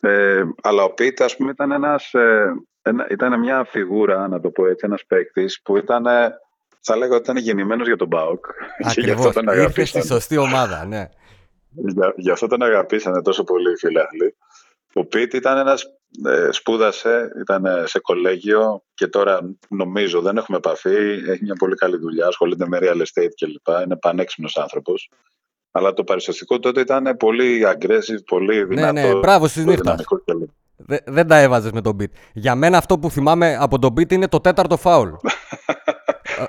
Ε, 0.00 0.42
αλλά 0.62 0.82
ο 0.82 0.90
Πιτ, 0.90 1.22
ας 1.22 1.36
πούμε, 1.36 1.50
ήταν, 1.50 1.72
ένας, 1.72 2.14
ε, 2.14 2.52
ένα, 2.82 3.06
ήταν 3.10 3.40
μια 3.40 3.64
φιγούρα, 3.64 4.28
να 4.28 4.40
το 4.40 4.50
πω 4.50 4.66
έτσι, 4.66 4.84
ένας 4.86 5.04
παίκτης 5.06 5.60
που 5.62 5.76
ήταν. 5.76 6.04
Θα 6.84 6.96
λέγω 6.96 7.14
ότι 7.14 7.22
ήταν 7.22 7.36
γεννημένος 7.36 7.86
για 7.86 7.96
τον 7.96 8.06
Μπάουκ. 8.06 8.46
Ακριβώς. 8.90 9.34
Ήρθε 9.56 9.84
στη 9.84 10.06
σωστή 10.06 10.36
ομάδα, 10.36 10.84
ναι. 10.84 11.08
Γι' 12.16 12.30
αυτό 12.30 12.46
τον 12.46 12.62
αγαπήσανε 12.62 13.22
τόσο 13.22 13.44
πολύ 13.44 13.72
οι 13.72 13.76
φίλοι. 13.76 14.34
Ο 14.92 15.06
Πίτ 15.06 15.34
ήταν 15.34 15.58
ένας, 15.58 15.84
ε, 16.24 16.48
σπούδασε, 16.50 17.30
ήταν 17.40 17.66
σε 17.84 17.98
κολέγιο 17.98 18.82
και 18.94 19.06
τώρα 19.06 19.40
νομίζω 19.68 20.20
δεν 20.20 20.36
έχουμε 20.36 20.56
επαφή. 20.56 20.96
Έχει 21.28 21.42
μια 21.42 21.54
πολύ 21.58 21.74
καλή 21.74 21.96
δουλειά, 21.96 22.26
ασχολείται 22.26 22.68
με 22.68 22.78
real 22.80 22.96
estate 22.96 23.32
κλπ. 23.36 23.82
Είναι 23.84 23.96
πανέξυπνος 23.96 24.56
άνθρωπος. 24.56 25.10
Αλλά 25.70 25.92
το 25.92 26.04
παρουσιαστικό 26.04 26.58
τότε 26.58 26.80
ήταν 26.80 27.16
πολύ 27.16 27.62
aggressive, 27.66 28.24
πολύ 28.26 28.64
δυνατό. 28.64 28.92
Ναι, 28.92 29.02
ναι, 29.02 29.14
μπράβο 29.14 29.46
στη 29.46 29.64
νύχτα. 29.64 29.96
Δεν 31.04 31.26
τα 31.26 31.38
έβαζες 31.38 31.70
με 31.72 31.80
τον 31.80 31.96
Beat. 32.00 32.10
Για 32.32 32.54
μένα 32.54 32.78
αυτό 32.78 32.98
που 32.98 33.10
θυμάμαι 33.10 33.56
από 33.60 33.78
τον 33.78 33.92
Beat 33.96 34.12
είναι 34.12 34.28
το 34.28 34.40
τέταρτο 34.40 34.76
φάουλ. 34.76 35.10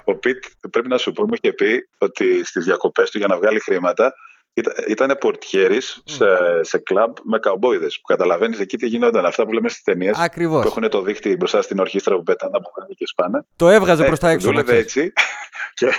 Ο 0.05 0.15
Πιτ 0.15 0.43
πρέπει 0.69 0.87
να 0.87 0.97
σου 0.97 1.11
πω, 1.11 1.23
μου 1.23 1.33
είχε 1.33 1.53
πει 1.53 1.87
ότι 1.97 2.45
στις 2.45 2.65
διακοπές 2.65 3.11
του 3.11 3.17
για 3.17 3.27
να 3.27 3.37
βγάλει 3.37 3.59
χρήματα 3.59 4.13
ήταν 4.87 5.17
πορτιέρης 5.19 6.01
σε, 6.05 6.25
σε 6.61 6.77
κλαμπ 6.77 7.15
με 7.23 7.39
καουμπόιδες. 7.39 7.95
Που 7.95 8.07
καταλαβαίνεις 8.07 8.59
εκεί 8.59 8.77
τι 8.77 8.87
γινόταν. 8.87 9.25
Αυτά 9.25 9.45
που 9.45 9.53
λέμε 9.53 9.69
στις 9.69 9.83
ταινίες. 9.83 10.17
Ακριβώς. 10.17 10.61
Που 10.61 10.67
έχουν 10.67 10.89
το 10.89 11.01
δίχτυ 11.01 11.35
μπροστά 11.35 11.61
στην 11.61 11.79
ορχήστρα 11.79 12.15
που 12.15 12.23
πετάνε 12.23 12.57
από 12.57 12.71
πάνω 12.75 12.87
και 12.97 13.05
σπάνε. 13.07 13.45
Το 13.55 13.69
έβγαζε 13.69 14.03
ε, 14.03 14.07
προς 14.07 14.19
τα 14.19 14.29
έξω. 14.29 14.47
Δούλευε 14.47 14.77
έτσι. 14.77 15.13
Και... 15.77 15.89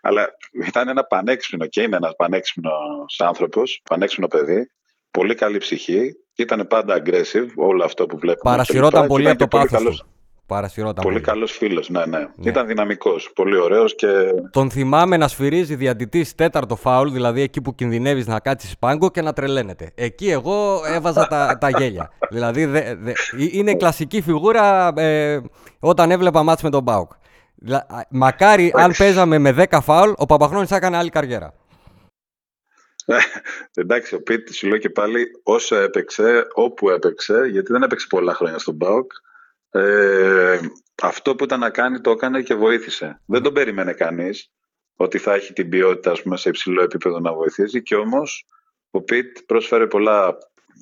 Αλλά 0.00 0.28
ήταν 0.66 0.88
ένα 0.88 1.04
πανέξυπνο 1.04 1.66
και 1.66 1.82
είναι 1.82 1.96
ένας 1.96 2.12
πανέξυπνος 2.16 3.20
άνθρωπος, 3.20 3.82
πανέξυπνο 3.88 4.26
παιδί. 4.26 4.70
Πολύ 5.10 5.34
καλή 5.34 5.58
ψυχή. 5.58 6.12
Ήταν 6.34 6.66
πάντα 6.66 7.02
aggressive 7.02 7.48
όλο 7.56 7.84
αυτό 7.84 8.06
που 8.06 8.18
βλέπουμε. 8.18 8.50
Παρασυρώταν 8.50 9.06
πολύ 9.06 9.28
από 9.28 9.38
το 9.38 9.48
πάθος 9.48 10.04
Παρασυρώταν 10.50 10.94
πολύ. 11.04 11.14
Πολύ 11.14 11.20
καλός 11.20 11.52
φίλος, 11.52 11.88
ναι, 11.88 12.06
ναι, 12.06 12.18
ναι. 12.18 12.48
Ήταν 12.48 12.66
δυναμικός. 12.66 13.30
Πολύ 13.34 13.56
ωραίος 13.56 13.94
και. 13.94 14.06
Τον 14.50 14.70
θυμάμαι 14.70 15.16
να 15.16 15.28
σφυρίζει 15.28 15.74
διατητή 15.74 16.34
τέταρτο 16.34 16.76
φάουλ, 16.76 17.10
δηλαδή 17.10 17.40
εκεί 17.40 17.60
που 17.60 17.74
κινδυνεύεις 17.74 18.26
να 18.26 18.40
κάτσεις 18.40 18.78
πάγκο 18.78 19.10
και 19.10 19.22
να 19.22 19.32
τρελαίνεται. 19.32 19.92
Εκεί 19.94 20.30
εγώ 20.30 20.80
έβαζα 20.94 21.26
τα, 21.26 21.58
τα 21.60 21.70
γέλια. 21.70 22.10
δηλαδή 22.30 22.64
δε, 22.64 22.94
δε, 22.94 23.12
είναι 23.52 23.74
κλασική 23.74 24.20
φιγούρα 24.20 24.92
ε, 24.96 25.40
όταν 25.80 26.10
έβλεπα 26.10 26.42
μάτς 26.42 26.62
με 26.62 26.70
τον 26.70 26.82
Μπάουκ. 26.82 27.12
Μακάρι 28.10 28.72
αν 28.74 28.92
παίζαμε 28.98 29.38
με 29.38 29.66
10 29.70 29.78
φάουλ, 29.82 30.10
ο 30.16 30.26
Παπαχρόνης 30.26 30.68
θα 30.68 30.76
έκανε 30.76 30.96
άλλη 30.96 31.10
καριέρα. 31.10 31.54
Εντάξει, 33.74 34.14
ο 34.14 34.22
Πίτ 34.22 34.52
σου 34.52 34.68
λέω 34.68 34.78
και 34.78 34.90
πάλι 34.90 35.26
όσο 35.42 35.76
έπαιξε, 35.76 36.46
όπου 36.54 36.90
έπαιξε, 36.90 37.46
γιατί 37.50 37.72
δεν 37.72 37.82
έπαιξε 37.82 38.06
πολλά 38.08 38.34
χρόνια 38.34 38.58
στον 38.58 38.74
Μπάουκ, 38.74 39.12
ε, 39.70 40.58
αυτό 41.02 41.34
που 41.34 41.44
ήταν 41.44 41.60
να 41.60 41.70
κάνει 41.70 42.00
το 42.00 42.10
έκανε 42.10 42.42
και 42.42 42.54
βοήθησε. 42.54 43.20
Δεν 43.26 43.42
τον 43.42 43.52
περίμενε 43.52 43.92
κανείς 43.92 44.50
ότι 44.96 45.18
θα 45.18 45.34
έχει 45.34 45.52
την 45.52 45.68
ποιότητα 45.68 46.10
ας 46.10 46.22
πούμε, 46.22 46.36
σε 46.36 46.48
υψηλό 46.48 46.82
επίπεδο 46.82 47.20
να 47.20 47.32
βοηθήσει 47.32 47.82
και 47.82 47.94
όμως 47.94 48.46
ο 48.90 49.00
Πιτ 49.00 49.38
πρόσφερε 49.46 49.86
πολλά, 49.86 50.38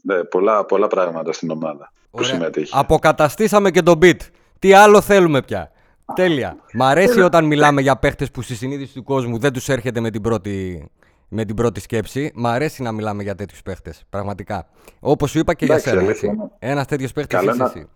ε, 0.09 0.15
πολλά, 0.15 0.65
πολλά 0.65 0.87
πράγματα 0.87 1.33
στην 1.33 1.51
ομάδα 1.51 1.93
που 2.11 2.23
συμμετείχε. 2.23 2.73
Αποκαταστήσαμε 2.79 3.71
και 3.71 3.83
τον 3.83 3.99
Πιτ. 3.99 4.23
Τι 4.59 4.73
άλλο 4.73 5.01
θέλουμε 5.01 5.43
πια. 5.43 5.73
Τέλεια. 6.15 6.57
Μ' 6.73 6.83
αρέσει 6.83 7.21
όταν 7.21 7.45
μιλάμε 7.45 7.81
για 7.81 7.97
παίχτες 7.97 8.31
που 8.31 8.43
στη 8.43 8.55
συνείδηση 8.55 8.95
του 8.95 9.03
κόσμου 9.03 9.39
δεν 9.39 9.53
τους 9.53 9.69
έρχεται 9.69 10.01
με 10.01 10.11
την 10.11 10.23
πρώτη, 10.23 10.89
με 11.29 11.45
την 11.45 11.55
πρώτη 11.55 11.81
σκέψη. 11.81 12.33
Μ' 12.35 12.47
αρέσει 12.47 12.83
να 12.83 12.93
μιλάμε 12.93 13.23
για 13.23 13.35
τέτοιους 13.35 13.63
παίχτες. 13.63 14.05
Πραγματικά. 14.11 14.69
Όπως 15.01 15.31
σου 15.31 15.39
είπα 15.39 15.55
και 15.55 15.65
για 15.65 15.79
σένα. 15.79 16.15
Ένας 16.59 16.87
τέτοιος 16.87 17.13
παίχτης 17.13 17.41
είσαι 17.41 17.63
εσύ. 17.63 17.89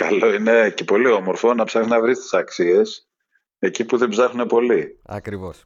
Καλό 0.00 0.34
είναι 0.34 0.70
και 0.70 0.84
πολύ 0.84 1.10
όμορφο 1.10 1.54
να 1.54 1.64
ψάχνει 1.64 1.88
να 1.88 2.00
βρεις 2.00 2.18
τις 2.18 2.32
αξίες 2.34 3.08
εκεί 3.58 3.84
που 3.84 3.96
δεν 3.96 4.08
ψάχνουν 4.08 4.46
πολύ. 4.46 4.98
Ακριβώς. 5.06 5.64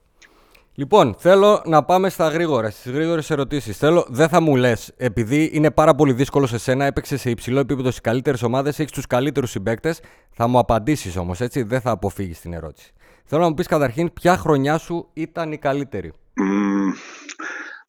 Λοιπόν, 0.74 1.14
θέλω 1.18 1.62
να 1.66 1.84
πάμε 1.84 2.08
στα 2.08 2.28
γρήγορα, 2.28 2.70
στις 2.70 2.92
γρήγορες 2.92 3.30
ερωτήσεις. 3.30 3.78
Θέλω, 3.78 4.06
δεν 4.08 4.28
θα 4.28 4.40
μου 4.40 4.56
λες, 4.56 4.92
επειδή 4.96 5.50
είναι 5.52 5.70
πάρα 5.70 5.94
πολύ 5.94 6.12
δύσκολο 6.12 6.46
σε 6.46 6.58
σένα, 6.58 6.84
έπαιξε 6.84 7.16
σε 7.16 7.30
υψηλό 7.30 7.60
επίπεδο 7.60 7.88
στις 7.88 8.00
καλύτερες 8.00 8.42
ομάδες, 8.42 8.78
έχεις 8.78 8.92
τους 8.92 9.06
καλύτερους 9.06 9.50
συμπαίκτες. 9.50 10.00
Θα 10.30 10.46
μου 10.46 10.58
απαντήσεις 10.58 11.16
όμως, 11.16 11.40
έτσι, 11.40 11.62
δεν 11.62 11.80
θα 11.80 11.90
αποφύγεις 11.90 12.40
την 12.40 12.52
ερώτηση. 12.52 12.92
Θέλω 13.24 13.42
να 13.42 13.48
μου 13.48 13.54
πεις 13.54 13.66
καταρχήν, 13.66 14.12
ποια 14.12 14.36
χρονιά 14.36 14.78
σου 14.78 15.10
ήταν 15.12 15.52
η 15.52 15.58
καλύτερη; 15.58 16.12
Mm, 16.12 16.94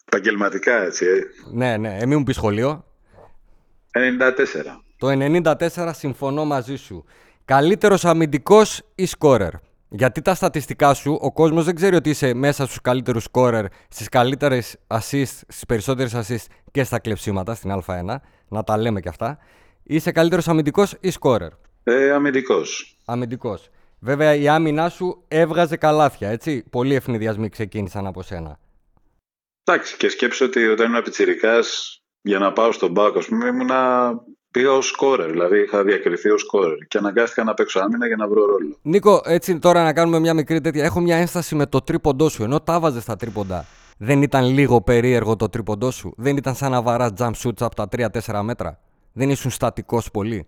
επαγγελματικά, 0.05 0.81
έτσι. 0.83 1.05
Ε. 1.05 1.19
Ναι, 1.51 1.77
ναι, 1.77 1.97
ε, 2.01 2.05
μην 2.05 2.17
μου 2.17 2.23
πεις 2.23 2.35
σχολείο. 2.35 2.85
94. 3.91 4.83
Το 5.01 5.07
94 5.09 5.91
συμφωνώ 5.93 6.45
μαζί 6.45 6.75
σου. 6.75 7.05
Καλύτερος 7.45 8.05
αμυντικός 8.05 8.81
ή 8.95 9.05
σκόρερ; 9.05 9.51
Γιατί 9.89 10.21
τα 10.21 10.35
στατιστικά 10.35 10.93
σου, 10.93 11.17
ο 11.21 11.31
κόσμος 11.31 11.65
δεν 11.65 11.75
ξέρει 11.75 11.95
ότι 11.95 12.09
είσαι 12.09 12.33
μέσα 12.33 12.65
στους 12.65 12.81
καλύτερους 12.81 13.23
σκόρερ, 13.23 13.65
στις 13.89 14.09
καλύτερες 14.09 14.77
assist, 14.87 15.23
στις 15.47 15.65
περισσότερες 15.67 16.13
assist 16.15 16.45
και 16.71 16.83
στα 16.83 16.99
κλεψίματα 16.99 17.55
στην 17.55 17.71
Α1. 17.85 18.15
Να 18.47 18.63
τα 18.63 18.77
λέμε 18.77 18.99
και 18.99 19.09
αυτά. 19.09 19.37
Είσαι 19.83 20.11
καλύτερος 20.11 20.47
αμυντικός 20.47 20.95
ή 20.99 21.09
σκόρερ; 21.09 21.51
Ε, 21.83 22.11
αμυντικός. 22.11 22.97
Αμυντικός. 23.05 23.69
Βέβαια 23.99 24.35
η 24.35 24.47
άμυνά 24.47 24.89
σου 24.89 25.23
έβγαζε 25.27 25.75
καλάθια, 25.77 26.29
έτσι. 26.29 26.63
Πολλοί 26.69 26.95
ευνηδιασμοί 26.95 27.49
ξεκίνησαν 27.49 28.07
από 28.07 28.21
σένα. 28.21 28.59
Εντάξει, 29.63 29.97
και 29.97 30.09
σκέψω 30.09 30.45
ότι 30.45 30.67
όταν 30.67 30.89
ήμουν 30.89 31.01
πιτσιρικάς 31.03 31.99
για 32.21 32.39
να 32.39 32.53
πάω 32.53 32.71
στον 32.71 32.93
πάκο, 32.93 33.17
ας 33.17 33.25
πούμε, 33.25 33.47
ήμουνα 33.47 34.11
πήγα 34.51 34.71
ως 34.71 34.87
σκόρερ, 34.87 35.29
δηλαδή 35.29 35.59
είχα 35.61 35.83
διακριθεί 35.83 36.29
ως 36.29 36.41
σκόρερ 36.41 36.77
και 36.77 36.97
αναγκάστηκα 36.97 37.43
να 37.43 37.53
παίξω 37.53 37.79
άμυνα 37.79 38.07
για 38.07 38.15
να 38.15 38.27
βρω 38.27 38.45
ρόλο. 38.45 38.77
Νίκο, 38.81 39.21
έτσι 39.25 39.59
τώρα 39.59 39.83
να 39.83 39.93
κάνουμε 39.93 40.19
μια 40.19 40.33
μικρή 40.33 40.61
τέτοια. 40.61 40.83
Έχω 40.83 40.99
μια 40.99 41.17
ένσταση 41.17 41.55
με 41.55 41.65
το 41.65 41.81
τρίποντό 41.81 42.29
σου, 42.29 42.43
ενώ 42.43 42.59
τα 42.61 42.79
βάζες 42.79 43.03
στα 43.03 43.15
τρίποντα. 43.15 43.65
Δεν 43.97 44.21
ήταν 44.21 44.45
λίγο 44.45 44.81
περίεργο 44.81 45.35
το 45.35 45.49
τρίποντό 45.49 45.91
σου, 45.91 46.13
δεν 46.17 46.37
ήταν 46.37 46.55
σαν 46.55 46.71
να 46.71 46.81
βαράς 46.81 47.11
jump 47.17 47.31
shoots 47.43 47.59
από 47.59 47.75
τα 47.75 47.87
3-4 47.91 48.41
μέτρα; 48.43 48.79
Δεν 49.13 49.29
ήσουν 49.29 49.51
στατικός 49.51 50.11
πολύ; 50.11 50.47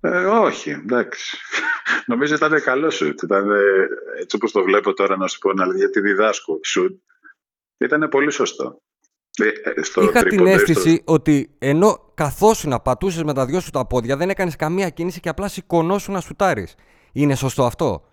Ε, 0.00 0.24
όχι, 0.24 0.70
εντάξει. 0.70 1.36
Νομίζω 2.06 2.34
ήταν 2.34 2.62
καλό 2.62 2.90
σουτ. 2.90 3.22
Ήταν 3.22 3.50
έτσι 4.20 4.36
όπως 4.36 4.52
το 4.52 4.62
βλέπω 4.62 4.92
τώρα 4.94 5.16
να 5.16 5.26
σου 5.26 5.38
πω, 5.38 5.50
γιατί 5.76 6.00
διδάσκω 6.00 6.60
σουτ. 6.64 7.00
Ήταν 7.78 8.08
πολύ 8.08 8.30
σωστό. 8.30 8.80
Ε, 9.44 9.82
στο 9.82 10.02
Είχα 10.02 10.22
την 10.22 10.46
αίσθηση 10.46 11.02
ότι 11.04 11.50
ενώ 11.58 12.12
καθόσου 12.14 12.68
να 12.68 12.80
πατούσες 12.80 13.22
με 13.22 13.34
τα 13.34 13.46
δυο 13.46 13.60
σου 13.60 13.70
τα 13.70 13.86
πόδια, 13.86 14.16
δεν 14.16 14.30
έκανες 14.30 14.56
καμία 14.56 14.88
κίνηση 14.88 15.20
και 15.20 15.28
απλά 15.28 15.48
σηκωνόσου 15.48 16.12
να 16.12 16.20
σουτάρεις. 16.20 16.74
Είναι 17.12 17.34
σωστό 17.34 17.64
αυτό; 17.64 18.04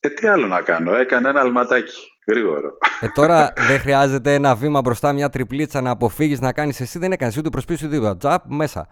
Ε, 0.00 0.08
τι 0.08 0.26
άλλο 0.26 0.46
να 0.46 0.60
κάνω, 0.60 0.94
έκανα 0.94 1.28
ένα 1.28 1.40
αλματάκι. 1.40 1.92
Γρήγορο. 2.26 2.78
Ε, 3.00 3.08
τώρα 3.08 3.52
δεν 3.68 3.78
χρειάζεται 3.78 4.34
ένα 4.34 4.54
βήμα 4.54 4.80
μπροστά, 4.80 5.12
μια 5.12 5.28
τριπλίτσα 5.28 5.80
να 5.80 5.90
αποφύγεις 5.90 6.40
να 6.40 6.52
κάνεις 6.52 6.80
εσύ. 6.80 6.98
Δεν 6.98 7.12
έκανες 7.12 7.36
ούτε 7.36 7.48
προ 7.48 7.60
πίσω 7.66 7.88
τίποτα. 7.88 8.16
Τζαπ 8.16 8.44
μέσα. 8.46 8.88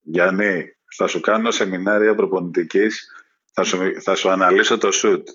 Γιάννη, 0.00 0.64
θα 0.96 1.06
σου 1.06 1.20
κάνω 1.20 1.50
σεμινάρια 1.50 2.14
προπονητικής, 2.14 3.08
θα 3.52 3.62
σου, 3.62 3.78
θα 4.02 4.14
σου 4.14 4.30
αναλύσω 4.30 4.78
το 4.78 4.90
σουτ. 4.90 5.28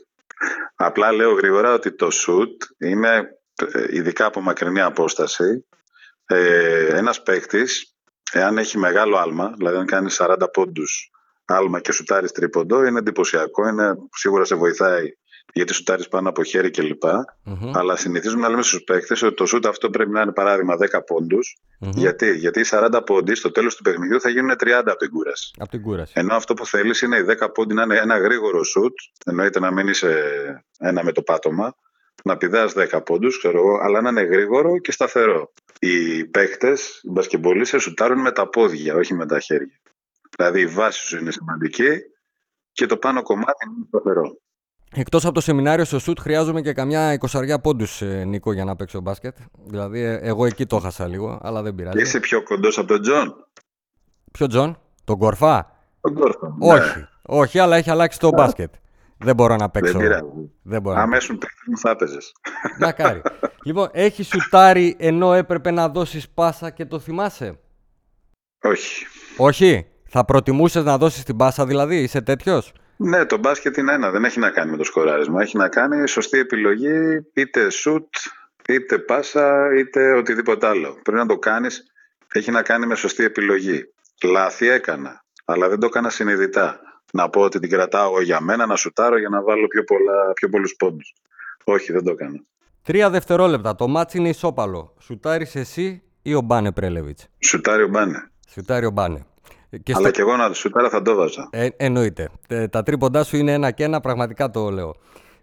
Απλά 0.75 1.11
λέω 1.11 1.33
γρήγορα 1.33 1.73
ότι 1.73 1.91
το 1.91 2.11
σουτ 2.11 2.63
είναι 2.77 3.07
ε, 3.07 3.21
ειδικά 3.89 4.25
από 4.25 4.41
μακρινή 4.41 4.81
απόσταση, 4.81 5.65
ε, 6.25 6.85
ένας 6.85 7.23
παίκτης, 7.23 7.95
εάν 8.31 8.57
έχει 8.57 8.77
μεγάλο 8.77 9.17
άλμα, 9.17 9.53
δηλαδή 9.57 9.77
αν 9.77 9.85
κάνει 9.85 10.11
40 10.11 10.49
πόντους 10.53 11.11
άλμα 11.45 11.79
και 11.79 11.91
σουτάρεις 11.91 12.31
τρίποντο, 12.31 12.85
είναι 12.85 12.99
εντυπωσιακό, 12.99 13.67
είναι, 13.67 13.95
σίγουρα 14.11 14.45
σε 14.45 14.55
βοηθάει 14.55 15.13
γιατί 15.53 15.73
σουτάρεις 15.73 16.07
πάνω 16.07 16.29
από 16.29 16.43
χέρι 16.43 16.69
κλπ. 16.71 17.03
Mm-hmm. 17.03 17.71
Αλλά 17.73 17.95
συνηθίζουμε 17.95 18.41
να 18.41 18.49
λέμε 18.49 18.61
στους 18.61 18.83
παίκτες 18.83 19.21
ότι 19.21 19.35
το 19.35 19.45
σουτ 19.45 19.65
αυτό 19.65 19.89
πρέπει 19.89 20.11
να 20.11 20.21
είναι 20.21 20.31
παράδειγμα 20.31 20.75
10 20.75 20.99
πόντους. 21.05 21.57
Mm-hmm. 21.85 21.91
Γιατί; 21.95 22.37
Γιατί 22.37 22.59
οι 22.59 22.65
40 22.69 23.01
πόντοι 23.05 23.35
στο 23.35 23.51
τέλος 23.51 23.75
του 23.75 23.83
παιχνιδιού 23.83 24.21
θα 24.21 24.29
γίνουν 24.29 24.55
30 24.63 24.71
από 24.85 24.95
την 24.95 25.09
κούραση. 25.09 25.51
Από 25.57 25.69
την 25.69 25.81
κούραση. 25.81 26.13
Ενώ 26.15 26.35
αυτό 26.35 26.53
που 26.53 26.65
θέλεις 26.65 27.01
είναι 27.01 27.17
οι 27.17 27.25
10 27.39 27.47
πόντοι 27.53 27.73
να 27.73 27.83
είναι 27.83 27.97
ένα 27.97 28.17
γρήγορο 28.17 28.63
σουτ, 28.63 28.93
εννοείται 29.25 29.59
να 29.59 29.71
μην 29.71 29.87
είσαι 29.87 30.13
ένα 30.79 31.03
με 31.03 31.11
το 31.11 31.21
πάτωμα, 31.21 31.75
να 32.23 32.37
πηδάς 32.37 32.73
10 32.75 33.01
πόντους, 33.05 33.37
ξέρω 33.37 33.57
εγώ, 33.57 33.77
αλλά 33.81 34.01
να 34.01 34.09
είναι 34.09 34.21
γρήγορο 34.21 34.79
και 34.79 34.91
σταθερό. 34.91 35.53
Οι 35.79 36.25
παίκτες, 36.25 36.99
οι 37.03 37.09
μπασκεμπολίστες 37.11 37.81
σουτάρουν 37.81 38.19
με 38.19 38.31
τα 38.31 38.49
πόδια, 38.49 38.95
όχι 38.95 39.13
με 39.13 39.25
τα 39.25 39.39
χέρια. 39.39 39.79
Δηλαδή 40.37 40.61
η 40.61 40.67
βάση 40.67 41.05
σου 41.05 41.17
είναι 41.17 41.31
σημαντική 41.31 41.89
και 42.71 42.85
το 42.85 42.97
πάνω 42.97 43.21
κομμάτι 43.21 43.65
είναι 43.67 43.85
σταθερό. 43.87 44.37
Εκτός 44.95 45.25
από 45.25 45.33
το 45.33 45.41
σεμινάριο 45.41 45.85
στο 45.85 45.99
σουτ 45.99 46.19
χρειάζομαι 46.19 46.61
και 46.61 46.73
καμιά 46.73 47.13
εικοσαριά 47.13 47.59
πόντους, 47.59 48.01
ε, 48.01 48.23
Νίκο, 48.23 48.53
για 48.53 48.65
να 48.65 48.75
παίξω 48.75 49.01
μπάσκετ. 49.01 49.35
Δηλαδή 49.65 49.99
ε, 49.99 50.19
εγώ 50.21 50.45
εκεί 50.45 50.65
το 50.65 50.75
έχασα 50.75 51.07
λίγο, 51.07 51.39
αλλά 51.41 51.61
δεν 51.61 51.75
πειράζει. 51.75 52.01
Είσαι 52.01 52.19
πιο 52.19 52.43
κοντός 52.43 52.77
από 52.77 52.87
τον 52.87 53.01
Τζον; 53.01 53.47
Ποιο 54.31 54.47
Τζον, 54.47 54.79
τον 55.03 55.17
Κορφά; 55.17 55.71
Τον 56.01 56.13
Κορφά. 56.13 56.55
Ναι. 56.57 56.73
Όχι, 56.73 57.07
όχι, 57.21 57.59
αλλά 57.59 57.75
έχει 57.75 57.89
αλλάξει 57.89 58.19
το 58.19 58.29
μπάσκετ. 58.29 58.73
Δεν 59.19 59.35
μπορώ 59.35 59.55
να 59.55 59.69
παίξω. 59.69 59.91
Δεν 59.91 60.01
πειράζει. 60.01 60.51
Δεν 60.61 60.81
μπορώ 60.81 60.99
Αμέσως 60.99 61.37
μου 61.65 61.77
θα 61.77 61.89
έπαιζες. 61.89 62.31
Μακάρι. 62.79 63.21
λοιπόν, 63.65 63.89
έχει 63.91 64.23
σουτάρει 64.23 64.95
ενώ 64.99 65.33
έπρεπε 65.33 65.71
να 65.71 65.89
δώσεις 65.89 66.29
πάσα 66.29 66.69
και 66.69 66.85
το 66.85 66.99
θυμάσαι; 66.99 67.59
Όχι. 68.61 69.05
Όχι. 69.37 69.87
Θα 70.11 70.25
προτιμούσες 70.25 70.83
να 70.83 70.97
δώσεις 70.97 71.23
την 71.23 71.35
πάσα 71.35 71.65
δηλαδή, 71.65 72.01
είσαι 72.01 72.21
τέτοιος; 72.21 72.73
Ναι, 72.95 73.25
το 73.25 73.37
μπάσκετ 73.37 73.77
είναι 73.77 73.93
ένα. 73.93 74.11
Δεν 74.11 74.25
έχει 74.25 74.39
να 74.39 74.49
κάνει 74.49 74.71
με 74.71 74.77
το 74.77 74.83
σκοράρισμα. 74.83 75.41
Έχει 75.41 75.57
να 75.57 75.67
κάνει 75.67 76.07
σωστή 76.07 76.37
επιλογή, 76.39 77.27
είτε 77.33 77.69
σουτ, 77.69 78.15
είτε 78.67 78.99
πάσα, 78.99 79.75
είτε 79.77 80.13
οτιδήποτε 80.13 80.67
άλλο. 80.67 80.99
Πρέπει 81.03 81.17
να 81.17 81.25
το 81.25 81.37
κάνεις. 81.37 81.83
Έχει 82.33 82.51
να 82.51 82.61
κάνει 82.61 82.85
με 82.85 82.95
σωστή 82.95 83.23
επιλογή. 83.23 83.93
Λάθη 84.23 84.67
έκανα, 84.67 85.25
αλλά 85.45 85.69
δεν 85.69 85.79
το 85.79 85.85
έκανα 85.85 86.09
συνειδητά 86.09 86.88
να 87.13 87.29
πω 87.29 87.41
ότι 87.41 87.59
την 87.59 87.69
κρατάω 87.69 88.21
για 88.21 88.41
μένα, 88.41 88.65
να 88.65 88.75
σουτάρω 88.75 89.19
για 89.19 89.29
να 89.29 89.41
βάλω 89.41 89.67
πιο, 89.67 89.83
πολλά, 89.83 90.33
πιο 90.33 90.49
πολλούς 90.49 90.75
πόντους. 90.75 91.13
Όχι, 91.63 91.91
δεν 91.91 92.03
το 92.03 92.11
έκανα. 92.11 92.43
Τρία 92.83 93.09
δευτερόλεπτα. 93.09 93.75
Το 93.75 93.87
μάτσι 93.87 94.17
είναι 94.17 94.29
ισόπαλο. 94.29 94.93
Σουτάρεις 94.99 95.55
εσύ 95.55 96.03
ή 96.21 96.33
ο 96.33 96.41
Μπάνε 96.41 96.71
Πρέλεβιτς; 96.71 97.27
Σουτάρει 97.39 97.83
ο 97.83 97.87
Μπάνε. 97.87 98.29
Σουτάρει 98.49 98.85
ο 98.85 98.91
Μπάνε. 98.91 99.25
Και 99.83 99.93
Αλλά 99.95 100.11
και 100.11 100.21
εγώ 100.21 100.35
να 100.35 100.47
το 100.47 100.53
σουτάρω 100.53 100.89
θα 100.89 101.01
το 101.01 101.15
βάζα. 101.15 101.49
Ε, 101.51 101.67
εννοείται. 101.77 102.29
Ε, 102.47 102.67
τα 102.67 102.83
τρίποντά 102.83 103.23
σου 103.23 103.37
είναι 103.37 103.53
ένα 103.53 103.71
και 103.71 103.83
ένα, 103.83 103.99
πραγματικά 103.99 104.49
το 104.49 104.69
λέω. 104.69 104.95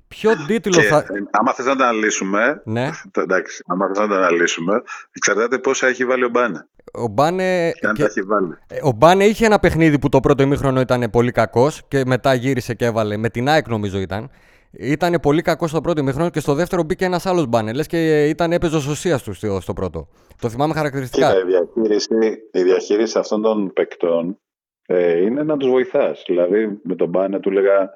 Ποιο 0.09 0.33
τίτλο 0.47 0.81
και, 0.81 0.83
θα. 0.83 0.97
Ε, 0.97 1.05
άμα 1.31 1.53
θες 1.53 1.67
να 1.67 1.77
τα 1.77 1.89
αναλύσουμε. 1.89 2.63
Ναι. 2.65 2.91
Εντάξει, 3.13 3.63
άμα 3.67 3.87
θες 3.87 3.99
να 3.99 4.09
τα 4.09 4.17
αναλύσουμε, 4.17 4.83
εξαρτάται 5.13 5.59
πόσα 5.59 5.87
έχει 5.87 6.05
βάλει 6.05 6.25
ο 6.25 6.29
Μπάνε. 6.29 6.69
Ο 6.97 7.09
Μπάνε, 7.09 7.71
και 7.71 7.87
αν 7.87 7.95
και... 7.95 8.05
έχει 8.05 8.23
βάλει. 8.23 8.57
Ε, 8.69 8.79
ο 8.83 8.93
Μπάνε 8.97 9.25
είχε 9.25 9.47
ένα 9.47 9.59
παιχνίδι 9.59 9.99
που 9.99 10.09
το 10.09 10.21
πρώτο 10.21 10.43
ημίχρονο 10.43 10.81
ήταν 10.81 11.11
πολύ 11.11 11.33
κακός 11.33 11.83
και 11.89 12.03
μετά 12.07 12.35
γύρισε 12.35 12.75
και 12.75 12.85
έβαλε. 12.85 13.17
Με 13.17 13.29
την 13.29 13.49
ΑΕΚ 13.49 13.69
νομίζω 13.69 13.99
ήταν. 13.99 14.31
Ήταν 14.71 15.19
πολύ 15.23 15.43
κακός 15.43 15.71
στο 15.71 15.81
πρώτο 15.81 16.01
ημίχρονο 16.01 16.31
και 16.31 16.41
στο 16.41 16.55
δεύτερο 16.55 16.83
μπήκε 16.83 17.05
ένας 17.05 17.27
άλλος 17.27 17.47
Μπάνε. 17.47 17.73
Λες 17.73 17.87
και 17.87 18.29
ήταν 18.29 18.53
έπαιζο 18.53 18.91
ουσία 18.91 19.19
τους 19.19 19.43
στο 19.59 19.73
πρώτο. 19.73 20.09
Το 20.41 20.49
θυμάμαι 20.49 20.75
χαρακτηριστικά. 20.75 21.27
Κοίτα, 21.27 21.41
η, 21.41 21.45
διαχείριση, 21.45 22.43
η 22.53 22.63
διαχείριση 22.63 23.19
αυτών 23.19 23.43
των 23.43 23.73
παικτών 23.73 24.39
ε, 24.87 25.21
είναι 25.21 25.43
να 25.43 25.57
τους 25.57 25.69
βοηθάς. 25.69 26.25
Δηλαδή 26.27 26.79
με 26.83 26.95
τον 26.95 27.09
Μπάνε 27.09 27.41
του 27.41 27.49
έλεγα. 27.49 27.91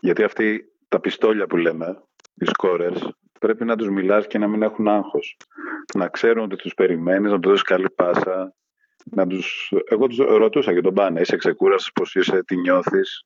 Γιατί 0.00 0.22
αυτοί 0.22 0.64
τα 0.88 1.00
πιστόλια 1.00 1.46
που 1.46 1.56
λέμε, 1.56 2.02
οι 2.34 2.46
scorers, 2.58 3.08
πρέπει 3.40 3.64
να 3.64 3.76
τους 3.76 3.88
μιλάς 3.88 4.26
και 4.26 4.38
να 4.38 4.46
μην 4.46 4.62
έχουν 4.62 4.88
άγχος. 4.88 5.36
Να 5.94 6.08
ξέρουν 6.08 6.44
ότι 6.44 6.56
τους 6.56 6.74
περιμένεις, 6.74 7.30
να 7.30 7.38
τους 7.38 7.50
δώσεις 7.50 7.66
καλή 7.66 7.90
πάσα. 7.90 8.54
Να 9.04 9.26
τους... 9.26 9.72
Εγώ 9.88 10.06
τους 10.06 10.18
ρωτούσα 10.18 10.74
και 10.74 10.80
τον 10.80 10.94
πάνε, 10.94 11.20
είσαι 11.20 11.36
ξεκούραστος, 11.36 11.92
πώς 11.92 12.14
είσαι, 12.14 12.42
τι 12.44 12.56
νιώθεις. 12.56 13.22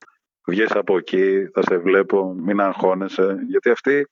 Βγες 0.47 0.71
από 0.71 0.97
εκεί, 0.97 1.49
θα 1.53 1.61
σε 1.61 1.77
βλέπω, 1.77 2.33
μην 2.33 2.59
αγχώνεσαι. 2.59 3.37
Γιατί 3.47 3.69
αυτοί 3.69 4.07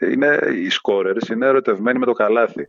είναι, 0.00 0.38
οι 0.52 0.68
scorers 0.82 1.28
είναι 1.30 1.46
ερωτευμένοι 1.46 1.98
με 1.98 2.06
το 2.06 2.12
καλαθι 2.12 2.68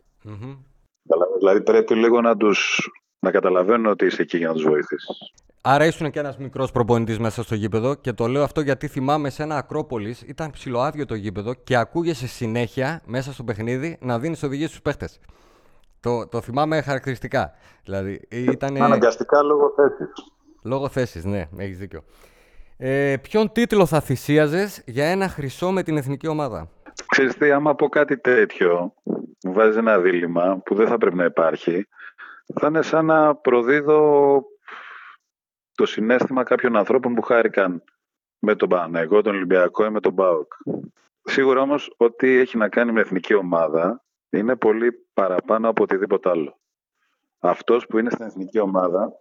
Δηλαδή 1.38 1.62
πρέπει 1.62 1.94
λίγο 1.94 2.20
να 2.20 2.36
τους 2.36 2.90
να 3.18 3.30
καταλαβαίνουν 3.30 3.86
ότι 3.86 4.06
είσαι 4.06 4.22
εκεί 4.22 4.36
για 4.36 4.48
να 4.48 4.54
τους 4.54 4.62
βοηθήσεις. 4.62 5.32
Άρα 5.60 5.86
ήσουν 5.86 6.10
και 6.10 6.18
ένας 6.18 6.38
μικρός 6.38 6.72
προπονητής 6.72 7.18
μέσα 7.18 7.42
στο 7.42 7.54
γήπεδο 7.54 7.94
και 7.94 8.12
το 8.12 8.26
λέω 8.26 8.42
αυτό 8.42 8.60
γιατί 8.60 8.86
θυμάμαι 8.88 9.30
σε 9.30 9.42
ένα 9.42 9.56
Ακρόπολης 9.56 10.22
ήταν 10.22 10.50
ψηλοάδιο 10.50 11.06
το 11.06 11.14
γήπεδο 11.14 11.54
και 11.54 11.76
ακούγεσαι 11.76 12.26
συνέχεια 12.26 13.00
μέσα 13.06 13.32
στο 13.32 13.44
παιχνίδι 13.44 13.98
να 14.00 14.18
δίνεις 14.18 14.42
οδηγίες 14.42 14.68
στους 14.68 14.82
παίχτες. 14.82 15.20
Το, 16.00 16.28
το 16.28 16.40
θυμάμαι 16.40 16.80
χαρακτηριστικά. 16.80 17.52
Δηλαδή, 17.84 18.20
ήταν... 18.28 18.82
Αναγκαστικά 18.82 19.42
λόγω 19.42 19.72
θέσης. 19.76 20.12
Λόγω 20.62 20.88
θέσης, 20.88 21.24
ναι, 21.24 21.48
έχεις 21.56 21.78
δίκιο. 21.78 22.02
Ε, 22.76 23.16
ποιον 23.22 23.52
τίτλο 23.52 23.86
θα 23.86 24.00
θυσίαζες 24.00 24.82
για 24.86 25.04
ένα 25.04 25.28
χρυσό 25.28 25.70
με 25.70 25.82
την 25.82 25.96
εθνική 25.96 26.28
ομάδα; 26.28 26.68
Ξέρεις 27.06 27.36
τι, 27.36 27.50
άμα 27.50 27.74
πω 27.74 27.88
κάτι 27.88 28.18
τέτοιο, 28.18 28.94
μου 29.44 29.52
βάζει 29.52 29.78
ένα 29.78 29.98
δίλημα 29.98 30.60
που 30.64 30.74
δεν 30.74 30.86
θα 30.86 30.98
πρέπει 30.98 31.16
να 31.16 31.24
υπάρχει. 31.24 31.88
Θα 32.60 32.66
είναι 32.66 32.82
σαν 32.82 33.04
να 33.04 33.34
προδίδω 33.34 34.42
το 35.78 35.86
συνέστημα 35.86 36.42
κάποιων 36.42 36.76
ανθρώπων 36.76 37.14
που 37.14 37.22
χάρηκαν 37.22 37.82
με 38.38 38.54
τον 38.54 38.68
Παναγό, 38.68 39.22
τον 39.22 39.34
Ολυμπιακό 39.34 39.84
ή 39.84 39.90
με 39.90 40.00
τον 40.00 40.14
ΠΑΟΚ. 40.14 40.52
Σίγουρα 41.22 41.60
όμως 41.60 41.94
ότι 41.96 42.28
έχει 42.28 42.56
να 42.56 42.68
κάνει 42.68 42.92
με 42.92 43.00
εθνική 43.00 43.34
ομάδα 43.34 44.04
είναι 44.30 44.56
πολύ 44.56 44.92
παραπάνω 45.12 45.68
από 45.68 45.82
οτιδήποτε 45.82 46.30
άλλο. 46.30 46.58
Αυτός 47.38 47.86
που 47.86 47.98
είναι 47.98 48.10
στην 48.10 48.24
εθνική 48.24 48.58
ομάδα, 48.58 49.12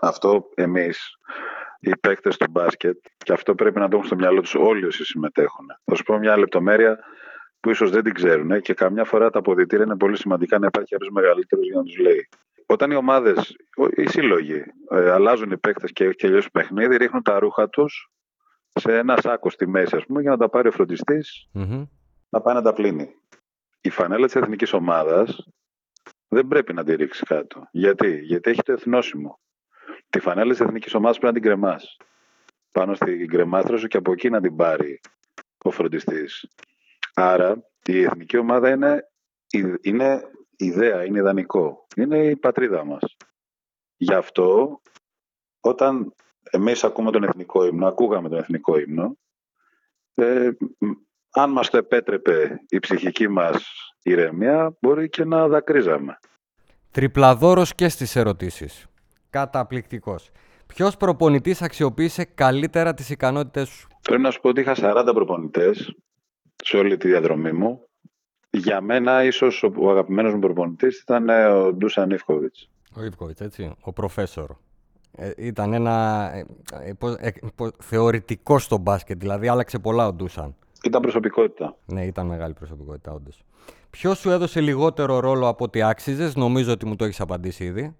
αυτό 0.00 0.48
εμείς, 0.54 1.16
οι 1.80 1.96
παίκτες 1.96 2.36
του 2.36 2.50
μπάσκετ, 2.50 2.98
και 3.16 3.32
αυτό 3.32 3.54
πρέπει 3.54 3.78
να 3.78 3.88
το 3.88 3.96
έχουν 3.96 4.06
στο 4.06 4.16
μυαλό 4.16 4.40
τους 4.40 4.54
όλοι 4.54 4.86
όσοι 4.86 5.04
συμμετέχουν. 5.04 5.66
Θα 5.84 5.94
σου 5.94 6.02
πω 6.02 6.18
μια 6.18 6.38
λεπτομέρεια 6.38 6.98
που 7.60 7.70
ίσως 7.70 7.90
δεν 7.90 8.02
την 8.02 8.14
ξέρουν 8.14 8.60
και 8.60 8.74
καμιά 8.74 9.04
φορά 9.04 9.30
τα 9.30 9.38
αποδητήρια 9.38 9.84
είναι 9.84 9.96
πολύ 9.96 10.16
σημαντικά 10.16 10.58
να 10.58 10.66
υπάρχει 10.66 10.90
κάποιος 10.90 11.10
μεγαλύτερος 11.10 11.66
για 11.66 11.76
να 11.76 11.82
τους 11.82 11.98
λέει. 11.98 12.28
Όταν 12.70 12.90
οι 12.90 12.94
ομάδες, 12.94 13.56
οι 13.96 14.08
σύλλογοι, 14.08 14.62
ε, 14.90 15.10
αλλάζουν 15.10 15.50
οι 15.50 15.58
παίκτες 15.58 15.92
και 15.92 16.14
τελειώσει 16.14 16.50
παιχνίδι, 16.50 16.96
ρίχνουν 16.96 17.22
τα 17.22 17.38
ρούχα 17.38 17.68
τους 17.68 18.10
σε 18.74 18.98
ένα 18.98 19.16
σάκο 19.16 19.50
στη 19.50 19.68
μέση, 19.68 19.96
ας 19.96 20.06
πούμε, 20.06 20.20
για 20.20 20.30
να 20.30 20.36
τα 20.36 20.48
πάρει 20.48 20.68
ο 20.68 20.70
φροντιστη 20.70 21.20
να 22.28 22.40
πάει 22.40 22.54
να 22.54 22.62
τα 22.62 22.72
πλύνει. 22.72 23.14
Η 23.80 23.90
φανέλα 23.90 24.26
της 24.26 24.34
εθνικής 24.34 24.72
ομάδας 24.72 25.48
δεν 26.28 26.46
πρέπει 26.46 26.72
να 26.72 26.84
τη 26.84 26.94
ρίξει 26.94 27.24
κάτω. 27.24 27.68
Γιατί, 27.70 28.18
Γιατί 28.22 28.50
έχει 28.50 28.62
το 28.62 28.72
εθνόσημο. 28.72 29.38
Τη 30.10 30.20
φανέλα 30.20 30.50
της 30.50 30.60
εθνικής 30.60 30.94
ομάδας 30.94 31.18
πρέπει 31.18 31.34
να 31.34 31.40
την 31.40 31.50
κρεμάς. 31.50 31.96
Πάνω 32.72 32.94
στην 32.94 33.28
κρεμάστρα 33.28 33.76
σου 33.76 33.86
και 33.86 33.96
από 33.96 34.12
εκεί 34.12 34.30
να 34.30 34.40
την 34.40 34.56
πάρει 34.56 35.00
ο 35.62 35.70
φροντιστής. 35.70 36.48
Άρα 37.14 37.62
η 37.86 38.02
εθνική 38.02 38.36
ομάδα 38.36 38.70
είναι, 38.70 39.08
είναι 39.80 40.22
ιδέα, 40.64 41.04
είναι 41.04 41.18
ιδανικό. 41.18 41.86
Είναι 41.96 42.18
η 42.18 42.36
πατρίδα 42.36 42.84
μας. 42.84 43.16
Γι' 43.96 44.14
αυτό 44.14 44.80
όταν 45.60 46.14
εμείς 46.50 46.84
ακούμε 46.84 47.10
τον 47.10 47.24
εθνικό 47.24 47.64
ύμνο, 47.66 47.86
ακούγαμε 47.86 48.28
τον 48.28 48.38
εθνικό 48.38 48.78
ύμνο, 48.78 49.16
ε, 50.14 50.50
αν 51.30 51.50
μας 51.50 51.70
το 51.70 51.76
επέτρεπε 51.76 52.60
η 52.68 52.78
ψυχική 52.78 53.28
μας 53.28 53.72
ηρεμία, 54.02 54.76
μπορεί 54.80 55.08
και 55.08 55.24
να 55.24 55.48
δακρύζαμε. 55.48 56.18
Τριπλαδόρος 56.90 57.74
και 57.74 57.88
στις 57.88 58.16
ερωτήσεις. 58.16 58.86
Καταπληκτικός. 59.30 60.30
Ποιος 60.66 60.96
προπονητής 60.96 61.62
αξιοποίησε 61.62 62.24
καλύτερα 62.24 62.94
τις 62.94 63.10
ικανότητες 63.10 63.68
σου; 63.68 63.88
Πρέπει 64.02 64.22
να 64.22 64.30
σου 64.30 64.40
πω 64.40 64.48
ότι 64.48 64.60
είχα 64.60 64.74
40 64.76 65.10
προπονητές 65.14 65.94
σε 66.56 66.76
όλη 66.76 66.96
τη 66.96 67.08
διαδρομή 67.08 67.52
μου. 67.52 67.89
Για 68.50 68.80
μένα, 68.80 69.24
ίσως 69.24 69.62
ο 69.62 69.90
αγαπημένος 69.90 70.32
μου 70.32 70.38
προπονητής 70.38 71.00
ήταν 71.00 71.28
ε, 71.28 71.46
ο 71.46 71.72
Ντούσαν 71.72 72.10
Ιφκοβιτς. 72.10 72.70
Ο 72.96 73.04
Ιφκοβιτς, 73.04 73.40
έτσι, 73.40 73.74
ο 73.80 73.92
προφέσορ. 73.92 74.50
Ε, 75.16 75.32
ήταν 75.36 75.72
ένα 75.72 76.28
ε, 76.34 76.92
ε, 77.18 77.32
θεωρητικό 77.78 78.58
στο 78.58 78.78
μπάσκετ, 78.78 79.18
δηλαδή 79.18 79.48
άλλαξε 79.48 79.78
πολλά 79.78 80.06
ο 80.06 80.12
Ντούσαν. 80.12 80.54
Ήταν 80.84 81.02
προσωπικότητα. 81.02 81.76
Ναι, 81.86 82.06
ήταν 82.06 82.26
μεγάλη 82.26 82.54
προσωπικότητα, 82.54 83.12
όντως. 83.12 83.44
Ποιος 83.90 84.18
σου 84.18 84.30
έδωσε 84.30 84.60
λιγότερο 84.60 85.20
ρόλο 85.20 85.48
από 85.48 85.64
ό,τι 85.64 85.82
άξιζες, 85.82 86.34
νομίζω 86.36 86.72
ότι 86.72 86.86
μου 86.86 86.96
το 86.96 87.04
έχεις 87.04 87.20
απαντήσει 87.20 87.64
ήδη. 87.64 87.96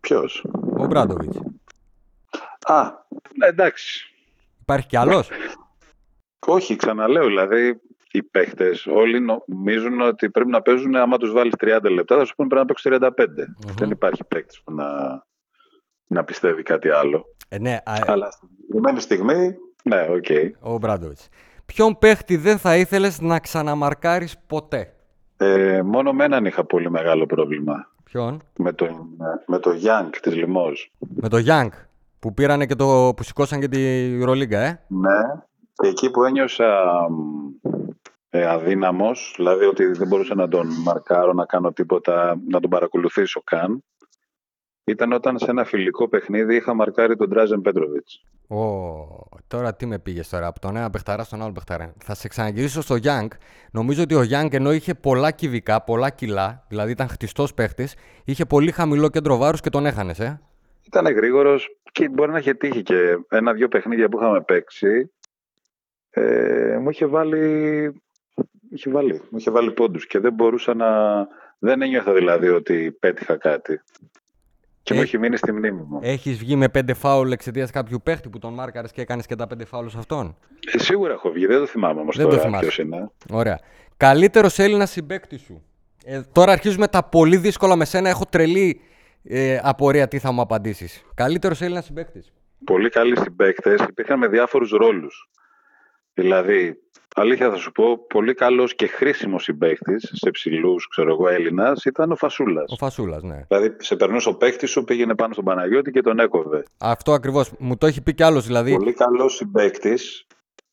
Ποιος; 0.00 0.46
Ο 0.76 0.86
Μπράντοβιτς. 0.86 1.36
Α, 2.64 2.82
ναι, 3.36 3.46
εντάξει. 3.46 4.14
Υπάρχει 4.60 4.86
κι 4.86 4.96
άλλος; 4.96 5.30
Όχι, 6.46 6.76
ξαναλέω, 6.76 7.26
δηλαδή 7.26 7.80
οι 8.16 8.22
παίχτες 8.22 8.86
όλοι 8.86 9.20
νομίζουν 9.20 10.00
ότι 10.00 10.30
πρέπει 10.30 10.50
να 10.50 10.62
παίζουν, 10.62 10.96
άμα 10.96 11.16
τους 11.16 11.32
βάλεις 11.32 11.52
30 11.58 11.78
λεπτά, 11.90 12.16
θα 12.16 12.24
σου 12.24 12.34
πούνε 12.34 12.48
πρέπει 12.48 12.66
να 12.66 12.74
παίξει 12.74 12.88
35. 12.92 13.74
Δεν 13.76 13.90
υπάρχει 13.90 14.24
παίκτης 14.24 14.62
που 14.62 14.72
να, 14.72 14.86
να 16.06 16.24
πιστεύει 16.24 16.62
κάτι 16.62 16.88
άλλο. 16.88 17.24
Ε, 17.48 17.58
ναι, 17.58 17.74
α... 17.84 17.94
Αλλά 18.06 18.30
στην 18.30 18.48
συγκεκριμένη 18.58 19.00
στιγμή, 19.00 19.56
ναι, 19.84 20.06
οκ. 20.10 20.24
Okay. 20.28 20.50
Ο 20.60 20.78
Μπράντοβιτς. 20.78 21.28
Ποιον 21.66 21.98
παίχτη 21.98 22.36
δεν 22.36 22.58
θα 22.58 22.76
ήθελες 22.76 23.20
να 23.20 23.38
ξαναμαρκάρεις 23.38 24.38
ποτέ; 24.46 24.94
Ε, 25.36 25.82
μόνο 25.82 26.12
με 26.12 26.24
έναν 26.24 26.44
είχα 26.44 26.64
πολύ 26.64 26.90
μεγάλο 26.90 27.26
πρόβλημα. 27.26 27.90
Ποιον; 28.04 28.42
Με 28.58 28.72
το, 28.72 28.86
με 29.46 29.58
το 29.58 29.70
Young 29.70 30.08
της 30.22 30.34
Λιμός. 30.34 30.92
Με 30.98 31.28
το 31.28 31.38
Young 31.46 31.68
που 32.18 32.34
πήρανε 32.34 32.66
και 32.66 32.74
το, 32.74 33.12
που 33.16 33.22
σηκώσαν 33.22 33.60
και 33.60 33.68
τη 33.68 34.18
Ρολίγκα, 34.24 34.60
ε; 34.60 34.80
Ναι, 34.86 35.20
και 35.72 35.88
εκεί 35.88 36.10
που 36.10 36.24
ένιωσα 36.24 36.82
ε, 38.36 38.46
αδύναμος, 38.46 39.34
δηλαδή 39.36 39.64
ότι 39.64 39.84
δεν 39.84 40.08
μπορούσα 40.08 40.34
να 40.34 40.48
τον 40.48 40.68
μαρκάρω, 40.82 41.32
να 41.32 41.44
κάνω 41.44 41.72
τίποτα, 41.72 42.40
να 42.48 42.60
τον 42.60 42.70
παρακολουθήσω 42.70 43.40
καν, 43.44 43.84
ήταν 44.84 45.12
όταν 45.12 45.38
σε 45.38 45.50
ένα 45.50 45.64
φιλικό 45.64 46.08
παιχνίδι 46.08 46.56
είχα 46.56 46.74
μαρκάρει 46.74 47.16
τον 47.16 47.30
Τράζεν 47.30 47.60
Πέτροβιτς. 47.60 48.22
Ω, 48.48 48.58
τώρα 49.46 49.74
τι 49.74 49.86
με 49.86 49.98
πήγες 49.98 50.28
τώρα, 50.28 50.46
από 50.46 50.60
τον 50.60 50.76
ένα 50.76 50.90
παιχταρά 50.90 51.24
στον 51.24 51.42
άλλο 51.42 51.52
παιχταρά. 51.52 51.94
Θα 52.04 52.14
σε 52.14 52.28
ξαναγυρίσω 52.28 52.80
στο 52.82 52.96
Γιάνγκ. 52.96 53.30
Νομίζω 53.70 54.02
ότι 54.02 54.14
ο 54.14 54.22
Γιάνγκ 54.22 54.54
ενώ 54.54 54.72
είχε 54.72 54.94
πολλά 54.94 55.30
κυβικά, 55.30 55.82
πολλά 55.82 56.10
κιλά, 56.10 56.64
δηλαδή 56.68 56.90
ήταν 56.90 57.08
χτιστός 57.08 57.54
παίχτης, 57.54 57.94
είχε 58.24 58.44
πολύ 58.44 58.70
χαμηλό 58.70 59.08
κέντρο 59.08 59.36
βάρους 59.36 59.60
και 59.60 59.70
τον 59.70 59.86
έχανες, 59.86 60.20
ε. 60.20 60.40
Ήταν 60.86 61.06
γρήγορος 61.06 61.68
και 61.92 62.08
μπορεί 62.08 62.30
να 62.30 62.38
είχε 62.38 62.54
τύχει 62.54 62.82
και 62.82 63.18
ένα-δύο 63.28 63.68
παιχνίδια 63.68 64.08
που 64.08 64.18
είχαμε 64.18 64.40
παίξει 64.40 65.10
ε, 66.18 66.78
μου 66.80 66.90
είχε 66.90 67.06
βάλει, 67.06 68.02
είχε 68.70 68.90
βάλει, 68.90 69.12
μου 69.30 69.38
είχε 69.38 69.50
βάλει 69.50 69.72
πόντους 69.72 70.06
και 70.06 70.18
δεν 70.18 70.32
μπορούσα 70.32 70.74
να... 70.74 70.86
Δεν 71.58 71.82
ένιωθα 71.82 72.12
δηλαδή 72.12 72.48
ότι 72.48 72.96
πέτυχα 73.00 73.36
κάτι. 73.36 73.80
Και 74.82 74.94
μου 74.94 75.00
έχει 75.00 75.18
μείνει 75.18 75.36
στη 75.36 75.52
μνήμη 75.52 75.82
μου. 75.88 75.98
Έχεις 76.02 76.38
βγει 76.38 76.56
με 76.56 76.68
πέντε 76.68 76.94
φάουλ 76.94 77.30
εξαιτίας 77.30 77.70
κάποιου 77.70 78.00
παίχτη 78.02 78.28
που 78.28 78.38
τον 78.38 78.54
μάρκαρες 78.54 78.92
και 78.92 79.00
έκανες 79.00 79.26
και 79.26 79.34
τα 79.34 79.46
πέντε 79.46 79.64
φάουλ 79.64 79.86
σε 79.86 79.98
αυτόν; 79.98 80.36
Ε, 80.72 80.78
σίγουρα 80.78 81.12
έχω 81.12 81.30
βγει, 81.30 81.46
δεν 81.46 81.58
το 81.58 81.66
θυμάμαι 81.66 82.00
όμως 82.00 82.16
τώρα 82.16 82.58
ποιος 82.58 82.78
είναι. 82.78 83.10
Ωραία. 83.30 83.60
Καλύτερος 83.96 84.58
Έλληνας 84.58 84.90
συμπέκτη 84.90 85.36
σου. 85.38 85.62
Ε, 86.04 86.20
τώρα 86.32 86.52
αρχίζουμε 86.52 86.88
τα 86.88 87.04
πολύ 87.04 87.36
δύσκολα 87.36 87.76
με 87.76 87.84
σένα. 87.84 88.08
Έχω 88.08 88.24
τρελή 88.30 88.80
ε, 89.22 89.58
απορία 89.62 90.08
τι 90.08 90.18
θα 90.18 90.32
μου 90.32 90.40
απαντήσεις. 90.40 91.04
Καλύτερος 91.14 91.60
Έλληνας 91.60 91.84
συμπέκτη. 91.84 92.22
Πολύ 92.64 92.88
καλοί 92.88 93.18
συμπαίκτες 93.18 93.80
υπήρχαν 93.88 94.18
με 94.18 94.28
διάφορους 94.28 94.70
ρόλους. 94.70 95.30
Δηλαδή, 96.14 96.78
αλήθεια 97.20 97.50
θα 97.50 97.56
σου 97.56 97.72
πω, 97.72 98.06
πολύ 98.06 98.34
καλός 98.34 98.74
και 98.74 98.86
χρήσιμος 98.86 99.42
συμπαίκτης 99.42 100.10
σε 100.14 100.30
ψηλούς, 100.30 100.88
ξέρω 100.88 101.12
εγώ, 101.12 101.28
Έλληνας 101.28 101.84
ήταν 101.84 102.12
ο 102.12 102.16
Φασούλας. 102.16 102.72
Ο 102.72 102.76
Φασούλας, 102.76 103.22
ναι. 103.22 103.44
Δηλαδή, 103.48 103.76
σε 103.78 103.96
περνούσε 103.96 104.28
ο 104.28 104.34
παίκτης 104.34 104.70
σου, 104.70 104.84
πήγαινε 104.84 105.14
πάνω 105.14 105.32
στον 105.32 105.44
Παναγιώτη 105.44 105.90
και 105.90 106.00
τον 106.00 106.18
έκοβε. 106.18 106.62
Αυτό 106.78 107.12
ακριβώς. 107.12 107.52
Μου 107.58 107.76
το 107.76 107.86
έχει 107.86 108.02
πει 108.02 108.14
κι 108.14 108.22
άλλος 108.22 108.46
δηλαδή. 108.46 108.72
Πολύ 108.72 108.92
καλός 108.92 109.34
συμπαίκτης 109.34 110.26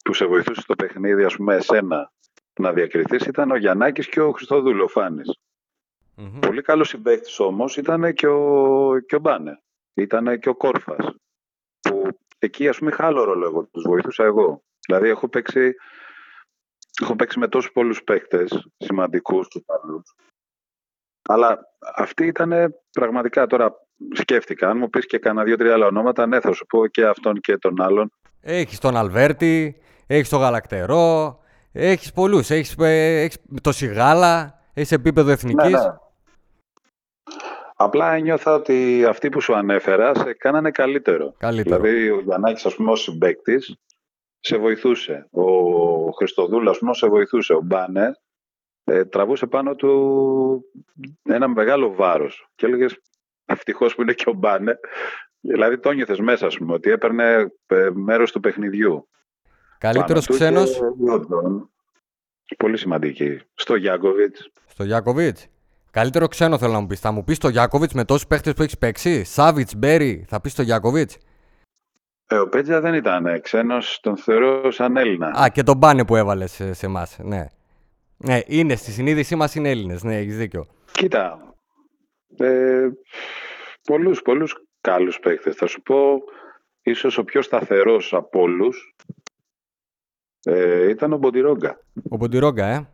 που 0.03 0.13
σε 0.13 0.25
βοηθούσε 0.25 0.61
στο 0.61 0.75
παιχνίδι, 0.75 1.23
ας 1.23 1.35
πούμε, 1.35 1.55
εσένα 1.55 2.11
να 2.59 2.73
διακριθείς 2.73 3.25
ήταν 3.25 3.51
ο 3.51 3.55
Γιαννάκης 3.55 4.07
και 4.07 4.21
ο 4.21 4.31
Χριστοδούλο 4.31 4.87
Φάνης. 4.87 5.37
Mm-hmm. 6.17 6.39
Πολύ 6.39 6.61
καλός 6.61 6.87
συμπαίκτης 6.87 7.39
όμως 7.39 7.77
ήταν 7.77 8.13
και 8.13 8.27
ο, 8.27 8.99
και 9.07 9.15
ο 9.15 9.19
Μπάνε. 9.19 9.61
Ήταν 9.93 10.39
και 10.39 10.49
ο 10.49 10.55
Κόρφας. 10.55 11.15
Που 11.81 12.07
εκεί, 12.39 12.67
ας 12.67 12.77
πούμε, 12.77 12.91
είχα 12.93 13.05
άλλο 13.05 13.23
ρόλο 13.23 13.45
εγώ. 13.45 13.67
Τους 13.71 13.83
βοηθούσα 13.87 14.23
εγώ. 14.23 14.63
Δηλαδή 14.87 15.09
έχω 15.09 15.27
παίξει, 15.27 15.75
έχω 17.01 17.15
παίξει 17.15 17.39
με 17.39 17.47
τόσους 17.47 17.71
πολλούς 17.71 18.03
παίκτες, 18.03 18.67
σημαντικούς 18.77 19.47
και 19.47 19.63
καλούς. 19.65 20.15
Αλλά 21.29 21.59
αυτή 21.95 22.25
ήταν 22.25 22.75
πραγματικά 22.91 23.47
τώρα 23.47 23.75
σκέφτηκα. 24.13 24.69
Αν 24.69 24.77
μου 24.77 24.89
πεις 24.89 25.05
και 25.05 25.19
κανένα 25.19 25.45
δύο-τρία 25.45 25.73
άλλα 25.73 25.85
ονόματα, 25.85 26.25
ναι, 26.25 26.39
θα 26.39 26.53
σου 26.53 26.65
πω 26.65 26.87
και 26.87 27.05
αυτόν 27.05 27.39
και 27.39 27.57
τον 27.57 27.81
άλλον. 27.81 28.11
Έχεις 28.41 28.79
τον 28.79 28.97
Αλβέρτη, 28.97 29.81
έχεις 30.07 30.29
τον 30.29 30.39
Γαλακτερό, 30.39 31.39
έχεις 31.71 32.11
πολλούς. 32.11 32.49
Έχεις, 32.49 32.75
ε, 32.79 33.21
έχεις 33.21 33.37
το 33.61 33.71
Σιγάλα, 33.71 34.59
έχεις 34.73 34.91
επίπεδο 34.91 35.31
εθνικής. 35.31 35.71
Ναι, 35.71 35.79
ναι. 35.79 35.95
Απλά 37.75 38.13
ένιωθα 38.13 38.53
ότι 38.53 39.05
αυτοί 39.05 39.29
που 39.29 39.41
σου 39.41 39.55
ανέφερα 39.55 40.15
σε 40.15 40.33
κάνανε 40.33 40.71
καλύτερο. 40.71 41.33
καλύτερο. 41.37 41.81
Δηλαδή 41.81 42.09
ο 42.09 42.19
Γιαννάκης 42.19 42.65
ας 42.65 42.75
πούμε 42.75 42.91
ως 42.91 43.01
συμπαίκτης 43.01 43.77
σε 44.45 44.57
βοηθούσε. 44.57 45.27
Ο 45.31 45.43
Χριστοδούλας 46.11 46.79
μου 46.79 46.93
σε 46.93 47.07
βοηθούσε. 47.07 47.53
Ο 47.53 47.61
Μπάνε 47.61 48.11
ε, 48.83 49.05
τραβούσε 49.05 49.45
πάνω 49.47 49.75
του 49.75 50.63
ένα 51.23 51.47
μεγάλο 51.47 51.93
βάρος. 51.93 52.49
Και 52.55 52.65
έλεγες 52.65 53.01
ευτυχώς 53.45 53.95
που 53.95 54.01
είναι 54.01 54.13
και 54.13 54.29
ο 54.29 54.33
Μπάνε. 54.33 54.79
Δηλαδή 55.39 55.79
το 55.79 55.91
νιώθες 55.91 56.19
μέσα, 56.19 56.49
σου 56.49 56.65
ότι 56.69 56.91
έπαιρνε 56.91 57.53
ε, 57.65 57.89
μέρος 57.93 58.31
του 58.31 58.39
παιχνιδιού. 58.39 59.07
Καλύτερος 59.77 60.27
ξένος; 60.27 60.79
Πολύ 62.57 62.77
σημαντική. 62.77 63.39
Στο 63.53 63.75
Γιάκοβιτς. 63.75 64.49
Στο 64.67 64.83
Γιάκοβιτς. 64.83 65.47
Καλύτερο 65.91 66.27
ξένο 66.27 66.57
θέλω 66.57 66.71
να 66.71 66.79
μου 66.79 66.87
πεις. 66.87 66.99
Θα 66.99 67.11
μου 67.11 67.23
πεις 67.23 67.37
το 67.37 67.49
Γιάκοβιτ 67.49 67.91
με 67.91 68.05
τόσους 68.05 68.27
παίχτες 68.27 68.53
που 68.53 68.61
έχεις 68.61 68.77
παίξει; 68.77 69.23
Σάβιτς, 69.23 69.75
Μπέρι, 69.75 70.25
θα 70.27 70.41
πεις 70.41 70.55
το 70.55 70.61
Γιάκοβιτ. 70.61 71.11
Ε, 72.27 72.37
ο 72.37 72.49
Πέτζα 72.49 72.79
δεν 72.79 72.93
ήταν 72.93 73.41
ξένος, 73.41 73.99
τον 74.01 74.17
θεωρώ 74.17 74.71
σαν 74.71 74.97
Έλληνα. 74.97 75.27
Α, 75.27 75.49
και 75.49 75.63
τον 75.63 75.79
πάνε 75.79 76.05
που 76.05 76.15
έβαλες 76.15 76.51
σε, 76.51 76.73
σε 76.73 76.85
εμάς. 76.85 77.17
Ναι. 77.19 77.45
ναι, 78.17 78.39
είναι 78.45 78.75
στη 78.75 78.91
συνείδησή 78.91 79.35
μας 79.35 79.55
είναι 79.55 79.69
Έλληνες. 79.69 80.03
Ναι, 80.03 80.17
έχεις 80.17 80.37
δίκιο. 80.37 80.67
Κοίτα. 80.91 81.55
Ε, 82.37 82.87
πολλούς, 83.83 84.21
πολλούς 84.21 84.55
καλούς 84.81 85.19
παίκτες. 85.19 85.55
Θα 85.55 85.67
σου 85.67 85.81
πω, 85.81 86.21
ίσως 86.81 87.17
ο 87.17 87.23
πιο 87.23 87.41
σταθερός 87.41 88.13
από 88.13 88.41
όλους 88.41 88.95
ε, 90.43 90.89
ήταν 90.89 91.13
ο 91.13 91.17
Μποντιρόγκα. 91.17 91.79
Ο 92.09 92.17
Μποντιρόγκα, 92.17 92.65
ε. 92.65 92.87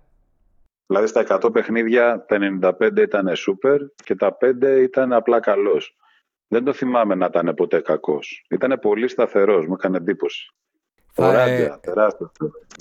Δηλαδή 0.86 1.07
στα 1.07 1.39
100 1.43 1.53
παιχνίδια 1.53 2.25
τα 2.27 2.38
95 2.80 2.97
ήταν 2.97 3.36
σούπερ 3.36 3.77
και 4.03 4.15
τα 4.15 4.38
5 4.41 4.82
ήταν 4.82 5.13
απλά 5.13 5.39
καλός. 5.39 5.95
Δεν 6.52 6.64
το 6.64 6.74
θυμάμαι 6.74 7.16
να 7.16 7.26
ήταν 7.26 7.54
ποτέ 7.56 7.80
κακός. 7.82 8.45
Ήταν 8.50 8.80
πολύ 8.82 9.08
σταθερός, 9.08 9.66
μου 9.68 9.74
έκανε 9.74 9.97
εντύπωση. 9.97 10.54
Θα, 11.14 11.28
Ο 11.28 11.32
ε, 11.32 11.34
Ράντια, 11.34 11.80
τεράστιο. 11.82 12.32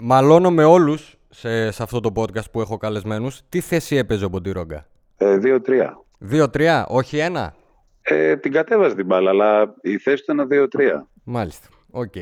Μαλώνω 0.05 0.51
με 0.51 0.65
όλους 0.65 1.17
σε, 1.29 1.71
σε 1.71 1.83
αυτό 1.83 2.01
το 2.01 2.13
podcast 2.17 2.51
που 2.53 2.61
έχω 2.61 2.77
καλεσμένους. 2.77 3.41
Τι 3.49 3.61
θέση 3.61 3.97
έπαιζε 3.97 4.25
ο 4.25 4.29
Μποντιρόγκα; 4.29 4.87
Ε, 5.17 5.39
2-3. 5.43 5.91
2-3, 6.31 6.85
όχι 6.89 7.19
ένα; 7.19 7.55
Ε, 8.03 8.37
την 8.37 8.53
κατέβαζε 8.53 8.95
την 8.95 9.07
μπάλα, 9.07 9.31
αλλά 9.31 9.75
η 9.83 9.99
θέση 9.99 10.25
του 10.25 10.33
ήταν 10.33 10.49
2-3. 10.51 11.07
Μάλιστα. 11.25 11.69
Οκ. 11.91 12.15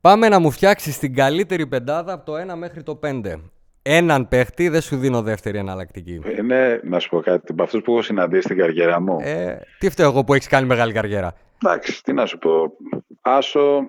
Πάμε 0.00 0.28
να 0.28 0.38
μου 0.38 0.50
φτιάξεις 0.50 0.98
την 0.98 1.14
καλύτερη 1.14 1.66
πεντάδα 1.66 2.12
από 2.12 2.24
το 2.24 2.52
1 2.52 2.56
μέχρι 2.56 2.82
το 2.82 3.00
5. 3.02 3.40
Έναν 3.82 4.28
παίχτη, 4.28 4.68
δεν 4.68 4.80
σου 4.80 4.96
δίνω 4.96 5.22
δεύτερη 5.22 5.58
εναλλακτική. 5.58 6.20
Είναι, 6.38 6.80
να 6.84 6.98
σου 6.98 7.08
πω 7.08 7.20
κάτι, 7.20 7.52
από 7.52 7.62
αυτούς 7.62 7.82
που 7.82 7.92
έχω 7.92 8.02
συναντήσει 8.02 8.42
στην 8.42 8.56
καριέρα 8.56 9.00
μου. 9.00 9.18
Ε, 9.20 9.58
τι 9.78 9.90
φταίω 9.90 10.08
εγώ 10.08 10.24
που 10.24 10.34
έχεις 10.34 10.46
κάνει 10.46 10.66
μεγάλη 10.66 10.92
καριέρα; 10.92 11.34
Εντάξει, 11.64 12.02
τι 12.02 12.12
να 12.12 12.26
σου 12.26 12.38
πω. 12.38 12.72
Άσο, 13.20 13.80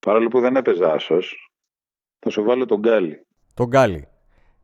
παρόλο 0.00 0.28
που 0.28 0.40
δεν 0.40 0.56
έπαιζε 0.56 0.84
άσος, 0.84 1.50
θα 2.18 2.30
σου 2.30 2.42
βάλω 2.42 2.66
τον 2.66 2.78
Γκάλι. 2.78 3.26
Τον 3.54 3.66
Γκάλι. 3.66 4.06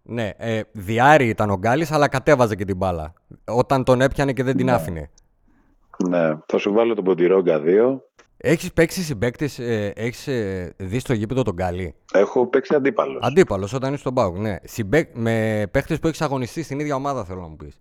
Ναι, 0.02 0.30
ε, 0.36 0.60
διάρρη 0.72 1.28
ήταν 1.28 1.50
ο 1.50 1.56
Γκάλης, 1.56 1.92
αλλά 1.92 2.08
κατέβαζε 2.08 2.54
και 2.54 2.64
την 2.64 2.76
μπάλα. 2.76 3.12
Όταν 3.44 3.84
τον 3.84 4.00
έπιανε 4.00 4.32
και 4.32 4.42
δεν 4.42 4.56
την 4.56 4.70
άφηνε. 4.70 5.10
Ναι, 6.08 6.38
θα 6.46 6.58
σου 6.58 6.72
βάλω 6.72 6.94
τον 6.94 7.04
Ποντιρόγκα 7.04 7.62
2. 7.64 7.98
Έχεις 8.40 8.72
παίξει 8.72 9.02
συμπαίκτης, 9.02 9.58
ε, 9.58 9.92
έχεις 9.96 10.26
ε, 10.26 10.74
δει 10.76 10.98
στο 10.98 11.12
γήπεδο 11.12 11.42
τον 11.42 11.54
Γκάλι; 11.54 11.94
Έχω 12.12 12.46
παίξει 12.46 12.74
αντίπαλος. 12.74 13.22
Αντίπαλος 13.22 13.72
όταν 13.72 13.90
είσαι 13.92 14.00
στον 14.00 14.14
Πάουκ, 14.14 14.36
ναι. 14.38 14.56
Συμπαίκ, 14.64 15.10
με 15.14 15.64
παίχτες 15.70 15.98
που 15.98 16.06
έχεις 16.06 16.20
αγωνιστεί 16.20 16.62
στην 16.62 16.78
ίδια 16.80 16.94
ομάδα 16.94 17.24
θέλω 17.24 17.40
να 17.40 17.46
μου 17.48 17.56
πεις. 17.56 17.80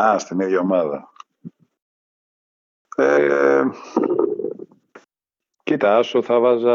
Α, 0.00 0.18
στην 0.18 0.40
ίδια 0.40 0.60
ομάδα. 0.60 1.10
Ε, 2.96 3.62
κοίτα, 5.62 5.96
άσο 5.96 6.22
θα 6.22 6.38
βάζα... 6.40 6.74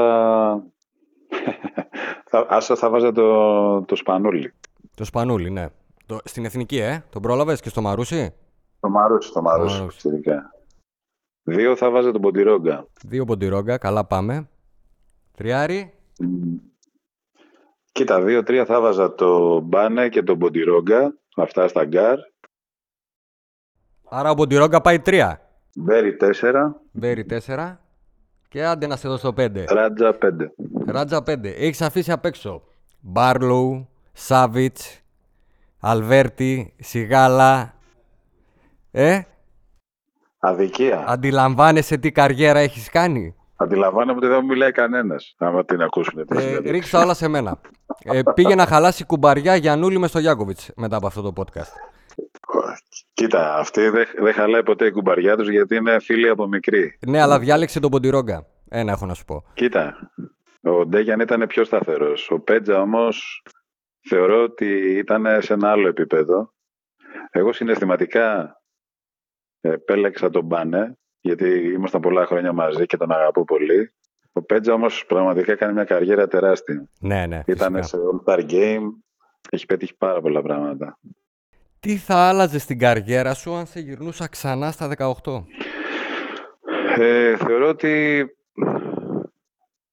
θα, 2.29 2.45
άσο 2.49 2.75
θα 2.75 2.89
βάζα 2.89 3.11
το, 3.11 3.81
το 3.81 3.95
Σπανούλη. 3.95 4.53
Το 4.95 5.03
Σπανούλη, 5.05 5.49
ναι. 5.49 5.67
Το, 6.05 6.17
στην 6.23 6.45
Εθνική, 6.45 6.77
ε. 6.79 7.03
Τον 7.09 7.21
πρόλαβες 7.21 7.61
και 7.61 7.69
στο 7.69 7.81
Μαρούσι; 7.81 8.33
Το 8.79 8.89
Μαρούσι, 8.89 9.31
το 9.31 9.41
Μαρούσι, 9.41 9.79
Μαρούσι. 9.79 9.99
φυσικά. 9.99 10.54
Δύο 11.47 11.75
θα 11.75 11.89
βάζα 11.89 12.11
τον 12.11 12.21
Μποντιρόγκα. 12.21 12.87
Δύο 13.05 13.25
Μποντιρόγκα, 13.25 13.77
καλά 13.77 14.05
πάμε. 14.05 14.49
Τριάρι. 15.37 15.93
Μ. 16.19 16.55
Κοίτα, 17.91 18.21
δύο-τρία 18.21 18.65
θα 18.65 18.81
βάζα 18.81 19.15
το 19.15 19.59
Μπάνε 19.59 20.09
και 20.09 20.23
τον 20.23 20.39
Μποντιρόγκα. 20.39 21.17
Αυτά 21.35 21.67
στα 21.67 21.85
γκαρντ. 21.85 22.17
Άρα 24.09 24.29
ο 24.29 24.35
Ποντιρόγκα 24.35 24.81
πάει 24.81 24.99
τρία. 24.99 25.39
Μπέρι 25.75 26.17
4, 26.41 26.81
Μπέρι 26.91 27.25
τέσσερα. 27.25 27.79
Και 28.47 28.65
άντε 28.65 28.87
να 28.87 28.95
σε 28.95 29.07
δώσω 29.07 29.33
πέντε. 29.33 29.63
Ράτζα 29.67 30.17
5. 30.21 30.27
Ράτζα 30.85 31.23
5. 31.23 31.43
Έχεις 31.43 31.81
αφήσει 31.81 32.11
απ' 32.11 32.25
έξω 32.25 32.63
Μπάρλοου, 32.99 33.89
Σάβιτς, 34.13 35.01
Αλβέρτη, 35.79 36.75
Σιγάλα. 36.79 37.73
Ε, 38.91 39.21
Αδικία. 40.47 41.03
αντιλαμβάνεσαι 41.07 41.97
τι 41.97 42.11
καριέρα 42.11 42.59
έχεις 42.59 42.89
κάνει; 42.89 43.35
Αντιλαμβάνομαι 43.57 44.17
ότι 44.17 44.27
δεν 44.27 44.39
μου 44.41 44.45
μιλάει 44.47 44.71
κανένας. 44.71 45.35
Άμα 45.37 45.65
την 45.65 45.81
ακούσουν. 45.81 46.25
τη 46.25 46.37
Ε, 46.37 46.39
συνέντευξη. 46.39 46.71
ρίξε 46.71 46.91
τα 46.91 47.03
όλα 47.03 47.13
σε 47.13 47.27
μένα. 47.27 47.57
Ε, 48.03 48.21
πήγε 48.33 48.55
να 48.55 48.65
χαλάσει 48.65 49.05
κουμπαριά 49.05 49.55
Γιαννούλη 49.55 49.97
με 49.99 50.07
στο 50.07 50.19
Γιάκοβιτ 50.19 50.59
μετά 50.75 50.95
από 50.97 51.07
αυτό 51.07 51.21
το 51.21 51.33
podcast. 51.35 51.71
Κοίτα, 53.13 53.55
αυτή 53.57 53.89
δεν 53.89 54.05
δεν 54.21 54.33
χαλάει 54.33 54.63
ποτέ 54.63 54.85
η 54.85 54.91
κουμπαριά 54.91 55.37
τους 55.37 55.49
γιατί 55.49 55.75
είναι 55.75 55.99
φίλοι 55.99 56.29
από 56.29 56.47
μικρή. 56.47 56.97
Ναι, 57.07 57.21
αλλά 57.21 57.39
διάλεξε 57.39 57.79
τον 57.79 57.91
Ποντιρόγκα. 57.91 58.45
Ένα 58.69 58.91
έχω 58.91 59.05
να 59.05 59.13
σου 59.13 59.25
πω. 59.25 59.43
Κοίτα, 59.53 60.11
ο 60.61 60.85
Ντέγιαν 60.85 61.19
ήταν 61.19 61.47
πιο 61.47 61.63
σταθερός. 61.63 62.29
Ο 62.31 62.39
Πέτζα 62.39 62.81
όμως 62.81 63.43
θεωρώ 64.09 64.43
ότι 64.43 64.97
ήταν 64.97 65.25
σε 65.41 65.53
ένα 65.53 65.71
άλλο 65.71 65.87
επίπεδο. 65.87 66.53
Εγώ 67.31 67.53
συναισθηματικά 67.53 68.41
ε, 68.41 68.55
επέλεξα 69.71 70.29
τον 70.29 70.45
Μπάνε 70.45 70.97
γιατί 71.25 71.71
ήμασταν 71.73 72.01
πολλά 72.01 72.25
χρόνια 72.25 72.53
μαζί 72.53 72.85
και 72.85 72.97
τον 72.97 73.11
αγαπώ 73.11 73.43
πολύ. 73.43 73.93
Ο 74.33 74.41
Πέτζα 74.41 74.73
όμως 74.73 75.05
πραγματικά 75.05 75.51
έκανε 75.51 75.73
μια 75.73 75.83
καριέρα 75.83 76.27
τεράστια. 76.27 76.89
Ναι, 76.99 77.25
ναι. 77.25 77.43
Ήταν 77.45 77.75
φυσικά. 77.75 77.97
σε 77.97 78.03
All-Star 78.11 78.49
Game, 78.49 78.87
έχει 79.49 79.65
πετύχει 79.65 79.95
πάρα 79.97 80.21
πολλά 80.21 80.41
πράγματα. 80.41 80.99
Τι 81.79 81.97
θα 81.97 82.15
άλλαζες 82.15 82.61
στην 82.61 82.79
καριέρα 82.79 83.33
σου 83.33 83.53
αν 83.53 83.65
σε 83.65 83.79
γυρνούσα 83.79 84.27
ξανά 84.27 84.71
στα 84.71 84.89
18. 85.23 85.43
Ε, 86.97 87.37
θεωρώ 87.37 87.67
ότι. 87.67 88.25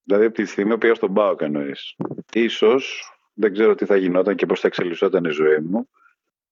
Δηλαδή, 0.04 0.24
από 0.24 0.34
τη 0.34 0.44
στιγμή 0.44 0.72
που 0.72 0.78
πήγα 0.78 0.94
στον 0.94 1.12
Πάοκ 1.12 1.40
εννοείς. 1.40 1.96
Ίσως, 2.32 3.12
δεν 3.34 3.52
ξέρω 3.52 3.74
τι 3.74 3.84
θα 3.84 3.96
γινόταν 3.96 4.36
και 4.36 4.46
πώς 4.46 4.60
θα 4.60 4.66
εξελισσόταν 4.66 5.24
η 5.24 5.30
ζωή 5.30 5.58
μου, 5.58 5.88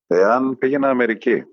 εάν 0.07 0.57
πήγαινα 0.57 0.89
Αμερική. 0.89 1.43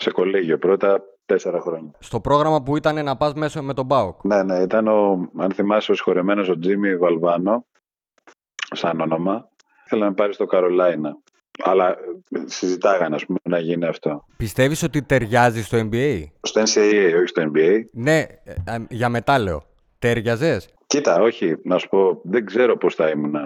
Σε 0.00 0.10
κολέγιο 0.10 0.58
πρώτα 0.58 1.02
τέσσερα 1.26 1.60
χρόνια. 1.60 1.90
Στο 1.98 2.20
πρόγραμμα 2.20 2.62
που 2.62 2.76
ήταν 2.76 3.04
να 3.04 3.16
πας 3.16 3.34
μέσα 3.34 3.62
με 3.62 3.74
τον 3.74 3.86
Μπάουκ. 3.86 4.24
Ναι, 4.24 4.42
ναι, 4.42 4.58
ήταν 4.58 4.88
ο, 4.88 5.30
αν 5.36 5.52
θυμάσαι, 5.52 5.92
ο 5.92 5.94
συγχωρεμένος 5.94 6.48
ο 6.48 6.58
Τζίμι 6.58 6.96
Βαλβάνο, 6.96 7.66
σαν 8.70 9.00
όνομα. 9.00 9.48
Ήθελα 9.84 10.02
να 10.02 10.08
με 10.08 10.14
πάρει 10.14 10.34
στο 10.34 10.46
Καρολάινα. 10.46 11.16
Αλλά 11.64 11.88
ε, 11.88 12.40
συζητάγανε, 12.44 13.14
ας 13.14 13.26
πούμε, 13.26 13.38
να 13.42 13.58
γίνει 13.58 13.84
αυτό. 13.86 14.24
Πιστεύεις 14.36 14.82
ότι 14.82 15.02
ταιριάζει 15.02 15.62
στο 15.62 15.78
NBA. 15.78 16.22
Στο 16.40 16.60
NCAA, 16.60 17.12
όχι 17.16 17.26
στο 17.26 17.50
NBA. 17.54 17.80
Ναι, 17.92 18.18
ε, 18.18 18.54
ε, 18.66 18.78
για 18.88 19.08
μετά 19.08 19.38
λέω. 19.38 19.62
Ταιριαζες; 19.98 20.68
Κοίτα, 20.86 21.20
όχι, 21.20 21.56
να 21.64 21.78
σου 21.78 21.88
πω, 21.88 22.20
δεν 22.22 22.44
ξέρω 22.44 22.76
πώς 22.76 22.94
θα 22.94 23.08
ήμουν 23.08 23.36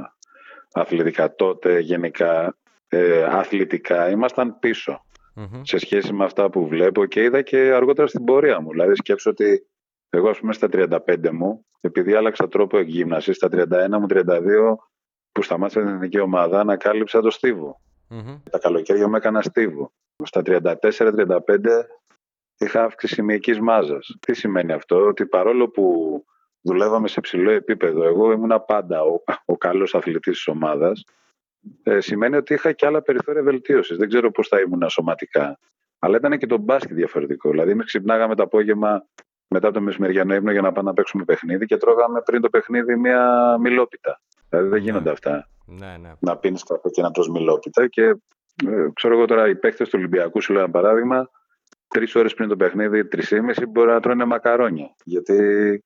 αθλητικά 0.72 1.34
τότε, 1.34 1.78
γενικά, 1.78 2.56
ε, 2.88 3.22
αθλητικά. 3.22 4.10
Ήμασταν 4.10 4.58
πίσω 4.58 5.02
Μμμ. 5.34 5.62
σε 5.62 5.78
σχέση 5.78 6.12
με 6.12 6.24
αυτά 6.24 6.50
που 6.50 6.66
βλέπω 6.66 7.06
και 7.06 7.22
είδα 7.22 7.42
και 7.42 7.58
αργότερα 7.58 8.06
στην 8.06 8.24
πορεία 8.24 8.60
μου. 8.60 8.70
Δηλαδή 8.70 8.94
σκέψω 8.94 9.30
ότι 9.30 9.66
εγώ 10.10 10.28
ας 10.28 10.38
πούμε 10.38 10.52
στα 10.52 10.68
35 10.72 11.30
μου, 11.30 11.66
επειδή 11.80 12.14
άλλαξα 12.14 12.48
τρόπο 12.48 12.78
εκγύμνασης, 12.78 13.36
στα 13.36 13.48
31 13.52 13.98
μου, 13.98 14.06
32 14.08 14.76
που 15.32 15.42
σταμάτησα 15.42 15.80
την 15.80 15.88
εθνική 15.88 16.18
ομάδα, 16.18 16.60
ανακάλυψα 16.60 17.20
το 17.20 17.30
στίβο. 17.30 17.80
Μμμ. 18.08 18.42
Τα 18.50 18.58
καλοκαίρια 18.58 19.08
μου 19.08 19.16
έκανα 19.16 19.42
στίβο. 19.42 19.92
Στα 20.24 20.42
34-35 20.44 20.60
είχα 22.58 22.84
αύξηση 22.84 23.22
μυϊκής 23.22 23.60
μάζας. 23.60 24.16
Τι 24.20 24.34
σημαίνει 24.34 24.72
αυτό, 24.72 25.06
ότι 25.06 25.26
παρόλο 25.26 25.68
που 25.68 25.84
δουλεύαμε 26.60 27.08
σε 27.08 27.20
ψηλό 27.20 27.50
επίπεδο, 27.50 28.04
εγώ 28.04 28.32
ήμουνα 28.32 28.60
πάντα 28.60 29.02
ο, 29.02 29.22
ο 29.44 29.56
καλός 29.56 29.94
αθλητής 29.94 30.34
της 30.36 30.46
ομάδας, 30.46 31.04
ε, 31.82 32.00
σημαίνει 32.00 32.36
ότι 32.36 32.54
είχα 32.54 32.72
και 32.72 32.86
άλλα 32.86 33.02
περιθώρια 33.02 33.42
βελτίωσης. 33.42 33.96
Δεν 33.96 34.08
ξέρω 34.08 34.30
πώς 34.30 34.48
θα 34.48 34.60
ήμουν 34.60 34.88
σωματικά. 34.90 35.58
Αλλά 35.98 36.16
ήταν 36.16 36.38
και 36.38 36.46
το 36.46 36.58
μπάσκετ 36.58 36.96
διαφορετικό. 36.96 37.50
Δηλαδή, 37.50 37.70
εμείς 37.70 37.86
ξυπνάγαμε 37.86 38.34
το 38.34 38.42
απόγευμα 38.42 39.06
μετά 39.48 39.66
από 39.66 39.76
το 39.76 39.82
μεσημεριανό 39.82 40.34
ύπνο 40.34 40.52
για 40.52 40.60
να 40.60 40.72
πάμε 40.72 40.88
να 40.88 40.94
παίξουμε 40.94 41.24
παιχνίδι 41.24 41.66
και 41.66 41.76
τρώγαμε 41.76 42.22
πριν 42.24 42.40
το 42.40 42.48
παιχνίδι 42.48 42.96
μια 42.96 43.56
μιλόπιτα. 43.60 44.20
Δηλαδή 44.48 44.68
δεν 44.68 44.82
γίνονται 44.82 45.10
αυτά 45.10 45.48
Ναι, 45.66 45.96
ναι. 46.00 46.12
να 46.18 46.36
πίνεις 46.36 46.62
καφέ 46.64 46.88
και 46.88 47.02
να 47.02 47.10
τρως 47.10 47.28
μιλόπιτα. 47.28 47.86
Και 47.86 48.02
ε, 48.66 48.88
ξέρω 48.94 49.14
εγώ 49.14 49.24
τώρα, 49.24 49.48
οι 49.48 49.56
παίκτες 49.56 49.88
του 49.88 49.94
Ολυμπιακού, 49.98 50.42
σου 50.42 50.52
λέω 50.52 50.62
ένα 50.62 50.70
παράδειγμα, 50.70 51.30
τρεις 51.88 52.14
ώρες 52.14 52.34
πριν 52.34 52.48
το 52.48 52.56
παιχνίδι, 52.56 53.08
τρεις 53.08 53.30
ή 53.30 53.40
μισή 53.40 53.66
μπορεί 53.66 53.90
να 53.90 54.00
τρώνε 54.00 54.24
μακαρόνια. 54.24 54.94
Γιατί 55.04 55.82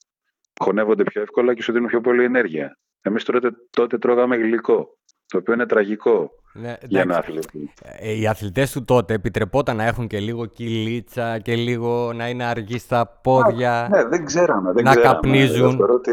χωνεύονται 0.60 1.02
πιο 1.02 1.22
εύκολα 1.22 1.54
και 1.54 1.62
σου 1.62 1.72
δίνουν 1.72 1.88
πιο 1.88 2.00
πολύ 2.00 2.24
ενέργεια. 2.24 2.78
Εμείς 3.02 3.24
τότε, 3.24 3.50
τότε 3.70 3.98
τρώγαμε 3.98 4.36
γλυκό. 4.36 4.98
Το 5.26 5.38
οποίο 5.38 5.54
είναι 5.54 5.66
τραγικό 5.66 6.30
ναι 6.52 6.76
για 6.86 7.00
ένα 7.00 7.14
εντάξει. 7.14 7.30
αθλητή. 7.38 7.72
Ε, 7.82 8.12
οι 8.12 8.26
αθλητές 8.26 8.72
του 8.72 8.84
τότε 8.84 9.14
επιτρεπόταν 9.14 9.76
να 9.76 9.84
έχουν 9.84 10.06
και 10.06 10.20
λίγο 10.20 10.46
κυλίτσα 10.46 11.38
και 11.38 11.54
λίγο 11.56 12.12
να 12.12 12.28
είναι 12.28 12.44
αργοί 12.44 12.78
στα 12.78 13.06
πόδια. 13.22 13.88
Ναι, 13.90 14.04
δεν 14.04 14.24
ξέραμε. 14.24 14.72
Δεν 14.72 14.84
Να 14.84 14.90
ξέραμε. 14.90 15.12
καπνίζουν. 15.14 15.64
Εγώ 15.66 15.76
θεωρώ 15.76 15.94
ότι... 15.94 16.10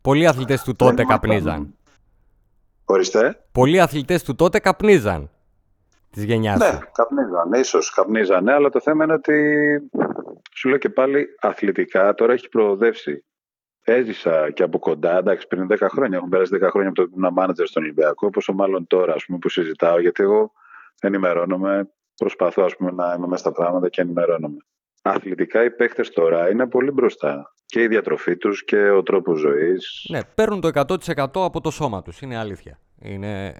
Πολλοί 0.00 0.26
αθλητές 0.26 0.62
του 0.62 0.76
τότε 0.76 0.94
δεν 0.94 1.06
καπνίζαν. 1.06 1.42
ήμασταν- 1.54 1.74
Ορίστε. 2.84 3.44
Πολλοί 3.52 3.80
αθλητές 3.80 4.22
του 4.22 4.34
τότε 4.34 4.58
καπνίζαν. 4.58 5.30
Της 6.10 6.24
γενιάς 6.24 6.58
Ναι, 6.58 6.66
σου. 6.66 6.78
καπνίζανε, 6.92 7.58
ίσως 7.58 7.90
καπνίζανε, 7.90 8.52
αλλά 8.52 8.68
το 8.70 8.80
θέμα 8.80 9.04
είναι 9.04 9.12
ότι 9.12 9.34
σου 10.54 10.68
λέω 10.68 10.78
και 10.78 10.88
πάλι 10.88 11.26
αθλητικά 11.40 12.14
τώρα 12.14 12.32
έχει 12.32 12.48
προοδεύσει. 12.48 13.24
Έζησα 13.84 14.50
και 14.50 14.62
από 14.62 14.78
κοντά, 14.78 15.18
εντάξει, 15.18 15.46
πριν 15.46 15.66
10 15.70 15.76
χρόνια. 15.90 16.16
Έχουν 16.16 16.28
περάσει 16.28 16.58
10 16.62 16.68
χρόνια 16.70 16.88
από 16.88 17.02
το 17.02 17.08
που 17.08 17.18
ήμουν 17.18 17.32
μάνατζερ 17.32 17.66
στον 17.66 17.82
Ολυμπιακό, 17.82 18.30
πόσο 18.30 18.52
μάλλον 18.52 18.86
τώρα 18.86 19.14
ας 19.14 19.24
πούμε, 19.24 19.38
που 19.38 19.48
συζητάω, 19.48 20.00
γιατί 20.00 20.22
εγώ 20.22 20.52
ενημερώνομαι, 21.00 21.90
προσπαθώ 22.16 22.62
ας 22.62 22.76
πούμε, 22.76 22.90
να 22.90 23.14
είμαι 23.16 23.26
μέσα 23.26 23.42
στα 23.42 23.52
πράγματα 23.52 23.88
και 23.88 24.00
ενημερώνομαι. 24.00 24.56
αθλητικά 25.02 25.64
οι 25.64 25.70
παίχτες 25.70 26.10
τώρα 26.10 26.50
είναι 26.50 26.66
πολύ 26.66 26.90
μπροστά. 26.90 27.52
Και 27.66 27.82
η 27.82 27.86
διατροφή 27.86 28.36
τους 28.36 28.64
και 28.64 28.90
ο 28.90 29.02
τρόπος 29.02 29.38
ζωής. 29.40 30.06
Ναι, 30.10 30.20
παίρνουν 30.34 30.60
το 30.60 30.68
100% 30.68 31.26
από 31.32 31.60
το 31.60 31.70
σώμα 31.70 32.02
τους, 32.02 32.20
είναι 32.20 32.38
αλήθεια. 32.38 32.78
Είναι... 33.02 33.54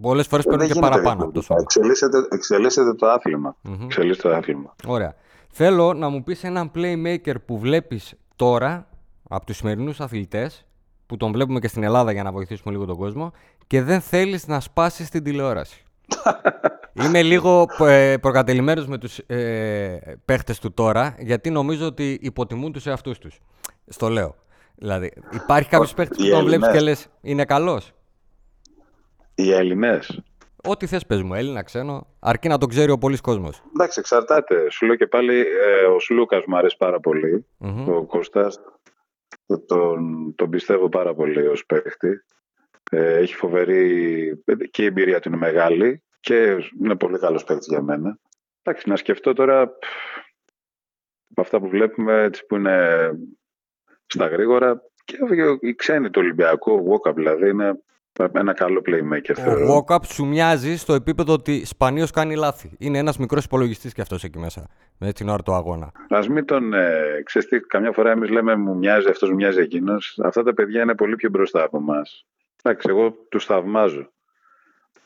Πολλές 0.00 0.26
φορές 0.26 0.44
Ε, 0.44 0.48
παίρνουν 0.48 0.66
δεν 0.66 0.74
και 0.76 0.80
γίνεται 0.80 0.96
παραπάνω 0.96 1.24
από 1.24 1.32
το 1.32 1.42
σώμα. 1.42 1.60
Εξελίσσεται, 1.60 2.26
εξελίσσεται 2.30 2.94
το 2.94 3.06
άθλημα. 3.06 3.56
Μμμ. 3.62 3.84
Εξελίσσεται 3.84 4.28
το 4.28 4.34
άθλημα. 4.34 4.74
Ωραία. 4.86 5.14
Θέλω 5.50 5.92
να 5.92 6.08
μου 6.08 6.22
πεις 6.22 6.44
έναν 6.44 6.70
playmaker 6.74 7.34
που 7.46 7.58
βλέπεις 7.58 8.14
τώρα 8.36 8.86
από 9.28 9.46
τους 9.46 9.56
σημερινούς 9.56 10.00
αθλητές 10.00 10.66
που 11.06 11.16
τον 11.16 11.32
βλέπουμε 11.32 11.60
και 11.60 11.68
στην 11.68 11.82
Ελλάδα 11.82 12.12
για 12.12 12.22
να 12.22 12.32
βοηθήσουμε 12.32 12.72
λίγο 12.74 12.84
τον 12.84 12.96
κόσμο 12.96 13.32
και 13.66 13.82
δεν 13.82 14.00
θέλεις 14.00 14.46
να 14.46 14.60
σπάσεις 14.60 15.08
την 15.08 15.22
τηλεόραση. 15.22 15.84
Είμαι 17.04 17.22
λίγο 17.22 17.66
ε, 17.78 18.16
προκατελημένος 18.20 18.86
με 18.86 18.98
τους 18.98 19.18
ε, 19.18 20.18
παίχτες 20.24 20.58
του 20.58 20.72
τώρα 20.72 21.16
γιατί 21.18 21.50
νομίζω 21.50 21.86
ότι 21.86 22.18
υποτιμούν 22.22 22.72
τους 22.72 22.86
εαυτούς 22.86 23.18
τους. 23.18 23.40
Στο 23.86 24.08
λέω. 24.08 24.34
Δηλαδή, 24.74 25.12
υπάρχει 25.30 25.68
κάποιος 25.68 25.94
παίχτης 25.94 26.16
που 26.16 26.24
οι 26.26 26.30
τον 26.30 26.44
βλέπεις 26.44 26.68
και 26.68 26.76
Έλληνες. 26.76 26.98
λες 26.98 27.08
είναι 27.20 27.44
καλός. 27.44 27.92
Οι 29.34 29.52
Έλληνες. 29.52 30.22
Ό,τι 30.68 30.86
θες 30.86 31.06
πες 31.06 31.22
μου, 31.22 31.34
Έλληνα, 31.34 31.62
ξένο, 31.62 32.06
αρκεί 32.18 32.48
να 32.48 32.58
τον 32.58 32.68
ξέρει 32.68 32.90
ο 32.90 32.98
πολλής 32.98 33.20
κόσμος. 33.20 33.62
Εντάξει, 33.74 34.00
εξαρτάται. 34.00 34.70
Σου 34.70 34.86
λέω 34.86 34.94
και 34.94 35.06
πάλι 35.06 35.40
ε, 35.40 35.84
ο 35.94 35.98
Σλούκας 35.98 36.44
μου 36.46 36.56
αρέσει 36.56 36.76
πάρα 36.76 37.00
πολύ. 37.00 37.46
Μμμ. 37.56 37.88
Ο 37.88 38.04
Κώστας 38.04 38.60
τον, 39.66 40.34
τον 40.34 40.50
πιστεύω 40.50 40.88
πάρα 40.88 41.14
πολύ 41.14 41.46
ως 41.46 41.66
παίχτη. 41.66 42.24
Ε, 42.90 43.16
έχει 43.16 43.34
φοβερή 43.34 44.42
και 44.70 44.82
η 44.82 44.86
εμπειρία 44.86 45.20
του 45.20 45.28
είναι 45.28 45.36
μεγάλη 45.36 46.02
και 46.20 46.56
είναι 46.82 46.96
πολύ 46.96 47.18
καλός 47.18 47.44
παίχτης 47.44 47.66
για 47.66 47.82
μένα. 47.82 48.18
Εντάξει, 48.62 48.88
να 48.88 48.96
σκεφτώ 48.96 49.32
τώρα 49.32 49.68
πφ, 49.68 49.86
από 51.30 51.40
αυτά 51.40 51.60
που 51.60 51.68
βλέπουμε 51.68 52.22
έτσι 52.22 52.46
που 52.46 52.56
είναι 52.56 53.10
στα 54.06 54.26
γρήγορα 54.26 54.82
και 55.04 55.18
οι 55.60 55.74
ξένοι 55.74 56.10
του 56.10 56.20
Ολυμπιακού, 56.22 56.72
ο 56.72 56.84
Walkup 56.88 57.14
δηλαδή 57.14 57.48
είναι 57.48 57.80
ένα 58.32 58.52
καλό 58.52 58.82
playmaker 58.86 59.32
θεωρώ. 59.34 59.74
Ο 59.74 59.84
Walkup 59.88 60.04
σου 60.06 60.26
μοιάζει 60.26 60.76
στο 60.76 60.94
επίπεδο 60.94 61.32
ότι 61.32 61.64
σπανίως 61.64 62.10
κάνει 62.10 62.34
λάθη. 62.36 62.70
Είναι 62.78 62.98
ένας 62.98 63.18
μικρός 63.18 63.44
υπολογιστής 63.44 63.92
και 63.92 64.00
αυτός 64.00 64.24
εκεί 64.24 64.38
μέσα, 64.38 64.68
με 64.98 65.12
την 65.12 65.28
ώρα 65.28 65.42
του 65.42 65.54
αγώνα. 65.54 65.92
Α 66.08 66.20
μην 66.30 66.44
τον. 66.44 66.72
Ε, 66.72 67.22
ξέρεις 67.24 67.48
τι, 67.48 67.60
καμιά 67.60 67.92
φορά 67.92 68.10
εμείς 68.10 68.30
λέμε 68.30 68.56
μου 68.56 68.76
μοιάζει 68.76 69.08
αυτός, 69.08 69.28
μου 69.28 69.34
μοιάζει 69.34 69.60
εκείνος. 69.60 70.18
Αυτά 70.22 70.42
τα 70.42 70.54
παιδιά 70.54 70.82
είναι 70.82 70.94
πολύ 70.94 71.16
πιο 71.16 71.30
μπροστά 71.30 71.62
από 71.62 71.76
εμάς. 71.76 72.26
Εντάξει, 72.62 72.88
εγώ 72.90 73.10
τους 73.28 73.44
θαυμάζω. 73.44 74.10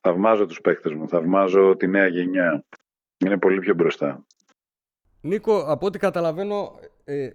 Θαυμάζω 0.02 0.46
τους 0.46 0.60
παίκτες 0.60 0.92
μου. 0.92 1.08
Θαυμάζω 1.08 1.76
τη 1.76 1.86
νέα 1.86 2.06
γενιά. 2.06 2.64
Είναι 3.18 3.38
πολύ 3.38 3.58
πιο 3.58 3.74
μπροστά. 3.74 4.24
Νίκο, 5.20 5.64
από 5.66 5.86
ό,τι 5.86 5.98
καταλαβαίνω, 5.98 6.78
ε, 7.04 7.28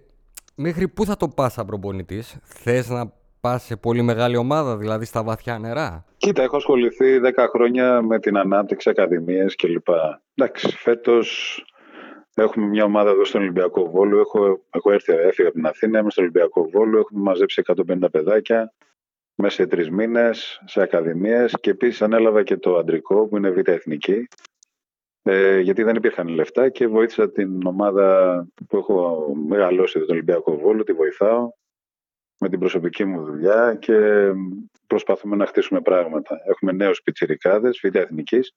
μέχρι 0.54 0.88
πού 0.88 1.04
θα 1.04 1.16
το 1.16 1.28
πας 1.28 1.52
σαν 1.52 1.66
προπονητής. 1.66 2.38
Θες 2.42 2.88
να 2.88 3.12
πας 3.46 3.62
σε 3.62 3.76
πολύ 3.76 4.02
μεγάλη 4.02 4.36
ομάδα, 4.36 4.76
δηλαδή 4.76 5.04
στα 5.04 5.22
βαθιά 5.22 5.58
νερά; 5.58 6.04
Κοίτα, 6.16 6.42
έχω 6.42 6.56
ασχοληθεί 6.56 7.20
10 7.34 7.46
χρόνια 7.50 8.02
με 8.02 8.18
την 8.18 8.36
ανάπτυξη 8.36 8.90
ακαδημίες 8.90 9.54
κλπ. 9.56 9.88
Εντάξει, 10.34 10.76
φέτος 10.76 11.60
έχουμε 12.34 12.66
μια 12.66 12.84
ομάδα 12.84 13.10
εδώ 13.10 13.24
στον 13.24 13.40
Ολυμπιακό 13.40 13.90
Βόλο. 13.90 14.20
Έχω, 14.20 14.60
έχω 14.70 14.92
έρθει, 14.92 15.12
έφυγα 15.12 15.48
από 15.48 15.56
την 15.56 15.66
Αθήνα, 15.66 15.98
είμαι 15.98 16.10
στο 16.10 16.22
Ολυμπιακό 16.22 16.68
Βόλο. 16.70 16.98
Έχουμε 16.98 17.22
μαζέψει 17.22 17.62
150 17.66 18.10
παιδάκια 18.10 18.72
μέσα 19.34 19.54
σε 19.54 19.66
τρεις 19.66 19.90
μήνες 19.90 20.62
σε 20.64 20.82
ακαδημίες 20.82 21.54
και 21.60 21.70
επίσης 21.70 22.02
ανέλαβα 22.02 22.42
και 22.42 22.56
το 22.56 22.76
αντρικό 22.76 23.26
που 23.26 23.36
είναι 23.36 23.50
β' 23.50 23.68
εθνική. 23.68 24.26
Ε, 25.22 25.58
γιατί 25.58 25.82
δεν 25.82 25.96
υπήρχαν 25.96 26.28
λεφτά 26.28 26.68
και 26.68 26.86
βοήθησα 26.86 27.30
την 27.30 27.66
ομάδα 27.66 28.08
που 28.68 28.76
έχω 28.76 29.26
μεγαλώσει 29.48 29.92
εδώ, 29.96 30.06
τον 30.06 30.14
Ολυμπιακό 30.14 30.56
Βόλο, 30.58 30.82
τη 30.82 30.92
βοηθάω 30.92 31.50
με 32.38 32.48
την 32.48 32.58
προσωπική 32.58 33.04
μου 33.04 33.24
δουλειά 33.24 33.74
και 33.80 34.30
προσπαθούμε 34.86 35.36
να 35.36 35.46
χτίσουμε 35.46 35.80
πράγματα. 35.80 36.36
Έχουμε 36.48 36.72
νέους 36.72 37.02
πιτσιρικάδες, 37.02 37.80
β' 37.82 37.96
εθνικής. 37.96 38.54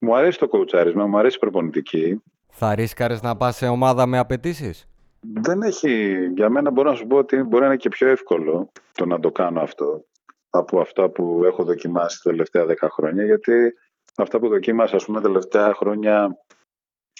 Μου 0.00 0.16
αρέσει 0.16 0.38
το 0.38 0.48
κοουτσάρισμα, 0.48 1.06
μου 1.06 1.18
αρέσει 1.18 1.36
η 1.36 1.38
προπονητική. 1.40 2.22
Θα 2.48 2.74
ρίσκαρες 2.74 3.22
να 3.22 3.36
πας 3.36 3.56
σε 3.56 3.66
ομάδα 3.66 4.06
με 4.06 4.18
απαιτήσεις; 4.18 4.88
Δεν 5.20 5.62
έχει, 5.62 6.26
για 6.34 6.48
μένα 6.48 6.70
μπορώ 6.70 6.90
να 6.90 6.96
σου 6.96 7.06
πω 7.06 7.16
ότι 7.16 7.42
μπορεί 7.42 7.60
να 7.60 7.66
είναι 7.66 7.76
και 7.76 7.88
πιο 7.88 8.08
εύκολο 8.08 8.72
το 8.92 9.06
να 9.06 9.20
το 9.20 9.32
κάνω 9.32 9.60
αυτό 9.60 10.04
από 10.50 10.80
αυτά 10.80 11.08
που 11.08 11.42
έχω 11.44 11.64
δοκιμάσει 11.64 12.22
τα 12.22 12.30
τελευταία 12.30 12.64
10 12.66 12.88
χρόνια 12.90 13.24
γιατί 13.24 13.72
αυτά 14.16 14.38
που 14.38 14.48
δοκίμασα 14.48 14.96
ας 14.96 15.04
πούμε 15.04 15.20
τα 15.20 15.26
τελευταία 15.26 15.74
χρόνια 15.74 16.36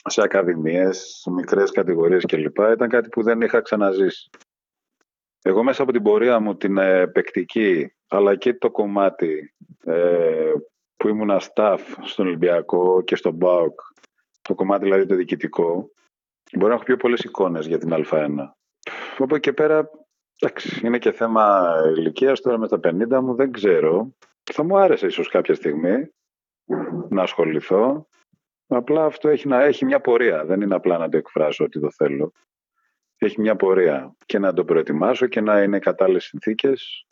σε 0.05 0.23
ακαδημίες, 0.23 1.19
σε 1.21 1.31
μικρές 1.31 1.71
κατηγορίες 1.71 2.25
κλπ. 2.25 2.59
ήταν 2.59 2.89
κάτι 2.89 3.09
που 3.09 3.23
δεν 3.23 3.41
είχα 3.41 3.61
ξαναζήσει. 3.61 4.31
Εγώ 5.47 5.63
μέσα 5.63 5.83
από 5.83 5.93
την 5.93 6.03
πορεία 6.03 6.41
μου 6.41 6.57
την 6.57 6.79
ε, 6.79 7.07
παικτική 7.07 7.93
αλλά 8.09 8.37
και 8.37 8.55
το 8.55 8.71
κομμάτι 8.71 9.55
ε, 9.85 10.53
που 10.97 11.09
ήμουνα 11.09 11.41
staff 11.41 11.79
στον 12.03 12.27
Ολυμπιακό 12.27 13.03
και 13.03 13.17
στον 13.17 13.39
ΠΑΟΚ 13.39 13.81
το 14.43 14.55
κομμάτι 14.55 14.85
δηλαδή 14.85 15.07
το 15.07 15.15
διοικητικό 15.15 15.91
Μπορεί 16.53 16.69
να 16.69 16.75
έχω 16.75 16.85
πιο 16.85 16.97
πολλές 16.97 17.21
εικόνες 17.21 17.67
για 17.67 17.79
την 17.79 17.91
Α1. 17.93 18.35
Από 19.19 19.35
εκεί 19.35 19.41
και 19.41 19.53
πέρα, 19.53 19.91
εντάξει, 20.41 20.87
είναι 20.87 20.99
και 20.99 21.13
θέμα 21.13 21.75
ηλικίας 21.97 22.41
τώρα 22.41 22.59
με 22.59 22.69
τα 22.69 22.81
50 22.83 23.21
μου, 23.23 23.35
δεν 23.35 23.53
ξέρω. 23.53 24.15
Θα 24.53 24.63
μου 24.63 24.79
άρεσε 24.79 25.07
ίσως 25.07 25.29
κάποια 25.29 25.55
στιγμή 25.55 26.09
να 27.09 27.23
ασχοληθώ. 27.23 28.07
Απλά 28.67 29.05
αυτό 29.05 29.29
έχει, 29.29 29.49
να, 29.49 29.63
έχει 29.63 29.85
μια 29.85 30.01
πορεία. 30.01 30.45
Δεν 30.45 30.61
είναι 30.61 30.75
απλά 30.75 30.99
να 30.99 31.09
το 31.09 31.17
εκφράσω 31.17 31.65
ότι 31.65 31.81
το 31.81 31.91
θέλω. 31.91 32.33
Έχει 33.19 33.41
μια 33.41 33.57
πορεία 33.57 34.15
και 34.27 34.39
να 34.39 34.53
το 34.53 34.65
προετοιμάσω 34.65 35.27
και 35.27 35.41
να 35.41 35.63
είναι 35.63 35.79
κατάλληλες 35.79 36.25
συνθήκες 36.25 37.07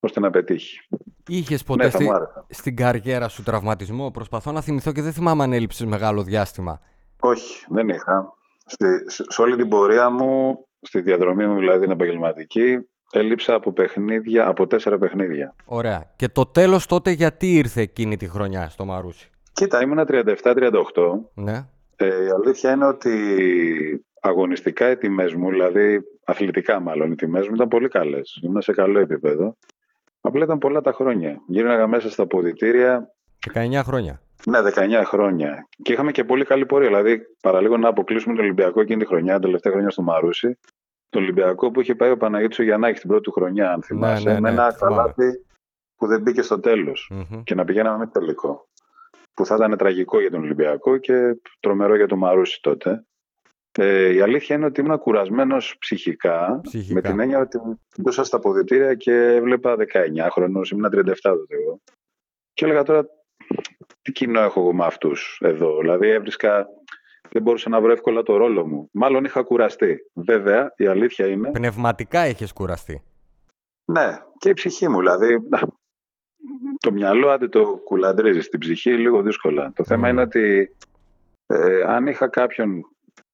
ώστε 0.00 0.20
να 0.20 0.30
πετύχει. 0.30 0.80
Είχες 1.28 1.62
ποτέ 1.62 1.84
Ναι, 1.84 1.90
θα 1.90 1.96
στη- 1.96 2.06
μου 2.06 2.12
άρεσε. 2.14 2.44
στην 2.48 2.76
καριέρα 2.76 3.28
σου 3.28 3.42
τραυματισμό; 3.42 4.10
Προσπαθώ 4.10 4.52
να 4.52 4.60
θυμηθώ 4.60 4.92
και 4.92 5.02
δεν 5.02 5.12
θυμάμαι 5.12 5.42
αν 5.42 5.52
έλειψες 5.52 5.86
μεγάλο 5.86 6.22
διάστημα. 6.22 6.80
Όχι, 7.20 7.64
δεν 7.68 7.88
είχα. 7.88 8.32
Στη, 8.66 8.86
σε 9.10 9.24
σε 9.28 9.42
όλη 9.42 9.56
την 9.56 9.68
πορεία 9.68 10.10
μου, 10.10 10.66
στη 10.80 11.00
διαδρομή 11.00 11.46
μου 11.46 11.58
δηλαδή 11.58 11.80
την 11.80 11.90
επαγγελματική, 11.90 12.78
έλειψα 13.12 13.54
από 13.54 13.72
παιχνίδια, 13.72 14.46
από 14.46 14.66
τέσσερα 14.66 14.98
παιχνίδια. 14.98 15.54
Ωραία. 15.64 16.12
Και 16.16 16.28
το 16.28 16.46
τέλος 16.46 16.86
τότε 16.86 17.10
γιατί 17.10 17.54
ήρθε 17.56 17.80
εκείνη 17.80 18.16
τη 18.16 18.28
χρονιά 18.28 18.68
στο 18.68 18.84
Μαρούσι; 18.84 19.30
Κοίτα, 19.52 19.82
ήμουνα 19.82 20.04
37-38. 20.08 21.30
Ναι. 21.34 21.66
Ε, 21.96 22.06
η 22.24 22.28
αλήθεια 22.42 22.70
είναι 22.72 22.86
ότι 22.86 23.12
αγωνιστικά 24.20 24.90
οι 24.90 24.96
τιμές 24.96 25.34
μου, 25.34 25.50
δηλαδή 25.50 26.00
αθλητικά 26.24 26.80
μάλλον 26.80 27.12
οι 27.12 27.14
τιμές 27.14 27.48
μου 27.48 27.54
ήταν 27.54 27.68
πολύ 27.68 27.88
καλές. 27.88 28.40
Ήμουν 28.42 28.62
σε 28.62 28.72
καλό 28.72 28.98
επίπεδο. 28.98 29.56
Απλά 30.20 30.44
ήταν 30.44 30.58
πολλά 30.58 30.80
τα 30.80 30.92
χρόνια. 30.92 31.42
Γύρναγα 31.46 31.86
μέσα 31.86 32.10
στα 32.10 32.26
ποδητήρια 32.26 33.14
19 33.54 33.80
χρόνια. 33.84 34.20
Ναι, 34.46 34.58
19 34.74 35.02
χρόνια. 35.04 35.68
Και 35.82 35.92
είχαμε 35.92 36.10
και 36.10 36.24
πολύ 36.24 36.44
καλή 36.44 36.66
πορεία. 36.66 36.88
Δηλαδή, 36.88 37.20
παραλίγο 37.42 37.76
να 37.76 37.88
αποκλείσουμε 37.88 38.34
τον 38.34 38.44
Ολυμπιακό 38.44 38.80
εκείνη 38.80 39.00
τη 39.00 39.06
χρονιά, 39.06 39.32
την 39.32 39.42
τελευταία 39.42 39.72
χρονιά 39.72 39.90
στο 39.90 40.02
Μαρούσι. 40.02 40.58
Τον 41.08 41.22
Ολυμπιακό 41.22 41.70
που 41.70 41.80
είχε 41.80 41.94
πάει 41.94 42.10
ο 42.10 42.16
Παναγιώτης 42.16 42.58
ο 42.58 42.62
Γιαννάκης 42.62 43.00
την 43.00 43.08
πρώτη 43.08 43.24
του 43.24 43.32
χρονιά, 43.32 43.72
αν 43.72 43.82
θυμάσαι. 43.82 44.28
ναι, 44.28 44.32
ναι, 44.34 44.40
με 44.40 44.48
ένα 44.48 44.72
θυμάμαι. 44.72 44.96
καλάθι 44.96 45.44
που 45.96 46.06
δεν 46.06 46.20
μπήκε 46.20 46.42
στο 46.42 46.60
τέλος. 46.60 47.10
Μμμ. 47.14 47.42
Και 47.42 47.54
να 47.54 47.64
πηγαίναμε 47.64 47.98
με 47.98 48.06
τελικό. 48.06 48.68
Που 49.34 49.46
θα 49.46 49.54
ήταν 49.54 49.76
τραγικό 49.76 50.20
για 50.20 50.30
τον 50.30 50.40
Ολυμπιακό 50.40 50.96
και 50.96 51.40
τρομερό 51.60 51.96
για 51.96 52.06
τον 52.06 52.18
Μαρούσι 52.18 52.60
τότε. 52.62 53.04
Ε, 53.80 54.12
η 54.14 54.20
αλήθεια 54.20 54.56
είναι 54.56 54.64
ότι 54.64 54.80
ήμουν 54.80 54.98
κουρασμένος 54.98 55.76
ψυχικά, 55.78 56.60
Ψυχικά. 56.62 56.94
με 56.94 57.00
την 57.00 57.20
έννοια 57.20 57.38
ότι 57.38 57.58
μπούσα 57.98 58.24
στα 58.24 58.38
ποδητήρια 58.38 58.94
και 58.94 59.12
έβλεπα 59.12 59.76
19 59.76 60.28
χρονών, 60.30 60.62
ήμουν 60.72 60.90
37 60.94 61.14
τότε 61.22 61.56
εγώ. 61.56 61.80
Και 62.52 62.64
έλεγα 62.64 62.82
τώρα, 62.82 63.06
τι 64.02 64.12
κοινό 64.12 64.40
έχω 64.40 64.60
εγώ 64.60 64.72
με 64.74 64.84
αυτούς 64.84 65.38
εδώ; 65.42 65.78
Δηλαδή 65.80 66.08
έβρισκα, 66.08 66.66
δεν 67.30 67.42
μπορούσα 67.42 67.68
να 67.68 67.80
βρω 67.80 67.92
εύκολα 67.92 68.22
το 68.22 68.36
ρόλο 68.36 68.66
μου. 68.66 68.88
Μάλλον 68.92 69.24
είχα 69.24 69.42
κουραστεί. 69.42 69.98
Βέβαια, 70.12 70.72
η 70.76 70.86
αλήθεια 70.86 71.26
είναι. 71.26 71.50
Πνευματικά 71.50 72.26
είχες 72.28 72.52
κουραστεί. 72.52 73.02
Ναι, 73.84 74.18
και 74.38 74.48
η 74.48 74.52
ψυχή 74.52 74.88
μου. 74.88 74.98
Δηλαδή, 74.98 75.38
να, 75.48 75.60
το 76.80 76.92
μυαλό 76.92 77.28
άντε 77.28 77.48
το 77.48 77.80
κουλαντρίζεις. 77.84 78.44
Στην 78.44 78.58
ψυχή 78.58 78.92
λίγο 78.92 79.22
δύσκολα. 79.22 79.72
Το 79.74 79.84
θέμα 79.84 80.06
Μμμ. 80.06 80.10
είναι 80.10 80.20
ότι 80.22 80.76
ε, 81.46 81.82
αν 81.82 82.06
είχα 82.06 82.28
κάποιον 82.28 82.84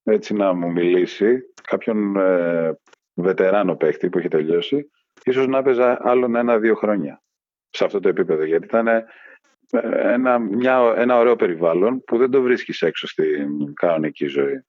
έτσι 0.04 0.34
να 0.34 0.52
μου 0.52 0.72
μιλήσει, 0.72 1.38
κάποιον 1.62 2.16
ε, 2.16 2.78
βετεράνο 3.14 3.76
παίχτη 3.76 4.08
που 4.08 4.18
έχει 4.18 4.28
τελειώσει, 4.28 4.90
ίσως 5.24 5.46
να 5.46 5.58
έπαιζα 5.58 5.98
άλλον 6.00 6.36
ένα-δύο 6.36 6.74
χρόνια 6.74 7.22
σε 7.70 7.84
αυτό 7.84 8.00
το 8.00 8.08
επίπεδο. 8.08 8.44
Γιατί 8.44 8.64
ήταν 8.64 8.86
ε, 8.86 9.04
ένα, 10.12 10.38
μια, 10.38 10.94
ένα 10.96 11.18
ωραίο 11.18 11.36
περιβάλλον 11.36 12.04
που 12.04 12.16
δεν 12.16 12.30
το 12.30 12.42
βρίσκεις 12.42 12.82
έξω 12.82 13.06
στην 13.06 13.74
κανονική 13.74 14.26
ζωή. 14.26 14.64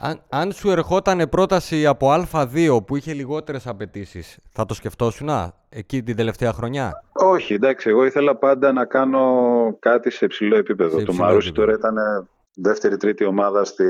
Αν, 0.00 0.22
αν 0.28 0.52
σου 0.52 0.70
ερχόταν 0.70 1.28
πρόταση 1.28 1.86
από 1.86 2.26
Α2 2.32 2.86
που 2.86 2.96
είχε 2.96 3.12
λιγότερες 3.12 3.66
απαιτήσεις, 3.66 4.38
θα 4.52 4.66
το 4.66 4.74
σκεφτόσουν 4.74 5.28
εκεί 5.68 6.02
την 6.02 6.16
τελευταία 6.16 6.52
χρονιά; 6.52 7.04
Όχι, 7.12 7.54
εντάξει, 7.54 7.88
εγώ 7.88 8.04
ήθελα 8.04 8.36
πάντα 8.36 8.72
να 8.72 8.84
κάνω 8.84 9.76
κάτι 9.78 10.10
σε 10.10 10.24
υψηλό 10.24 10.56
επίπεδο. 10.56 10.90
Σε 10.90 10.96
το 10.96 11.00
υψηλό 11.00 11.24
Μαρούσι 11.24 11.48
επίπεδο. 11.48 11.66
τώρα 11.66 11.78
ήταν 11.78 12.28
δεύτερη-τρίτη 12.60 13.24
ομάδα 13.24 13.64
στη, 13.64 13.84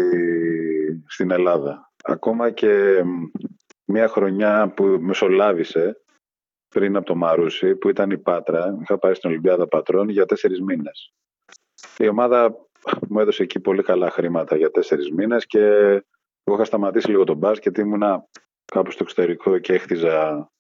στην 1.07 1.31
Ελλάδα. 1.31 1.93
ακόμα 2.03 2.51
και 2.51 3.03
μια 3.85 4.09
χρονιά 4.09 4.73
που 4.77 4.85
μεσολάβησε 4.85 6.01
πριν 6.69 6.97
από 6.97 7.07
το 7.07 7.15
Μαρούσι, 7.15 7.77
που 7.77 7.89
ήταν 7.89 8.11
η 8.11 8.19
Πάτρα, 8.19 8.79
είχα 8.83 8.99
πάει 8.99 9.15
στην 9.15 9.31
Ολυμπιάδα 9.31 9.69
Πατρών 9.69 10.09
για 10.09 10.27
τέσσερις 10.27 10.61
μήνες. 10.61 11.13
Η 11.99 12.09
ομάδα 12.09 12.57
μου 13.09 13.21
έδωσε 13.21 13.43
εκεί 13.43 13.61
πολύ 13.61 13.83
καλά 13.83 14.11
χρήματα 14.11 14.57
για 14.57 14.71
τέσσερις 14.71 15.11
μήνες 15.11 15.47
και 15.47 15.61
εγώ 16.45 16.57
είχα 16.57 16.65
σταματήσει 16.65 17.11
λίγο 17.11 17.25
τον 17.25 17.37
μπάσκετ, 17.37 17.79
ήμουνα 17.79 18.29
κάπου 18.65 18.91
στο 18.91 19.03
εξωτερικό 19.03 19.59
και 19.59 19.73
έχτιζα, 19.73 20.51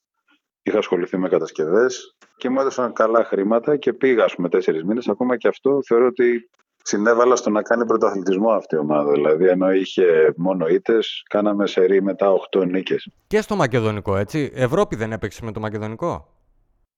είχα 0.63 0.79
ασχοληθεί 0.79 1.17
με 1.17 1.29
κατασκευές 1.29 2.17
και 2.37 2.49
μου 2.49 2.61
έδωσαν 2.61 2.93
καλά 2.93 3.25
χρήματα 3.25 3.77
και 3.77 3.93
πήγα, 3.93 4.25
ας 4.25 4.35
πούμε, 4.35 4.49
τέσσερις 4.49 4.85
μήνες. 4.85 5.09
Ακόμα 5.09 5.37
και 5.37 5.49
αυτό 5.49 5.83
θεωρώ 5.83 6.07
ότι 6.07 6.51
συνέβαλα 6.89 7.37
στο 7.37 7.51
να 7.51 7.63
κάνει 7.63 7.87
πρωταθλητισμό 7.87 8.51
αυτή 8.51 8.75
η 8.75 8.79
ομάδα. 8.79 9.13
Δηλαδή, 9.13 9.49
ενώ 9.49 9.73
είχε 9.73 10.35
μόνο 10.37 10.67
ήττες, 10.67 11.23
κάναμε 11.29 11.67
σερή 11.67 12.03
μετά 12.03 12.33
8 12.51 12.67
νίκες. 12.67 13.11
Και 13.27 13.41
στο 13.41 13.57
Μακεδονικό, 13.57 14.17
έτσι. 14.17 14.51
Ευρώπη 14.55 14.97
δεν 14.97 15.13
έπαιξε 15.13 15.45
με 15.45 15.53
το 15.53 15.61
Μακεδονικό; 15.61 16.29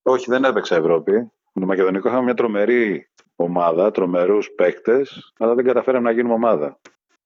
Όχι, 0.03 0.31
δεν 0.31 0.45
έπαιξε 0.45 0.75
Ευρώπη. 0.75 1.13
Με 1.53 1.61
το 1.61 1.67
Μακεδονικό 1.67 2.09
είχαμε 2.09 2.23
μια 2.23 2.35
τρομερή 2.35 3.11
ομάδα, 3.37 3.91
τρομερούς 3.91 4.51
παίκτες, 4.51 5.33
αλλά 5.39 5.55
δεν 5.55 5.65
καταφέραμε 5.65 6.05
να 6.05 6.15
γίνουμε 6.15 6.35
ομάδα. 6.35 6.79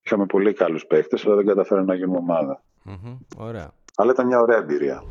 Είχαμε 0.02 0.26
πολύ 0.26 0.52
καλούς 0.52 0.86
παίκτες, 0.86 1.26
αλλά 1.26 1.34
δεν 1.34 1.46
καταφέραμε 1.46 1.86
να 1.86 1.94
γίνουμε 1.94 2.18
ομάδα. 2.18 2.62
Mm-hmm, 2.88 3.16
ωραία. 3.36 3.70
Αλλά 3.96 4.12
ήταν 4.12 4.26
μια 4.26 4.40
ωραία 4.40 4.56
εμπειρία. 4.56 5.02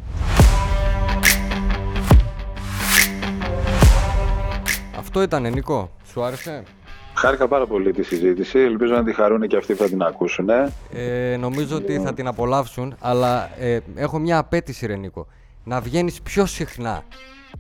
Αυτό 4.98 5.22
ήταν, 5.22 5.52
Νικό. 5.52 5.96
Σου 6.04 6.24
άρεσε; 6.24 6.64
Χάρηκα 7.16 7.48
πάρα 7.48 7.66
πολύ 7.66 7.92
τη 7.94 8.04
συζήτηση. 8.04 8.60
Ελπίζω 8.60 8.94
να 8.94 9.04
τη 9.04 9.14
χαρούν 9.14 9.48
και 9.48 9.58
αυτοί 9.58 9.74
που 9.74 9.84
θα 9.84 9.90
την 9.90 10.02
ακούσουν. 10.02 10.50
Ε, 10.94 11.38
νομίζω 11.40 11.76
ότι 11.76 12.00
θα 12.00 12.14
την 12.14 12.28
απολαύσουν, 12.28 12.96
αλλά 13.00 13.50
ε, 13.60 13.80
έχω 13.96 14.20
μια 14.20 14.38
απέτηση, 14.38 14.86
Ρενίκο. 14.86 15.28
Να 15.64 15.82
βγαίνεις 15.82 16.22
πιο 16.22 16.46
συχνά. 16.46 17.04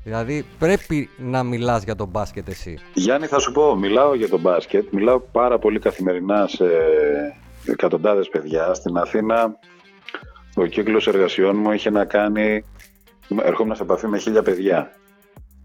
Δηλαδή 0.03 0.45
πρέπει 0.59 1.09
να 1.17 1.43
μιλάς 1.43 1.83
για 1.83 1.95
τον 1.95 2.07
μπάσκετ 2.07 2.47
εσύ. 2.47 2.79
Γιάννη 2.93 3.27
θα 3.27 3.39
σου 3.39 3.51
πω, 3.51 3.75
μιλάω 3.75 4.15
για 4.15 4.29
τον 4.29 4.39
μπάσκετ. 4.39 4.91
Μιλάω 4.91 5.19
πάρα 5.19 5.59
πολύ 5.59 5.79
καθημερινά 5.79 6.47
σε 6.47 6.65
εκατοντάδες 7.65 8.29
παιδιά. 8.29 8.73
Στην 8.73 8.97
Αθήνα 8.97 9.55
ο 10.55 10.65
κύκλος 10.65 11.07
εργασιών 11.07 11.57
μου 11.57 11.71
είχε 11.71 11.89
να 11.89 12.05
κάνει... 12.05 12.65
Ερχόμουν 13.43 13.75
σε 13.75 13.83
επαφή 13.83 14.07
με 14.07 14.17
χίλια 14.17 14.43
παιδιά. 14.43 14.91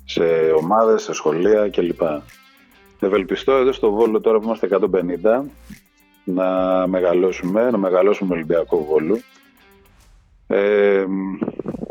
Σε 0.04 0.24
ομάδες, 0.60 1.02
σε 1.02 1.12
σχολεία 1.12 1.68
κλπ. 1.68 2.00
Ευελπιστώ 3.00 3.52
εδώ 3.52 3.72
στο 3.72 3.90
Βόλο 3.90 4.20
τώρα 4.20 4.38
που 4.38 4.44
είμαστε 4.44 4.68
150 4.70 5.44
να 6.24 6.46
μεγαλώσουμε, 6.86 7.70
να 7.70 7.78
μεγαλώσουμε 7.78 8.34
Ολυμπιακό 8.34 8.84
Βόλο. 8.84 9.18
Ε, 10.46 11.04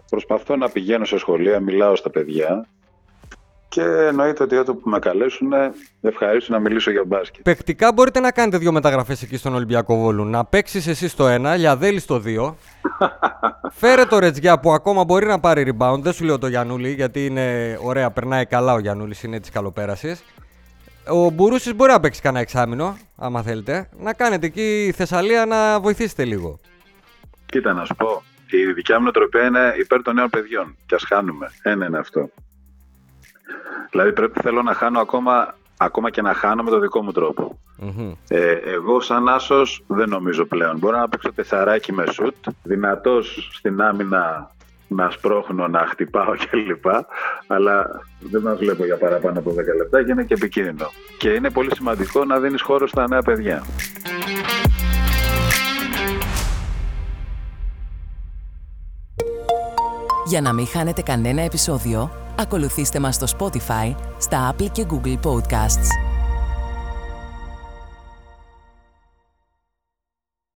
προσπαθώ 0.09 0.55
να 0.55 0.69
πηγαίνω 0.69 1.05
σε 1.05 1.17
σχολεία, 1.17 1.59
μιλάω 1.59 1.95
στα 1.95 2.09
παιδιά 2.09 2.67
και 3.69 3.81
εννοείται 3.81 4.43
ότι 4.43 4.55
όταν 4.55 4.79
που 4.79 4.89
με 4.89 4.99
καλέσουν 4.99 5.51
ευχαρίστω 6.01 6.53
να 6.53 6.59
μιλήσω 6.59 6.91
για 6.91 7.03
μπάσκετ. 7.05 7.43
Παικτικά 7.43 7.91
μπορείτε 7.93 8.19
να 8.19 8.31
κάνετε 8.31 8.57
δύο 8.57 8.71
μεταγραφές 8.71 9.21
εκεί 9.21 9.37
στον 9.37 9.55
Ολυμπιακό 9.55 9.97
Βόλου. 9.97 10.25
Να 10.25 10.45
παίξεις 10.45 10.87
εσύ 10.87 11.07
στο 11.07 11.27
ένα, 11.27 11.55
Λιαδέλη 11.55 11.99
στο 11.99 12.19
δύο. 12.19 12.57
Φέρε 13.79 14.05
το 14.05 14.19
Ρετζιά 14.19 14.59
που 14.59 14.71
ακόμα 14.71 15.03
μπορεί 15.03 15.25
να 15.25 15.39
πάρει 15.39 15.75
rebound. 15.77 15.99
Δεν 15.99 16.13
σου 16.13 16.23
λέω 16.25 16.37
το 16.37 16.47
Γιανούλη 16.47 16.91
γιατί 16.91 17.25
είναι 17.25 17.77
ωραία, 17.83 18.11
περνάει 18.11 18.45
καλά 18.45 18.73
ο 18.73 18.79
Γιανούλης, 18.79 19.23
είναι 19.23 19.39
τη 19.39 19.51
καλοπέρασης. 19.51 20.23
Ο 21.09 21.29
Μπουρούσης 21.29 21.75
μπορεί 21.75 21.91
να 21.91 21.99
παίξει 21.99 22.21
κανένα 22.21 22.41
εξάμεινο, 22.41 22.97
άμα 23.15 23.41
θέλετε. 23.41 23.89
Να 23.99 24.13
κάνετε 24.13 24.45
εκεί 24.45 24.85
η 24.85 24.91
Θεσσαλία 24.91 25.45
να 25.45 25.79
βοηθήσετε 25.79 26.25
λίγο. 26.25 26.59
Κοίτα 27.45 27.73
να 27.73 27.85
σου 27.85 27.95
πω. 27.95 28.23
Η 28.49 28.73
δικιά 28.73 28.97
μου 28.97 29.03
νοοτροπία 29.03 29.45
είναι 29.45 29.73
υπέρ 29.79 30.01
των 30.01 30.15
νέων 30.15 30.29
παιδιών. 30.29 30.75
Και 30.85 30.95
ας 30.95 31.03
χάνουμε. 31.03 31.51
Ένα 31.61 31.85
είναι 31.85 31.97
αυτό. 31.97 32.29
Δηλαδή 33.91 34.13
πρέπει 34.13 34.39
θέλω 34.41 34.61
να 34.61 34.73
χάνω 34.73 34.99
ακόμα, 34.99 35.55
ακόμα 35.77 36.09
και 36.09 36.21
να 36.21 36.33
χάνω 36.33 36.63
με 36.63 36.69
το 36.69 36.79
δικό 36.79 37.03
μου 37.03 37.11
τροπο 37.11 37.59
Ε, 38.27 38.51
εγώ 38.51 38.99
σαν 38.99 39.29
άσος 39.29 39.83
δεν 39.87 40.09
νομίζω 40.09 40.45
πλέον. 40.45 40.77
Μπορώ 40.77 40.97
να 40.97 41.09
παίξω 41.09 41.33
τεσσαράκι 41.33 41.93
με 41.93 42.05
σουτ, 42.11 42.35
δυνατός 42.63 43.49
στην 43.53 43.81
άμυνα 43.81 44.51
να 44.87 45.09
σπρώχνω, 45.09 45.67
να 45.67 45.79
χτυπάω 45.79 46.33
κλπ. 46.49 46.85
Αλλά 47.47 48.01
δεν 48.19 48.41
μας 48.41 48.57
βλέπω 48.57 48.85
για 48.85 48.97
παραπάνω 48.97 49.39
από 49.39 49.51
10 49.51 49.55
λεπτά 49.77 50.03
και 50.03 50.11
είναι 50.11 50.23
και 50.23 50.33
επικίνδυνο. 50.33 50.91
Και 51.17 51.29
είναι 51.29 51.49
πολύ 51.49 51.75
σημαντικό 51.75 52.25
να 52.25 52.39
δίνεις 52.39 52.61
χώρο 52.61 52.87
στα 52.87 53.07
νέα 53.07 53.21
παιδιά. 53.21 53.63
Για 60.25 60.41
να 60.41 60.53
μην 60.53 60.67
χάνετε 60.67 61.01
κανένα 61.01 61.41
επεισόδιο, 61.41 62.11
ακολουθήστε 62.39 62.99
μας 62.99 63.15
στο 63.15 63.25
Spotify, 63.37 63.95
στα 64.17 64.53
Apple 64.53 64.67
και 64.71 64.85
Google 64.89 65.29
Podcasts. 65.29 66.06